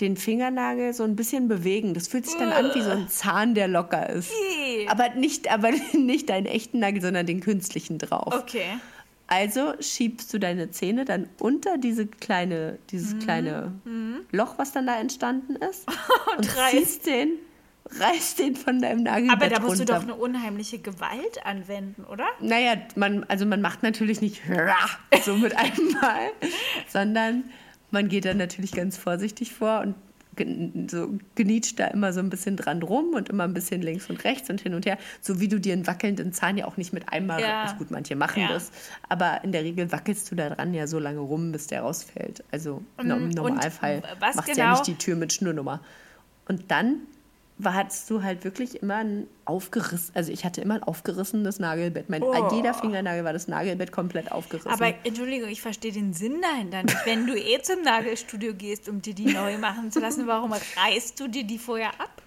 den 0.00 0.16
Fingernagel 0.16 0.92
so 0.92 1.04
ein 1.04 1.14
bisschen 1.14 1.48
bewegen. 1.48 1.94
Das 1.94 2.08
fühlt 2.08 2.26
sich 2.26 2.36
dann 2.36 2.52
an 2.52 2.70
wie 2.74 2.82
so 2.82 2.90
ein 2.90 3.08
Zahn, 3.08 3.54
der 3.54 3.68
locker 3.68 4.08
ist. 4.10 4.32
Aber 4.88 5.10
nicht, 5.10 5.50
aber 5.50 5.70
nicht 5.92 6.30
deinen 6.30 6.46
echten 6.46 6.80
Nagel, 6.80 7.00
sondern 7.00 7.26
den 7.26 7.40
künstlichen 7.40 7.98
drauf. 7.98 8.34
Okay. 8.34 8.78
Also 9.26 9.72
schiebst 9.80 10.32
du 10.34 10.38
deine 10.38 10.70
Zähne 10.70 11.04
dann 11.04 11.28
unter 11.38 11.78
diese 11.78 12.06
kleine, 12.06 12.78
dieses 12.90 13.18
kleine 13.20 13.72
Loch, 14.32 14.58
was 14.58 14.72
dann 14.72 14.86
da 14.86 14.98
entstanden 14.98 15.56
ist. 15.56 15.86
und 16.36 16.56
reißt. 16.56 16.70
ziehst 16.76 17.06
den, 17.06 17.38
reißt 17.90 18.38
den 18.38 18.56
von 18.56 18.80
deinem 18.80 19.02
Nagelbett 19.02 19.32
Aber 19.36 19.48
da 19.48 19.60
musst 19.60 19.76
du 19.78 19.80
runter. 19.82 19.94
doch 19.94 20.02
eine 20.02 20.14
unheimliche 20.14 20.78
Gewalt 20.78 21.44
anwenden, 21.44 22.04
oder? 22.04 22.26
Naja, 22.40 22.76
man, 22.96 23.24
also 23.24 23.46
man 23.46 23.60
macht 23.60 23.82
natürlich 23.82 24.20
nicht 24.20 24.40
so 25.24 25.34
mit 25.36 25.56
einem 25.56 25.92
Mal, 26.00 26.30
sondern 26.88 27.44
man 27.90 28.08
geht 28.08 28.24
dann 28.24 28.38
natürlich 28.38 28.72
ganz 28.72 28.96
vorsichtig 28.96 29.52
vor 29.52 29.80
und 29.80 29.94
so 30.90 31.16
genietscht 31.36 31.78
da 31.78 31.86
immer 31.86 32.12
so 32.12 32.18
ein 32.18 32.28
bisschen 32.28 32.56
dran 32.56 32.82
rum 32.82 33.10
und 33.14 33.28
immer 33.28 33.44
ein 33.44 33.54
bisschen 33.54 33.82
links 33.82 34.10
und 34.10 34.24
rechts 34.24 34.50
und 34.50 34.60
hin 34.60 34.74
und 34.74 34.84
her, 34.84 34.98
so 35.20 35.38
wie 35.38 35.46
du 35.46 35.60
dir 35.60 35.74
einen 35.74 35.86
wackelnden 35.86 36.32
Zahn 36.32 36.56
ja 36.58 36.64
auch 36.66 36.76
nicht 36.76 36.92
mit 36.92 37.08
einmal, 37.12 37.40
Ja. 37.40 37.70
gut, 37.78 37.92
manche 37.92 38.16
machen 38.16 38.42
Ja. 38.42 38.48
das, 38.48 38.72
aber 39.08 39.44
in 39.44 39.52
der 39.52 39.62
Regel 39.62 39.92
wackelst 39.92 40.28
du 40.32 40.34
da 40.34 40.50
dran 40.50 40.74
ja 40.74 40.88
so 40.88 40.98
lange 40.98 41.20
rum, 41.20 41.52
bis 41.52 41.68
der 41.68 41.82
rausfällt. 41.82 42.42
Also 42.50 42.82
no, 43.00 43.14
im 43.16 43.28
Normalfall 43.28 44.02
machst 44.20 44.48
ja 44.48 44.54
genau- 44.54 44.70
nicht 44.72 44.88
die 44.88 44.96
Tür 44.96 45.14
mit 45.14 45.32
Schnurnummer. 45.32 45.80
Und 46.48 46.68
dann 46.72 47.02
war, 47.56 47.74
hattest 47.74 48.10
du 48.10 48.22
halt 48.22 48.42
wirklich 48.44 48.82
immer 48.82 48.96
ein 48.96 49.26
aufgerissen, 49.44 50.10
also 50.14 50.32
ich 50.32 50.44
hatte 50.44 50.60
immer 50.60 50.74
ein 50.74 50.82
aufgerissenes 50.82 51.58
Nagelbett. 51.60 52.10
Mein, 52.10 52.22
Oh. 52.22 52.48
Jeder 52.52 52.74
Fingernagel 52.74 53.24
war 53.24 53.32
das 53.32 53.46
Nagelbett 53.46 53.92
komplett 53.92 54.32
aufgerissen. 54.32 54.70
Aber 54.70 54.92
Entschuldigung, 55.04 55.48
ich 55.48 55.62
verstehe 55.62 55.92
den 55.92 56.12
Sinn 56.14 56.42
dahinter 56.42 56.82
nicht. 56.82 57.06
Wenn 57.06 57.26
du 57.26 57.34
eh 57.38 57.60
zum 57.62 57.82
Nagelstudio 57.82 58.54
gehst, 58.54 58.88
um 58.88 59.00
dir 59.02 59.14
die 59.14 59.26
neu 59.32 59.56
machen 59.58 59.92
zu 59.92 60.00
lassen, 60.00 60.26
warum 60.26 60.52
reißt 60.52 61.18
du 61.20 61.28
dir 61.28 61.44
die 61.44 61.58
vorher 61.58 61.90
ab? 62.00 62.22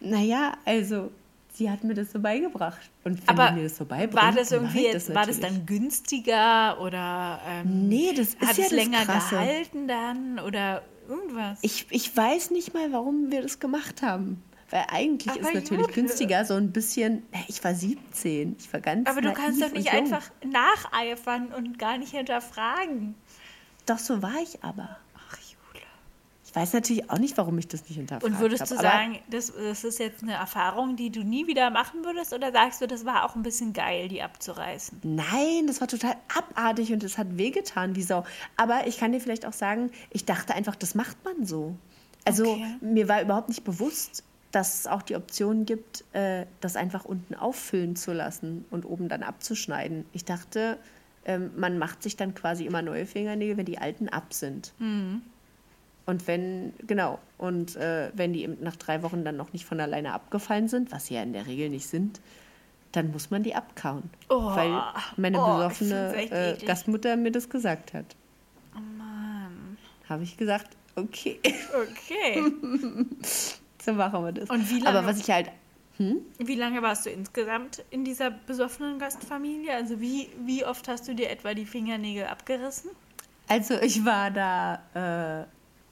naja, 0.00 0.52
also 0.66 1.10
sie 1.54 1.70
hat 1.70 1.82
mir 1.84 1.94
das 1.94 2.12
so 2.12 2.18
beigebracht. 2.20 2.90
Und 3.04 3.26
wenn 3.26 3.38
Aber 3.38 3.52
mir 3.52 3.62
das 3.62 3.76
so 3.78 3.86
beibringt, 3.86 4.22
war 4.22 4.32
das 4.32 4.52
irgendwie 4.52 4.84
jetzt, 4.84 5.14
war 5.14 5.24
das 5.26 5.40
dann 5.40 5.64
günstiger 5.64 6.78
oder 6.80 7.40
ähm, 7.48 7.88
Nee, 7.88 8.12
das 8.14 8.28
ist 8.34 8.40
hat 8.42 8.58
ja 8.58 8.64
es 8.64 8.70
das 8.70 8.70
länger 8.72 9.04
Krasse. 9.06 9.36
gehalten 9.36 9.88
dann 9.88 10.38
oder 10.40 10.82
irgendwas? 11.08 11.58
Ich, 11.62 11.86
ich 11.90 12.16
weiß 12.16 12.50
nicht 12.50 12.74
mal, 12.74 12.92
warum 12.92 13.30
wir 13.30 13.42
das 13.42 13.58
gemacht 13.58 14.02
haben. 14.02 14.42
Weil 14.70 14.86
eigentlich 14.88 15.30
Aber 15.30 15.40
ist 15.40 15.54
natürlich 15.54 15.86
Jule. 15.86 15.92
günstiger 15.92 16.44
so 16.44 16.54
ein 16.54 16.72
bisschen. 16.72 17.22
Ich 17.48 17.62
war 17.62 17.74
17. 17.74 18.56
Ich 18.58 18.72
war 18.72 18.80
ganz 18.80 19.08
Aber 19.08 19.20
du 19.20 19.32
kannst 19.32 19.62
doch 19.62 19.70
nicht 19.72 19.92
einfach 19.92 20.30
nacheifern 20.44 21.52
und 21.52 21.78
gar 21.78 21.98
nicht 21.98 22.12
hinterfragen. 22.12 23.14
Doch, 23.86 23.98
so 23.98 24.22
war 24.22 24.36
ich 24.42 24.64
aber. 24.64 24.98
Ich 26.54 26.60
weiß 26.60 26.72
natürlich 26.72 27.10
auch 27.10 27.18
nicht, 27.18 27.36
warum 27.36 27.58
ich 27.58 27.66
das 27.66 27.82
nicht 27.82 27.96
hinterfragt 27.96 28.32
Und 28.32 28.38
würdest 28.38 28.70
du 28.70 28.76
hab, 28.76 28.82
sagen, 28.82 29.18
das, 29.28 29.52
das 29.56 29.82
ist 29.82 29.98
jetzt 29.98 30.22
eine 30.22 30.34
Erfahrung, 30.34 30.94
die 30.94 31.10
du 31.10 31.24
nie 31.24 31.48
wieder 31.48 31.68
machen 31.70 32.04
würdest? 32.04 32.32
Oder 32.32 32.52
sagst 32.52 32.80
du, 32.80 32.86
das 32.86 33.04
war 33.04 33.24
auch 33.24 33.34
ein 33.34 33.42
bisschen 33.42 33.72
geil, 33.72 34.06
die 34.06 34.22
abzureißen? 34.22 35.00
Nein, 35.02 35.66
das 35.66 35.80
war 35.80 35.88
total 35.88 36.14
abartig 36.32 36.92
und 36.92 37.02
es 37.02 37.18
hat 37.18 37.36
wehgetan 37.36 37.96
wie 37.96 38.02
Sau. 38.02 38.24
Aber 38.56 38.86
ich 38.86 38.98
kann 38.98 39.10
dir 39.10 39.20
vielleicht 39.20 39.46
auch 39.46 39.52
sagen, 39.52 39.90
ich 40.10 40.26
dachte 40.26 40.54
einfach, 40.54 40.76
das 40.76 40.94
macht 40.94 41.16
man 41.24 41.44
so. 41.44 41.74
Also 42.24 42.44
Okay. 42.52 42.76
mir 42.80 43.08
war 43.08 43.20
überhaupt 43.20 43.48
nicht 43.48 43.64
bewusst, 43.64 44.22
dass 44.52 44.78
es 44.78 44.86
auch 44.86 45.02
die 45.02 45.16
Option 45.16 45.66
gibt, 45.66 46.04
äh, 46.12 46.46
das 46.60 46.76
einfach 46.76 47.04
unten 47.04 47.34
auffüllen 47.34 47.96
zu 47.96 48.12
lassen 48.12 48.64
und 48.70 48.84
oben 48.84 49.08
dann 49.08 49.24
abzuschneiden. 49.24 50.04
Ich 50.12 50.24
dachte, 50.24 50.78
ähm, 51.24 51.50
man 51.56 51.78
macht 51.78 52.04
sich 52.04 52.16
dann 52.16 52.32
quasi 52.32 52.64
immer 52.64 52.80
neue 52.80 53.06
Fingernägel, 53.06 53.56
wenn 53.56 53.66
die 53.66 53.78
alten 53.78 54.08
ab 54.08 54.32
sind. 54.32 54.72
Und 56.06 56.26
wenn, 56.26 56.74
genau, 56.86 57.18
und 57.38 57.76
äh, 57.76 58.10
wenn 58.14 58.32
die 58.32 58.46
nach 58.46 58.76
drei 58.76 59.02
Wochen 59.02 59.24
dann 59.24 59.36
noch 59.36 59.52
nicht 59.52 59.64
von 59.64 59.80
alleine 59.80 60.12
abgefallen 60.12 60.68
sind, 60.68 60.92
was 60.92 61.06
sie 61.06 61.14
ja 61.14 61.22
in 61.22 61.32
der 61.32 61.46
Regel 61.46 61.70
nicht 61.70 61.86
sind, 61.86 62.20
dann 62.92 63.10
muss 63.10 63.30
man 63.30 63.42
die 63.42 63.54
abkauen. 63.54 64.04
Oh, 64.28 64.54
weil 64.54 64.80
meine 65.16 65.40
oh, 65.40 65.56
besoffene 65.56 66.14
äh. 66.30 66.56
Gastmutter 66.64 67.16
mir 67.16 67.32
das 67.32 67.48
gesagt 67.48 67.94
hat. 67.94 68.04
Oh 68.76 68.80
Mann. 68.98 69.76
Habe 70.08 70.22
ich 70.24 70.36
gesagt, 70.36 70.76
okay, 70.94 71.40
Okay. 71.42 72.42
so 73.82 73.92
machen 73.94 74.24
wir 74.24 74.32
das. 74.32 74.50
Und 74.50 74.70
wie 74.70 74.82
Aber 74.82 74.92
lange- 74.92 75.06
was 75.08 75.18
ich 75.18 75.30
halt, 75.30 75.50
Wie 75.98 76.54
lange 76.54 76.82
warst 76.82 77.06
du 77.06 77.10
insgesamt 77.10 77.82
in 77.90 78.04
dieser 78.04 78.30
besoffenen 78.30 78.98
Gastfamilie? 78.98 79.72
Also 79.74 80.00
wie, 80.00 80.28
wie 80.44 80.64
oft 80.64 80.86
hast 80.88 81.08
du 81.08 81.14
dir 81.14 81.30
etwa 81.30 81.54
die 81.54 81.66
Fingernägel 81.66 82.26
abgerissen? 82.26 82.90
also 83.48 83.74
ich 83.80 84.04
war 84.04 84.30
da, 84.30 85.42
äh, 85.42 85.46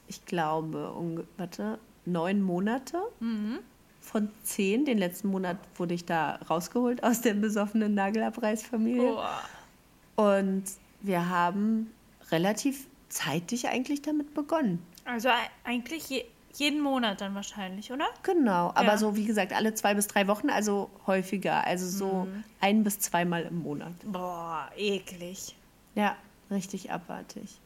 ich 0.07 0.25
glaube, 0.25 0.93
unge- 0.97 1.25
warte, 1.37 1.79
neun 2.05 2.41
Monate 2.41 3.01
Mhm. 3.19 3.59
von 4.01 4.29
zehn. 4.43 4.85
Den 4.85 4.97
letzten 4.97 5.29
Monat 5.29 5.57
wurde 5.75 5.93
ich 5.93 6.05
da 6.05 6.35
rausgeholt 6.49 7.03
aus 7.03 7.21
der 7.21 7.33
besoffenen 7.35 7.93
Nagelabreißfamilie. 7.93 9.13
Oh. 9.15 10.21
Und 10.21 10.63
wir 11.01 11.29
haben 11.29 11.91
relativ 12.31 12.87
zeitig 13.09 13.67
eigentlich 13.67 14.01
damit 14.01 14.33
begonnen. 14.33 14.83
Also 15.05 15.29
eigentlich 15.63 16.09
je, 16.09 16.25
jeden 16.55 16.81
Monat 16.81 17.21
dann 17.21 17.33
wahrscheinlich, 17.35 17.91
oder? 17.91 18.05
Genau, 18.23 18.69
aber 18.75 18.83
Ja. 18.93 18.97
so 18.97 19.15
wie 19.15 19.25
gesagt, 19.25 19.53
alle 19.53 19.73
zwei 19.73 19.93
bis 19.95 20.07
drei 20.07 20.27
Wochen, 20.27 20.49
also 20.49 20.89
häufiger, 21.07 21.65
also 21.65 21.87
so 21.87 22.25
Mhm. 22.25 22.43
ein 22.61 22.83
bis 22.83 22.99
zweimal 22.99 23.43
im 23.43 23.63
Monat. 23.63 23.93
Boah, 24.05 24.69
eklig. 24.77 25.55
Ja, 25.95 26.15
richtig 26.51 26.91
abartig. 26.91 27.57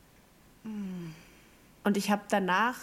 Und 1.87 1.95
ich 1.95 2.11
habe 2.11 2.23
danach, 2.27 2.75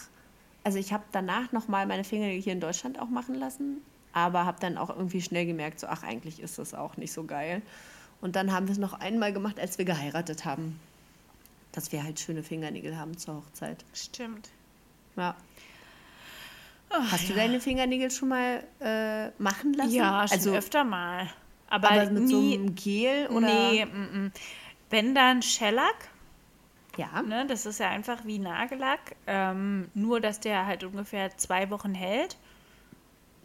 also 0.62 0.78
ich 0.78 0.94
habe 0.94 1.04
danach 1.12 1.52
nochmal 1.52 1.84
meine 1.84 2.04
Fingernägel 2.04 2.42
hier 2.42 2.54
in 2.54 2.60
Deutschland 2.60 2.98
auch 2.98 3.10
machen 3.10 3.34
lassen, 3.34 3.82
aber 4.14 4.46
habe 4.46 4.58
dann 4.60 4.78
auch 4.78 4.88
irgendwie 4.88 5.20
schnell 5.20 5.44
gemerkt, 5.44 5.78
so 5.78 5.88
ach, 5.88 6.02
eigentlich 6.02 6.40
ist 6.40 6.58
das 6.58 6.72
auch 6.72 6.96
nicht 6.96 7.12
so 7.12 7.24
geil. 7.24 7.60
Und 8.22 8.34
dann 8.34 8.50
haben 8.50 8.66
wir 8.66 8.72
es 8.72 8.78
noch 8.78 8.94
einmal 8.94 9.34
gemacht, 9.34 9.60
als 9.60 9.76
wir 9.76 9.84
geheiratet 9.84 10.46
haben. 10.46 10.80
Dass 11.72 11.92
wir 11.92 12.02
halt 12.02 12.18
schöne 12.18 12.42
Fingernägel 12.42 12.96
haben 12.96 13.18
zur 13.18 13.34
Hochzeit. 13.34 13.84
Stimmt. 13.92 14.48
Ja. 15.16 15.36
Ach, 16.88 17.12
Hast 17.12 17.28
du 17.28 17.34
ja. 17.34 17.40
deine 17.40 17.60
Fingernägel 17.60 18.10
schon 18.10 18.30
mal 18.30 18.64
äh, 18.80 19.28
machen 19.36 19.74
lassen? 19.74 19.92
Ja, 19.92 20.26
schon 20.26 20.38
also 20.38 20.54
öfter 20.54 20.82
mal. 20.82 21.28
Aber, 21.68 21.90
aber 21.90 22.08
mit 22.08 22.26
so 22.30 22.40
nie. 22.40 22.54
einem 22.54 22.74
Gel 22.74 23.26
oder? 23.26 23.40
Nee, 23.40 23.84
mm, 23.84 24.24
mm. 24.24 24.32
wenn 24.88 25.14
dann 25.14 25.42
Shellac, 25.42 26.08
Ja. 26.98 27.22
ne, 27.22 27.46
das 27.46 27.66
ist 27.66 27.80
ja 27.80 27.88
einfach 27.90 28.24
wie 28.24 28.38
Nagellack, 28.38 29.16
ähm, 29.26 29.90
nur 29.94 30.20
dass 30.20 30.40
der 30.40 30.66
halt 30.66 30.84
ungefähr 30.84 31.36
zwei 31.36 31.70
Wochen 31.70 31.94
hält 31.94 32.36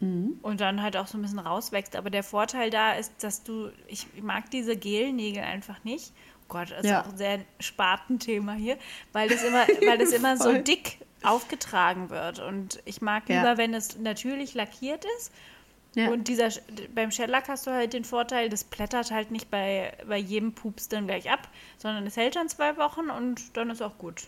Mhm. 0.02 0.38
und 0.42 0.60
dann 0.62 0.80
halt 0.80 0.96
auch 0.96 1.06
so 1.06 1.18
ein 1.18 1.22
bisschen 1.22 1.38
rauswächst. 1.40 1.94
Aber 1.94 2.08
der 2.08 2.22
Vorteil 2.22 2.70
da 2.70 2.92
ist, 2.94 3.22
dass 3.22 3.42
du, 3.42 3.70
ich 3.86 4.06
mag 4.22 4.50
diese 4.50 4.74
Gelnägel 4.76 5.42
einfach 5.42 5.84
nicht. 5.84 6.12
Oh 6.44 6.54
Gott, 6.54 6.70
das 6.70 6.80
ist 6.80 6.90
Ja. 6.90 7.02
auch 7.02 7.08
ein 7.08 7.16
sehr 7.18 7.40
Spartenthema 7.58 8.54
hier, 8.54 8.78
weil 9.12 9.28
das 9.28 9.44
immer, 9.44 9.66
weil 9.86 9.98
das 9.98 10.12
immer 10.12 10.36
so 10.38 10.54
dick 10.54 10.98
aufgetragen 11.22 12.08
wird. 12.08 12.38
Und 12.38 12.80
ich 12.86 13.02
mag 13.02 13.28
Ja. 13.28 13.36
lieber, 13.42 13.58
wenn 13.58 13.74
es 13.74 13.98
natürlich 13.98 14.54
lackiert 14.54 15.04
ist. 15.18 15.32
Ja. 15.94 16.10
Und 16.10 16.28
dieser, 16.28 16.48
beim 16.94 17.10
Shellac 17.10 17.48
hast 17.48 17.66
du 17.66 17.72
halt 17.72 17.92
den 17.92 18.04
Vorteil, 18.04 18.48
das 18.48 18.62
plättert 18.62 19.10
halt 19.10 19.30
nicht 19.30 19.50
bei, 19.50 19.92
bei 20.06 20.18
jedem 20.18 20.52
Pups 20.52 20.88
dann 20.88 21.06
gleich 21.06 21.30
ab, 21.30 21.48
sondern 21.78 22.06
es 22.06 22.16
hält 22.16 22.36
dann 22.36 22.48
zwei 22.48 22.76
Wochen 22.76 23.10
und 23.10 23.56
dann 23.56 23.70
ist 23.70 23.82
auch 23.82 23.98
gut. 23.98 24.22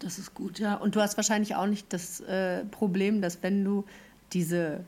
Das 0.00 0.18
ist 0.18 0.34
gut, 0.34 0.58
ja. 0.58 0.74
Und 0.74 0.96
du 0.96 1.00
hast 1.00 1.16
wahrscheinlich 1.16 1.54
auch 1.54 1.66
nicht 1.66 1.92
das 1.92 2.20
äh, 2.20 2.64
Problem, 2.64 3.22
dass 3.22 3.42
wenn 3.42 3.64
du 3.64 3.84
diese 4.32 4.84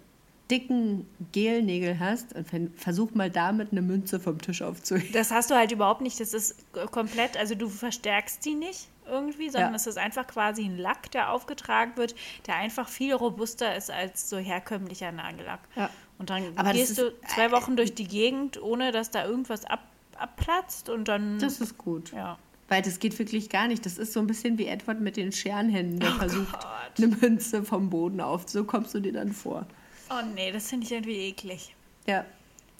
dicken 0.51 1.07
Gelnägel 1.31 2.01
hast, 2.01 2.35
und 2.35 2.53
wenn, 2.53 2.75
versuch 2.75 3.15
mal 3.15 3.31
damit 3.31 3.73
eine 3.73 3.83
Münze 3.83 4.19
vom 4.19 4.41
Tisch 4.41 4.61
aufzuheben. 4.63 5.13
Das 5.13 5.31
hast 5.31 5.51
du 5.51 5.55
halt 5.55 5.71
überhaupt 5.71 6.01
nicht. 6.01 6.19
Das 6.19 6.35
ist 6.35 6.57
komplett, 6.91 7.37
also 7.37 7.55
du 7.55 7.69
verstärkst 7.69 8.45
die 8.45 8.55
nicht 8.55 8.89
irgendwie, 9.07 9.51
sondern 9.51 9.71
Ja. 9.73 9.77
es 9.77 9.87
ist 9.87 9.99
einfach 9.99 10.27
quasi 10.27 10.65
ein 10.65 10.79
Lack, 10.79 11.11
der 11.11 11.31
aufgetragen 11.33 11.93
wird, 11.97 12.15
der 12.47 12.57
einfach 12.57 12.89
viel 12.89 13.15
robuster 13.15 13.77
ist 13.77 13.91
als 13.91 14.29
so 14.31 14.39
herkömmlicher 14.39 15.13
Nagellack. 15.13 15.61
Ja. 15.77 15.91
Und 16.19 16.31
dann 16.31 16.45
Aber 16.57 16.73
gehst 16.73 16.93
ist- 16.93 16.99
du 17.01 17.13
zwei 17.35 17.51
Wochen 17.51 17.77
durch 17.77 17.95
die 17.95 18.07
Gegend, 18.07 18.61
ohne 18.63 18.93
dass 18.93 19.11
da 19.11 19.25
irgendwas 19.25 19.65
ab, 19.65 19.81
abplatzt 20.17 20.89
und 20.89 21.09
dann. 21.09 21.39
Das 21.39 21.61
ist 21.61 21.79
gut. 21.79 22.13
ja. 22.13 22.39
Weil 22.69 22.81
das 22.81 23.01
geht 23.01 23.19
wirklich 23.19 23.51
gar 23.51 23.69
nicht. 23.69 23.85
Das 23.85 23.99
ist 23.99 24.15
so 24.15 24.21
ein 24.21 24.27
bisschen 24.27 24.57
wie 24.57 24.67
Edward 24.67 24.99
mit 25.01 25.19
den 25.19 25.31
Scherenhänden, 25.31 26.01
der 26.01 26.13
versucht, 26.13 26.53
Gott. 26.53 26.67
eine 26.97 27.09
Münze 27.09 27.65
vom 27.65 27.91
Boden 27.91 28.21
auf. 28.23 28.45
So 28.49 28.65
kommst 28.65 28.95
du 28.95 29.01
dir 29.01 29.13
dann 29.13 29.33
vor. 29.33 29.67
Oh 30.11 30.25
nee, 30.35 30.51
das 30.53 30.71
finde 30.71 30.87
ich 30.87 30.93
irgendwie 30.93 31.17
eklig. 31.29 31.75
Ja, 32.07 32.25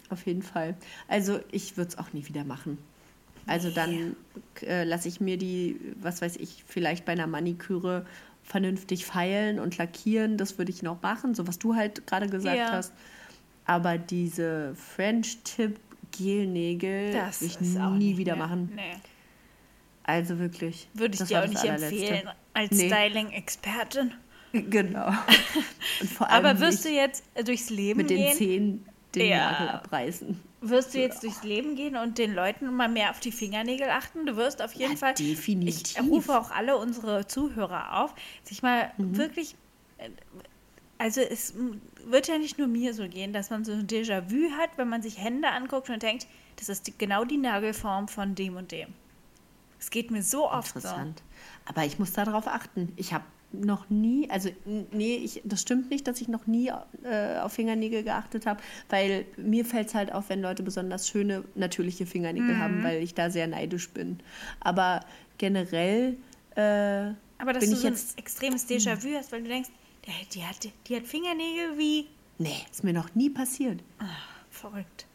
auf 0.09 0.25
jeden 0.25 0.41
Fall. 0.41 0.75
Also 1.07 1.39
ich 1.51 1.77
würde 1.77 1.89
es 1.89 1.97
auch 1.99 2.11
nie 2.11 2.25
wieder 2.27 2.43
machen. 2.43 2.79
Also 3.45 3.69
dann 3.69 4.15
äh, 4.61 4.83
lasse 4.83 5.07
ich 5.07 5.19
mir 5.19 5.37
die, 5.37 5.77
was 6.01 6.21
weiß 6.21 6.37
ich, 6.37 6.63
vielleicht 6.67 7.05
bei 7.05 7.11
einer 7.11 7.27
Maniküre 7.27 8.05
vernünftig 8.43 9.05
feilen 9.05 9.59
und 9.59 9.77
lackieren. 9.77 10.37
Das 10.37 10.57
würde 10.57 10.71
ich 10.71 10.83
noch 10.83 11.01
machen, 11.01 11.33
so 11.35 11.47
was 11.47 11.59
du 11.59 11.75
halt 11.75 12.05
gerade 12.07 12.27
gesagt 12.27 12.57
Ja. 12.57 12.71
hast. 12.71 12.93
Aber 13.65 13.97
diese 13.97 14.75
French 14.75 15.39
Tip 15.43 15.79
Gelnägel 16.17 17.11
Das 17.13 17.41
würde 17.41 17.53
ich 17.53 17.59
nie 17.99 18.17
wieder 18.17 18.35
mehr. 18.35 18.47
machen. 18.47 18.71
Nee. 18.75 18.81
Also 20.03 20.37
wirklich. 20.39 20.87
Würde 20.93 21.13
ich 21.13 21.19
das 21.19 21.29
dir 21.29 21.41
auch 21.43 21.47
nicht 21.47 21.63
empfehlen 21.63 22.29
als 22.53 22.71
Nee. 22.71 22.87
Styling-Expertin. 22.89 24.11
Genau. 24.51 25.07
Und 26.01 26.09
vor 26.11 26.29
allem 26.29 26.45
Aber 26.45 26.59
wirst 26.59 26.85
du 26.85 26.89
jetzt 26.89 27.23
durchs 27.45 27.69
Leben 27.69 27.97
mit 27.99 28.09
den 28.09 28.17
gehen? 28.17 28.33
Zehen 28.37 28.85
den 29.15 29.27
Ja. 29.29 29.51
Nagel 29.51 29.69
abreißen. 29.69 30.39
Wirst 30.61 30.93
du 30.93 30.99
jetzt 30.99 31.23
durchs 31.23 31.43
Leben 31.43 31.75
gehen 31.75 31.95
und 31.97 32.17
den 32.17 32.33
Leuten 32.33 32.73
mal 32.73 32.87
mehr 32.87 33.09
auf 33.11 33.19
die 33.19 33.31
Fingernägel 33.33 33.89
achten? 33.89 34.25
Du 34.25 34.35
wirst 34.37 34.61
auf 34.61 34.73
jeden 34.73 34.93
Ja, 34.93 34.97
Fall. 34.97 35.13
definitiv. 35.13 35.97
Ich 35.97 36.01
rufe 36.01 36.37
auch 36.39 36.51
alle 36.51 36.77
unsere 36.77 37.27
Zuhörer 37.27 38.01
auf, 38.03 38.13
sich 38.43 38.61
mal 38.63 38.91
Mhm. 38.97 39.17
wirklich. 39.17 39.55
äh, 39.97 40.09
Also 40.99 41.19
es 41.19 41.53
wird 42.05 42.27
ja 42.29 42.37
nicht 42.37 42.57
nur 42.57 42.67
mir 42.67 42.93
so 42.93 43.09
gehen, 43.09 43.33
dass 43.33 43.49
man 43.49 43.65
so 43.65 43.73
ein 43.73 43.87
Déjà-vu 43.87 44.51
hat, 44.57 44.69
wenn 44.77 44.87
man 44.87 45.01
sich 45.01 45.17
Hände 45.17 45.49
anguckt 45.49 45.89
und 45.89 46.01
denkt, 46.01 46.27
das 46.55 46.69
ist 46.69 46.87
die, 46.87 46.93
genau 46.97 47.25
die 47.25 47.37
Nagelform 47.37 48.07
von 48.07 48.35
dem 48.35 48.55
und 48.55 48.71
dem. 48.71 48.93
Es 49.79 49.89
geht 49.89 50.11
mir 50.11 50.23
so 50.23 50.49
oft 50.49 50.71
so. 50.71 50.79
Interessant. 50.79 51.21
Aber 51.65 51.83
ich 51.83 51.99
muss 51.99 52.13
darauf 52.13 52.47
achten. 52.47 52.93
Ich 52.95 53.11
habe 53.13 53.25
noch 53.53 53.89
nie, 53.89 54.29
also 54.29 54.49
nee, 54.91 55.15
ich, 55.15 55.41
das 55.45 55.61
stimmt 55.61 55.89
nicht, 55.89 56.07
dass 56.07 56.19
ich 56.21 56.27
noch 56.27 56.47
nie 56.47 56.71
äh, 57.03 57.37
auf 57.39 57.53
Fingernägel 57.53 58.03
geachtet 58.03 58.45
habe, 58.45 58.61
weil 58.89 59.25
mir 59.37 59.63
fällt 59.63 59.87
es 59.89 59.95
halt 59.95 60.11
auf, 60.11 60.29
wenn 60.29 60.41
Leute 60.41 60.63
besonders 60.63 61.07
schöne, 61.07 61.43
natürliche 61.55 62.05
Fingernägel 62.05 62.57
haben, 62.57 62.79
Mhm. 62.79 62.83
weil 62.83 63.01
ich 63.03 63.13
da 63.13 63.29
sehr 63.29 63.47
neidisch 63.47 63.89
bin. 63.91 64.19
Aber 64.59 65.01
generell 65.37 66.17
äh, 66.55 67.13
Aber 67.39 67.53
dass 67.53 67.59
bin 67.61 67.69
du 67.71 67.75
ich 67.75 67.81
so 67.81 67.87
ein 67.87 67.93
jetzt, 67.93 68.17
extremes 68.19 68.67
Déjà-vu 68.67 69.15
hast, 69.15 69.31
weil 69.31 69.43
du 69.43 69.49
denkst, 69.49 69.69
der, 70.05 70.13
die, 70.33 70.43
hat, 70.43 70.57
die 70.87 70.95
hat 70.95 71.05
Fingernägel 71.07 71.77
wie. 71.77 72.07
nee, 72.39 72.57
ist 72.71 72.83
mir 72.83 72.93
noch 72.93 73.13
nie 73.15 73.29
passiert. 73.29 73.79
Verrückt. 74.49 75.05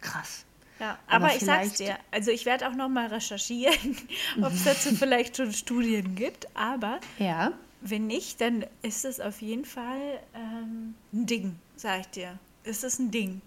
Krass. 0.00 0.44
Ja, 0.78 0.98
Aber 1.08 1.26
aber, 1.26 1.36
ich 1.36 1.42
sag's 1.44 1.74
dir, 1.74 1.98
also 2.10 2.30
ich 2.30 2.46
werde 2.46 2.66
auch 2.66 2.74
noch 2.74 2.88
mal 2.88 3.08
recherchieren, 3.08 3.96
ob 4.42 4.52
es 4.54 4.64
dazu 4.64 4.94
vielleicht 4.94 5.36
schon 5.36 5.52
Studien 5.52 6.14
gibt, 6.14 6.46
aber 6.56 7.00
Ja, 7.18 7.52
wenn 7.80 8.06
nicht, 8.06 8.40
dann 8.40 8.64
ist 8.82 9.04
es 9.04 9.20
auf 9.20 9.40
jeden 9.40 9.64
Fall 9.64 10.20
ähm, 10.34 10.94
ein 11.12 11.26
Ding, 11.26 11.56
sag 11.76 12.00
ich 12.00 12.06
dir. 12.08 12.38
Ist 12.64 12.84
es 12.84 12.98
ein 12.98 13.10
Ding. 13.10 13.40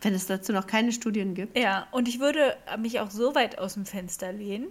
wenn 0.00 0.14
es 0.14 0.26
dazu 0.26 0.52
noch 0.52 0.66
keine 0.66 0.90
Studien 0.92 1.34
gibt. 1.34 1.56
Ja, 1.56 1.86
und 1.92 2.08
ich 2.08 2.18
würde 2.18 2.56
mich 2.78 2.98
auch 3.00 3.10
so 3.10 3.34
weit 3.36 3.58
aus 3.58 3.74
dem 3.74 3.86
Fenster 3.86 4.32
lehnen, 4.32 4.66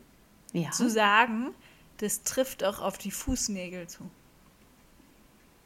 Ja. 0.51 0.71
zu 0.71 0.89
sagen, 0.89 1.53
das 1.97 2.23
trifft 2.23 2.63
auch 2.65 2.81
auf 2.81 2.97
die 2.97 3.11
Fußnägel 3.11 3.87
zu. 3.87 4.03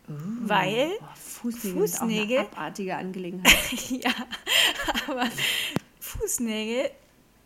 Weil, 0.08 0.92
Oh, 1.02 1.06
Fußnägel, 1.16 1.80
Fußnägel? 1.82 2.42
ist 2.44 2.52
abartige 2.54 2.96
Angelegenheit. 2.96 3.56
ja, 3.90 4.12
aber 5.08 5.28
Fußnägel 6.00 6.92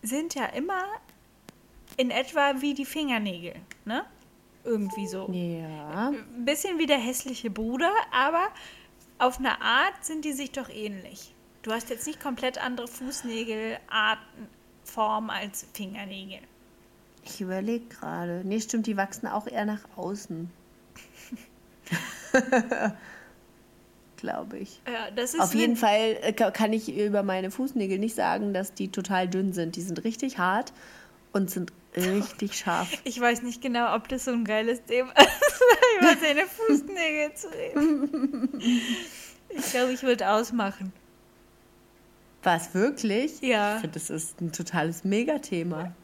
sind 0.02 0.36
ja 0.36 0.46
immer 0.48 0.84
in 1.96 2.12
etwa 2.12 2.56
wie 2.60 2.74
die 2.74 2.86
Fingernägel, 2.86 3.56
ne? 3.86 4.04
Irgendwie 4.70 5.08
so. 5.08 5.28
Ja. 5.32 6.10
Ein 6.10 6.46
bisschen 6.46 6.78
wie 6.78 6.86
der 6.86 7.00
hässliche 7.00 7.50
Bruder, 7.50 7.92
aber 8.12 8.50
auf 9.18 9.40
eine 9.40 9.60
Art 9.62 9.94
sind 10.06 10.24
die 10.26 10.34
sich 10.34 10.52
doch 10.52 10.70
ähnlich. 10.70 11.34
Du 11.64 11.72
hast 11.72 11.90
jetzt 11.90 12.06
nicht 12.06 12.22
komplett 12.22 12.64
andere 12.64 12.88
Fußnägelarten, 12.88 14.48
Form 14.84 15.30
als 15.32 15.66
Fingernägel. 15.74 16.40
Ich 17.26 17.42
überlege 17.42 17.86
gerade. 17.86 18.42
Nee, 18.46 18.60
stimmt, 18.62 18.86
die 18.88 18.96
wachsen 18.96 19.28
auch 19.28 19.48
eher 19.48 19.66
nach 19.66 19.82
außen. 19.98 20.50
Glaube 24.18 24.58
ich. 24.58 24.82
Ja, 24.86 25.12
das 25.12 25.34
ist 25.34 25.40
Auf 25.40 25.56
jeden 25.56 25.76
Fall 25.78 26.18
äh, 26.22 26.34
ka- 26.34 26.52
kann 26.52 26.74
ich 26.74 26.94
über 26.96 27.24
meine 27.24 27.52
Fußnägel 27.52 27.98
nicht 28.00 28.16
sagen, 28.16 28.54
dass 28.54 28.74
die 28.74 28.90
total 28.92 29.28
dünn 29.30 29.54
sind. 29.54 29.76
Die 29.78 29.82
sind 29.82 30.04
richtig 30.04 30.38
hart 30.38 30.74
und 31.32 31.50
sind 31.50 31.72
richtig 32.00 32.58
scharf. 32.58 32.90
Ich 33.04 33.20
weiß 33.20 33.42
nicht 33.44 33.62
genau, 33.62 33.96
ob 33.96 34.08
das 34.08 34.26
so 34.26 34.32
ein 34.32 34.46
geiles 34.46 34.84
Thema 34.86 35.12
ist, 35.12 35.62
über 36.00 36.16
seine 36.20 36.46
Fußnägel 36.46 37.34
zu 37.34 37.48
reden. 37.50 38.62
Ich 39.50 39.72
glaube, 39.72 39.94
ich 39.94 40.04
würde 40.04 40.30
ausmachen. 40.30 40.94
Was, 42.44 42.74
wirklich? 42.74 43.42
Ja. 43.42 43.76
Ich 43.76 43.82
finde, 43.82 44.00
das 44.00 44.10
ist 44.10 44.40
ein 44.42 44.52
totales 44.52 45.04
Megathema. 45.04 45.94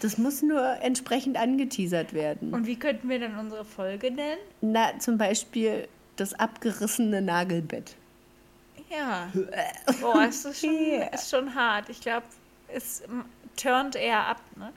Das 0.00 0.16
muss 0.16 0.40
nur 0.40 0.66
entsprechend 0.80 1.36
angeteasert 1.36 2.14
werden. 2.14 2.54
Und 2.54 2.66
wie 2.66 2.76
könnten 2.76 3.10
wir 3.10 3.18
dann 3.18 3.38
unsere 3.38 3.66
Folge 3.66 4.10
nennen? 4.10 4.40
Na, 4.62 4.98
zum 4.98 5.18
Beispiel 5.18 5.88
das 6.16 6.32
abgerissene 6.32 7.20
Nagelbett. 7.20 7.96
Ja. 8.88 9.30
Boah, 10.00 10.26
es 10.28 10.44
ist 10.44 10.60
schon, 10.60 10.70
ist 11.12 11.30
schon 11.30 11.54
hart. 11.54 11.90
Ich 11.90 12.00
glaube, 12.00 12.24
es 12.68 13.02
turnt 13.60 13.96
eher 13.96 14.26
ab. 14.26 14.40
Ne? 14.56 14.72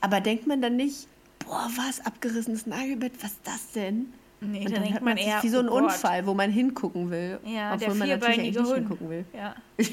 Aber 0.00 0.20
denkt 0.20 0.46
man 0.46 0.62
dann 0.62 0.76
nicht, 0.76 1.08
boah, 1.38 1.68
was, 1.76 2.04
abgerissenes 2.04 2.66
Nagelbett, 2.66 3.12
was 3.22 3.32
ist 3.32 3.40
das 3.44 3.72
denn? 3.72 4.12
Nee, 4.40 4.58
Und 4.58 4.64
dann 4.64 4.74
dann 4.74 4.82
denkt 4.82 5.02
man 5.02 5.14
man 5.14 5.16
eher, 5.16 5.42
wie 5.42 5.48
so 5.48 5.60
ein 5.60 5.68
oh. 5.68 5.76
Unfall, 5.76 6.26
wo 6.26 6.34
man 6.34 6.50
hingucken 6.50 7.10
will. 7.10 7.38
Ja, 7.44 7.74
obwohl 7.74 7.88
der 7.88 7.94
man 7.94 8.08
natürlich 8.08 8.38
eigentlich 8.40 8.58
nicht 8.58 8.74
hingucken 8.74 9.10
will. 9.10 9.24
Ja. 9.32 9.54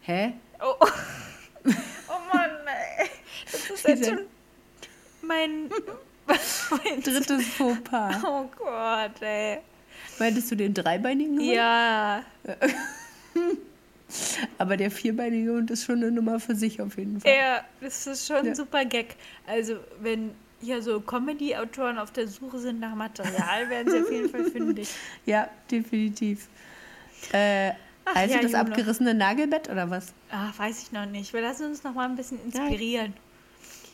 Hä? 0.00 0.32
Oh, 0.60 0.74
oh 0.80 2.34
Mann, 2.34 2.50
ey. 2.66 3.08
Das 3.52 3.70
ist 3.70 3.86
jetzt 3.86 4.08
schon 4.08 4.20
mein, 5.22 5.70
mein 6.70 7.02
Drittes 7.02 7.46
Fauxpas. 7.48 8.24
Oh 8.24 8.50
Gott, 8.58 9.22
ey. 9.22 9.60
Meintest 10.18 10.50
du 10.50 10.56
den 10.56 10.74
dreibeinigen 10.74 11.38
Hund? 11.38 11.46
Ja, 11.46 12.24
Aber 14.58 14.76
der 14.76 14.90
vierbeinige 14.90 15.52
Hund 15.52 15.70
ist 15.70 15.84
schon 15.84 15.96
eine 15.96 16.10
Nummer 16.10 16.38
für 16.40 16.54
sich 16.54 16.80
auf 16.80 16.96
jeden 16.98 17.20
Fall. 17.20 17.32
ja, 17.32 17.64
das 17.80 18.06
ist 18.06 18.26
schon 18.26 18.36
ein 18.36 18.46
Ja. 18.46 18.54
super 18.54 18.84
Gag. 18.84 19.16
Also, 19.46 19.76
wenn 20.00 20.30
hier 20.60 20.80
so 20.82 21.00
Comedy-Autoren 21.00 21.98
auf 21.98 22.10
der 22.12 22.28
Suche 22.28 22.58
sind 22.58 22.80
nach 22.80 22.94
Material, 22.94 23.68
werden 23.70 23.90
sie 23.92 24.00
auf 24.02 24.10
jeden 24.10 24.30
Fall 24.30 24.44
fündig. 24.50 24.88
Ja, 25.26 25.48
definitiv. 25.70 26.48
Äh, 27.32 27.72
also 28.06 28.34
ja, 28.34 28.40
das 28.42 28.52
Juno. 28.52 28.62
abgerissene 28.64 29.14
Nagelbett 29.14 29.68
oder 29.70 29.88
was? 29.90 30.12
Ach, 30.30 30.58
weiß 30.58 30.82
ich 30.82 30.92
noch 30.92 31.06
nicht. 31.06 31.32
Wir 31.32 31.40
lassen 31.40 31.66
uns 31.66 31.82
noch 31.84 31.94
mal 31.94 32.08
ein 32.08 32.16
bisschen 32.16 32.38
inspirieren. 32.44 33.14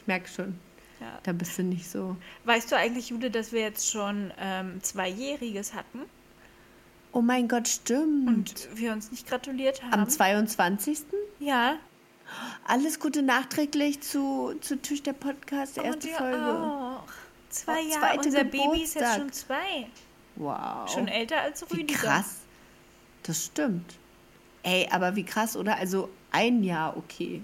Ich 0.01 0.07
merke 0.07 0.29
schon. 0.29 0.59
Ja. 1.01 1.19
Da 1.23 1.33
bist 1.33 1.57
du 1.59 1.63
nicht 1.63 1.89
so. 1.89 2.17
Weißt 2.45 2.71
du 2.71 2.77
eigentlich, 2.77 3.09
Jude, 3.09 3.31
dass 3.31 3.53
wir 3.53 3.61
jetzt 3.63 3.91
schon 3.91 4.33
ähm, 4.39 4.83
Zweijähriges 4.83 5.75
hatten 5.75 6.01
Oh 7.13 7.21
mein 7.23 7.49
Gott, 7.49 7.67
stimmt. 7.69 8.29
und 8.29 8.69
wir 8.75 8.93
uns 8.93 9.11
nicht 9.11 9.27
gratuliert 9.29 9.83
haben? 9.83 9.95
Am 9.95 10.09
22. 10.09 10.99
Ja. 11.41 11.77
Alles 12.67 13.01
Gute 13.01 13.23
nachträglich 13.23 14.01
zu, 14.01 14.55
zu 14.61 14.77
Tisch 14.81 15.03
der 15.03 15.15
Podcast, 15.15 15.77
der 15.77 15.85
Und 15.85 16.05
erste 16.05 16.09
Folge. 16.11 16.37
auch. 16.47 17.03
Zwei 17.49 17.73
Oh, 17.73 17.89
Jahre. 17.89 18.01
zweite 18.01 18.29
Unser 18.29 18.45
Baby 18.45 18.83
ist 18.83 18.95
jetzt 18.95 19.17
Geburtstag. 19.17 19.17
schon 19.19 19.33
zwei. 19.33 19.87
Wow. 20.37 20.89
Schon 20.89 21.09
älter 21.09 21.41
als 21.41 21.65
Wie 21.73 21.79
Rüdiger. 21.81 21.99
krass. 21.99 22.37
Das 23.25 23.47
stimmt. 23.47 23.95
Ey, 24.63 24.87
aber 24.93 25.17
wie 25.17 25.25
krass, 25.25 25.57
oder? 25.57 25.77
Also 25.77 26.09
ein 26.31 26.63
Jahr, 26.63 26.97
okay. 26.97 27.43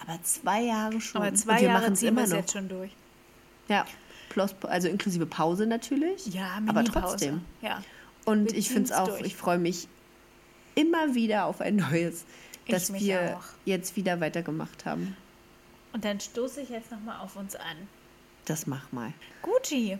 Aber 0.00 0.22
zwei 0.22 0.62
Jahre 0.62 0.98
schon. 1.02 1.20
Aber 1.20 1.30
Und 1.30 1.36
zwei 1.36 1.60
wir 1.60 1.68
Jahre 1.68 1.92
ziehen 1.92 2.14
wir 2.16 2.22
immer 2.22 2.22
es 2.22 2.32
jetzt 2.32 2.52
schon 2.52 2.68
durch. 2.68 2.92
Ja, 3.68 3.84
plus, 4.30 4.54
also 4.62 4.88
inklusive 4.88 5.26
Pause 5.26 5.66
natürlich. 5.66 6.26
Ja, 6.28 6.52
aber 6.66 6.80
Mini-Pause. 6.80 6.90
trotzdem. 6.92 7.40
Ja. 7.60 7.82
Und 8.24 8.52
Wir 8.52 8.58
ich 8.58 8.68
finde 8.68 8.84
es 8.84 8.92
auch, 8.92 9.08
durch. 9.08 9.22
ich 9.22 9.36
freue 9.36 9.58
mich 9.58 9.88
immer 10.74 11.14
wieder 11.14 11.46
auf 11.46 11.60
ein 11.60 11.76
neues, 11.90 12.24
dass 12.68 12.92
wir 12.92 13.36
auch. 13.38 13.44
jetzt 13.64 13.96
wieder 13.96 14.20
weitergemacht 14.20 14.84
haben. 14.84 15.16
Und 15.92 16.04
dann 16.04 16.20
stoße 16.20 16.60
ich 16.60 16.68
jetzt 16.68 16.90
nochmal 16.90 17.18
auf 17.20 17.36
uns 17.36 17.56
an. 17.56 17.88
Das 18.44 18.66
mach 18.66 18.92
mal. 18.92 19.12
Guti, 19.42 19.98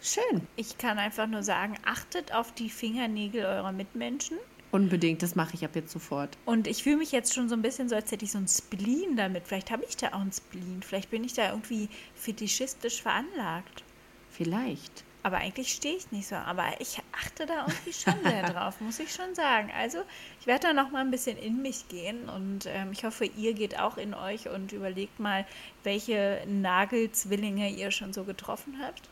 Schön. 0.00 0.46
ich 0.56 0.78
kann 0.78 0.98
einfach 0.98 1.26
nur 1.26 1.42
sagen, 1.42 1.76
achtet 1.84 2.32
auf 2.32 2.52
die 2.52 2.70
Fingernägel 2.70 3.44
eurer 3.44 3.72
Mitmenschen. 3.72 4.38
Unbedingt, 4.72 5.22
das 5.22 5.34
mache 5.36 5.54
ich 5.54 5.64
ab 5.64 5.74
jetzt 5.74 5.92
sofort. 5.92 6.36
Und 6.44 6.66
ich 6.66 6.82
fühle 6.82 6.98
mich 6.98 7.12
jetzt 7.12 7.34
schon 7.34 7.48
so 7.48 7.54
ein 7.54 7.62
bisschen 7.62 7.88
so, 7.88 7.94
als 7.94 8.10
hätte 8.12 8.24
ich 8.24 8.32
so 8.32 8.38
ein 8.38 8.48
Spleen 8.48 9.16
damit. 9.16 9.44
Vielleicht 9.46 9.70
habe 9.70 9.84
ich 9.88 9.96
da 9.96 10.08
auch 10.08 10.20
ein 10.20 10.32
Spleen. 10.32 10.82
Vielleicht 10.82 11.10
bin 11.10 11.24
ich 11.24 11.32
da 11.34 11.50
irgendwie 11.50 11.88
fetischistisch 12.14 13.00
veranlagt. 13.02 13.84
Vielleicht. 14.30 15.04
Aber 15.22 15.38
eigentlich 15.38 15.72
stehe 15.72 15.96
ich 15.96 16.10
nicht 16.12 16.28
so. 16.28 16.34
Aber 16.36 16.64
ich 16.80 16.98
achte 17.26 17.46
da 17.46 17.66
irgendwie 17.66 17.92
schon 17.92 18.14
sehr 18.22 18.42
drauf, 18.52 18.80
muss 18.80 18.98
ich 18.98 19.12
schon 19.12 19.34
sagen. 19.34 19.70
Also 19.76 19.98
ich 20.40 20.46
werde 20.46 20.68
da 20.68 20.72
noch 20.72 20.90
mal 20.90 21.00
ein 21.00 21.10
bisschen 21.10 21.36
in 21.36 21.62
mich 21.62 21.88
gehen 21.88 22.28
und 22.28 22.66
ähm, 22.66 22.92
ich 22.92 23.04
hoffe, 23.04 23.24
ihr 23.24 23.54
geht 23.54 23.78
auch 23.78 23.96
in 23.96 24.14
euch 24.14 24.48
und 24.48 24.72
überlegt 24.72 25.20
mal, 25.20 25.44
welche 25.82 26.42
Nagelzwillinge 26.46 27.70
ihr 27.70 27.90
schon 27.90 28.12
so 28.12 28.24
getroffen 28.24 28.78
habt. 28.82 29.02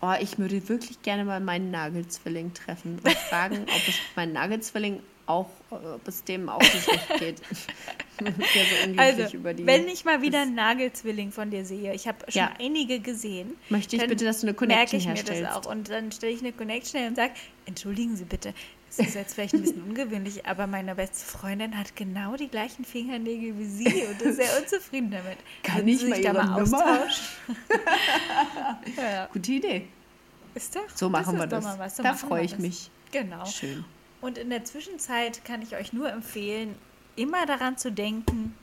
Oh, 0.00 0.14
ich 0.20 0.38
würde 0.38 0.68
wirklich 0.68 1.02
gerne 1.02 1.24
mal 1.24 1.40
meinen 1.40 1.70
Nagelzwilling 1.70 2.54
treffen 2.54 3.00
und 3.02 3.12
fragen, 3.12 3.62
ob 3.62 3.88
es 3.88 3.96
mein 4.16 4.32
Nagelzwilling 4.32 5.00
auch, 5.26 5.50
äh, 5.70 5.74
ob 5.74 6.06
es 6.06 6.24
dem 6.24 6.48
auch 6.48 6.62
so 6.62 6.78
schlecht 6.78 7.18
geht. 7.18 7.42
So 8.94 9.00
Also, 9.00 9.24
wenn 9.64 9.86
ich 9.88 10.04
mal 10.04 10.22
wieder 10.22 10.42
einen 10.42 10.54
Nagelzwilling 10.54 11.30
von 11.32 11.50
dir 11.50 11.64
sehe, 11.64 11.94
ich 11.94 12.08
habe 12.08 12.18
schon 12.28 12.40
Ja. 12.40 12.52
einige 12.60 13.00
gesehen, 13.00 13.56
Möchte 13.68 13.96
ich 13.96 14.06
bitte, 14.06 14.24
dass 14.24 14.40
du 14.40 14.46
eine 14.48 14.52
merke 14.52 14.66
Connection 14.66 14.98
ich 15.00 15.06
mir 15.06 15.14
herstellst. 15.14 15.42
das 15.42 15.56
auch. 15.66 15.70
Und 15.70 15.88
dann 15.90 16.10
stelle 16.12 16.32
ich 16.32 16.40
eine 16.40 16.52
Connection 16.52 17.00
her 17.00 17.08
und 17.08 17.16
sage, 17.16 17.32
entschuldigen 17.66 18.16
Sie 18.16 18.24
bitte, 18.24 18.54
es 18.90 18.98
ist 18.98 19.14
jetzt 19.14 19.34
vielleicht 19.34 19.54
ein 19.54 19.60
bisschen 19.62 19.82
ungewöhnlich, 19.88 20.46
aber 20.46 20.66
meine 20.66 20.94
beste 20.94 21.24
Freundin 21.24 21.76
hat 21.78 21.94
genau 21.94 22.36
die 22.36 22.48
gleichen 22.48 22.84
Fingernägel 22.84 23.58
wie 23.58 23.64
Sie 23.66 24.02
und 24.04 24.20
ist 24.22 24.36
sehr 24.36 24.58
unzufrieden 24.60 25.10
damit. 25.10 25.38
Kann 25.62 25.76
Würden 25.78 25.88
ich 25.88 26.02
mal 26.08 26.14
sich 26.16 26.24
da 26.24 26.32
Ihre 26.32 26.44
mal 26.44 26.62
austauschen? 26.62 27.24
ja, 28.96 29.28
Gute 29.32 29.52
Idee. 29.52 29.86
ist 30.54 30.74
doch. 30.74 30.82
So 30.94 31.08
machen 31.08 31.36
wir 31.38 31.46
das. 31.46 31.64
mal 31.64 31.78
was, 31.78 31.96
so 31.96 32.02
da 32.02 32.14
freue 32.14 32.40
wir 32.40 32.44
ich 32.44 32.50
das. 32.52 32.60
mich. 32.60 32.90
Genau. 33.12 33.44
Schön. 33.46 33.84
Und 34.20 34.36
in 34.38 34.50
der 34.50 34.64
Zwischenzeit 34.64 35.44
kann 35.44 35.62
ich 35.62 35.76
euch 35.76 35.92
nur 35.92 36.10
empfehlen, 36.10 36.74
immer 37.18 37.44
daran 37.46 37.76
zu 37.76 37.92
denken, 37.92 38.54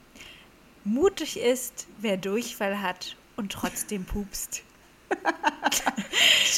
mutig 0.84 1.38
ist, 1.38 1.86
wer 1.98 2.16
Durchfall 2.16 2.80
hat 2.80 3.16
und 3.36 3.52
trotzdem 3.52 4.04
pupst. 4.04 4.62
Tschüss. 5.70 6.56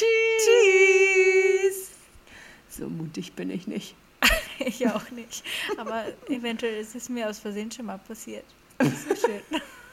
So 2.69 2.87
mutig 2.89 3.33
bin 3.33 3.49
ich 3.49 3.67
nicht. 3.67 3.95
Ich 4.61 4.85
auch 4.89 5.09
nicht. 5.11 5.41
Aber 5.77 6.03
eventuell 6.27 6.81
ist 6.81 6.93
es 6.93 7.07
mir 7.07 7.29
aus 7.29 7.39
Versehen 7.39 7.71
schon 7.71 7.85
mal 7.85 7.97
passiert. 7.97 8.43
Das 8.77 8.89
ist 8.89 9.07
so 9.07 9.15
schön. 9.15 9.41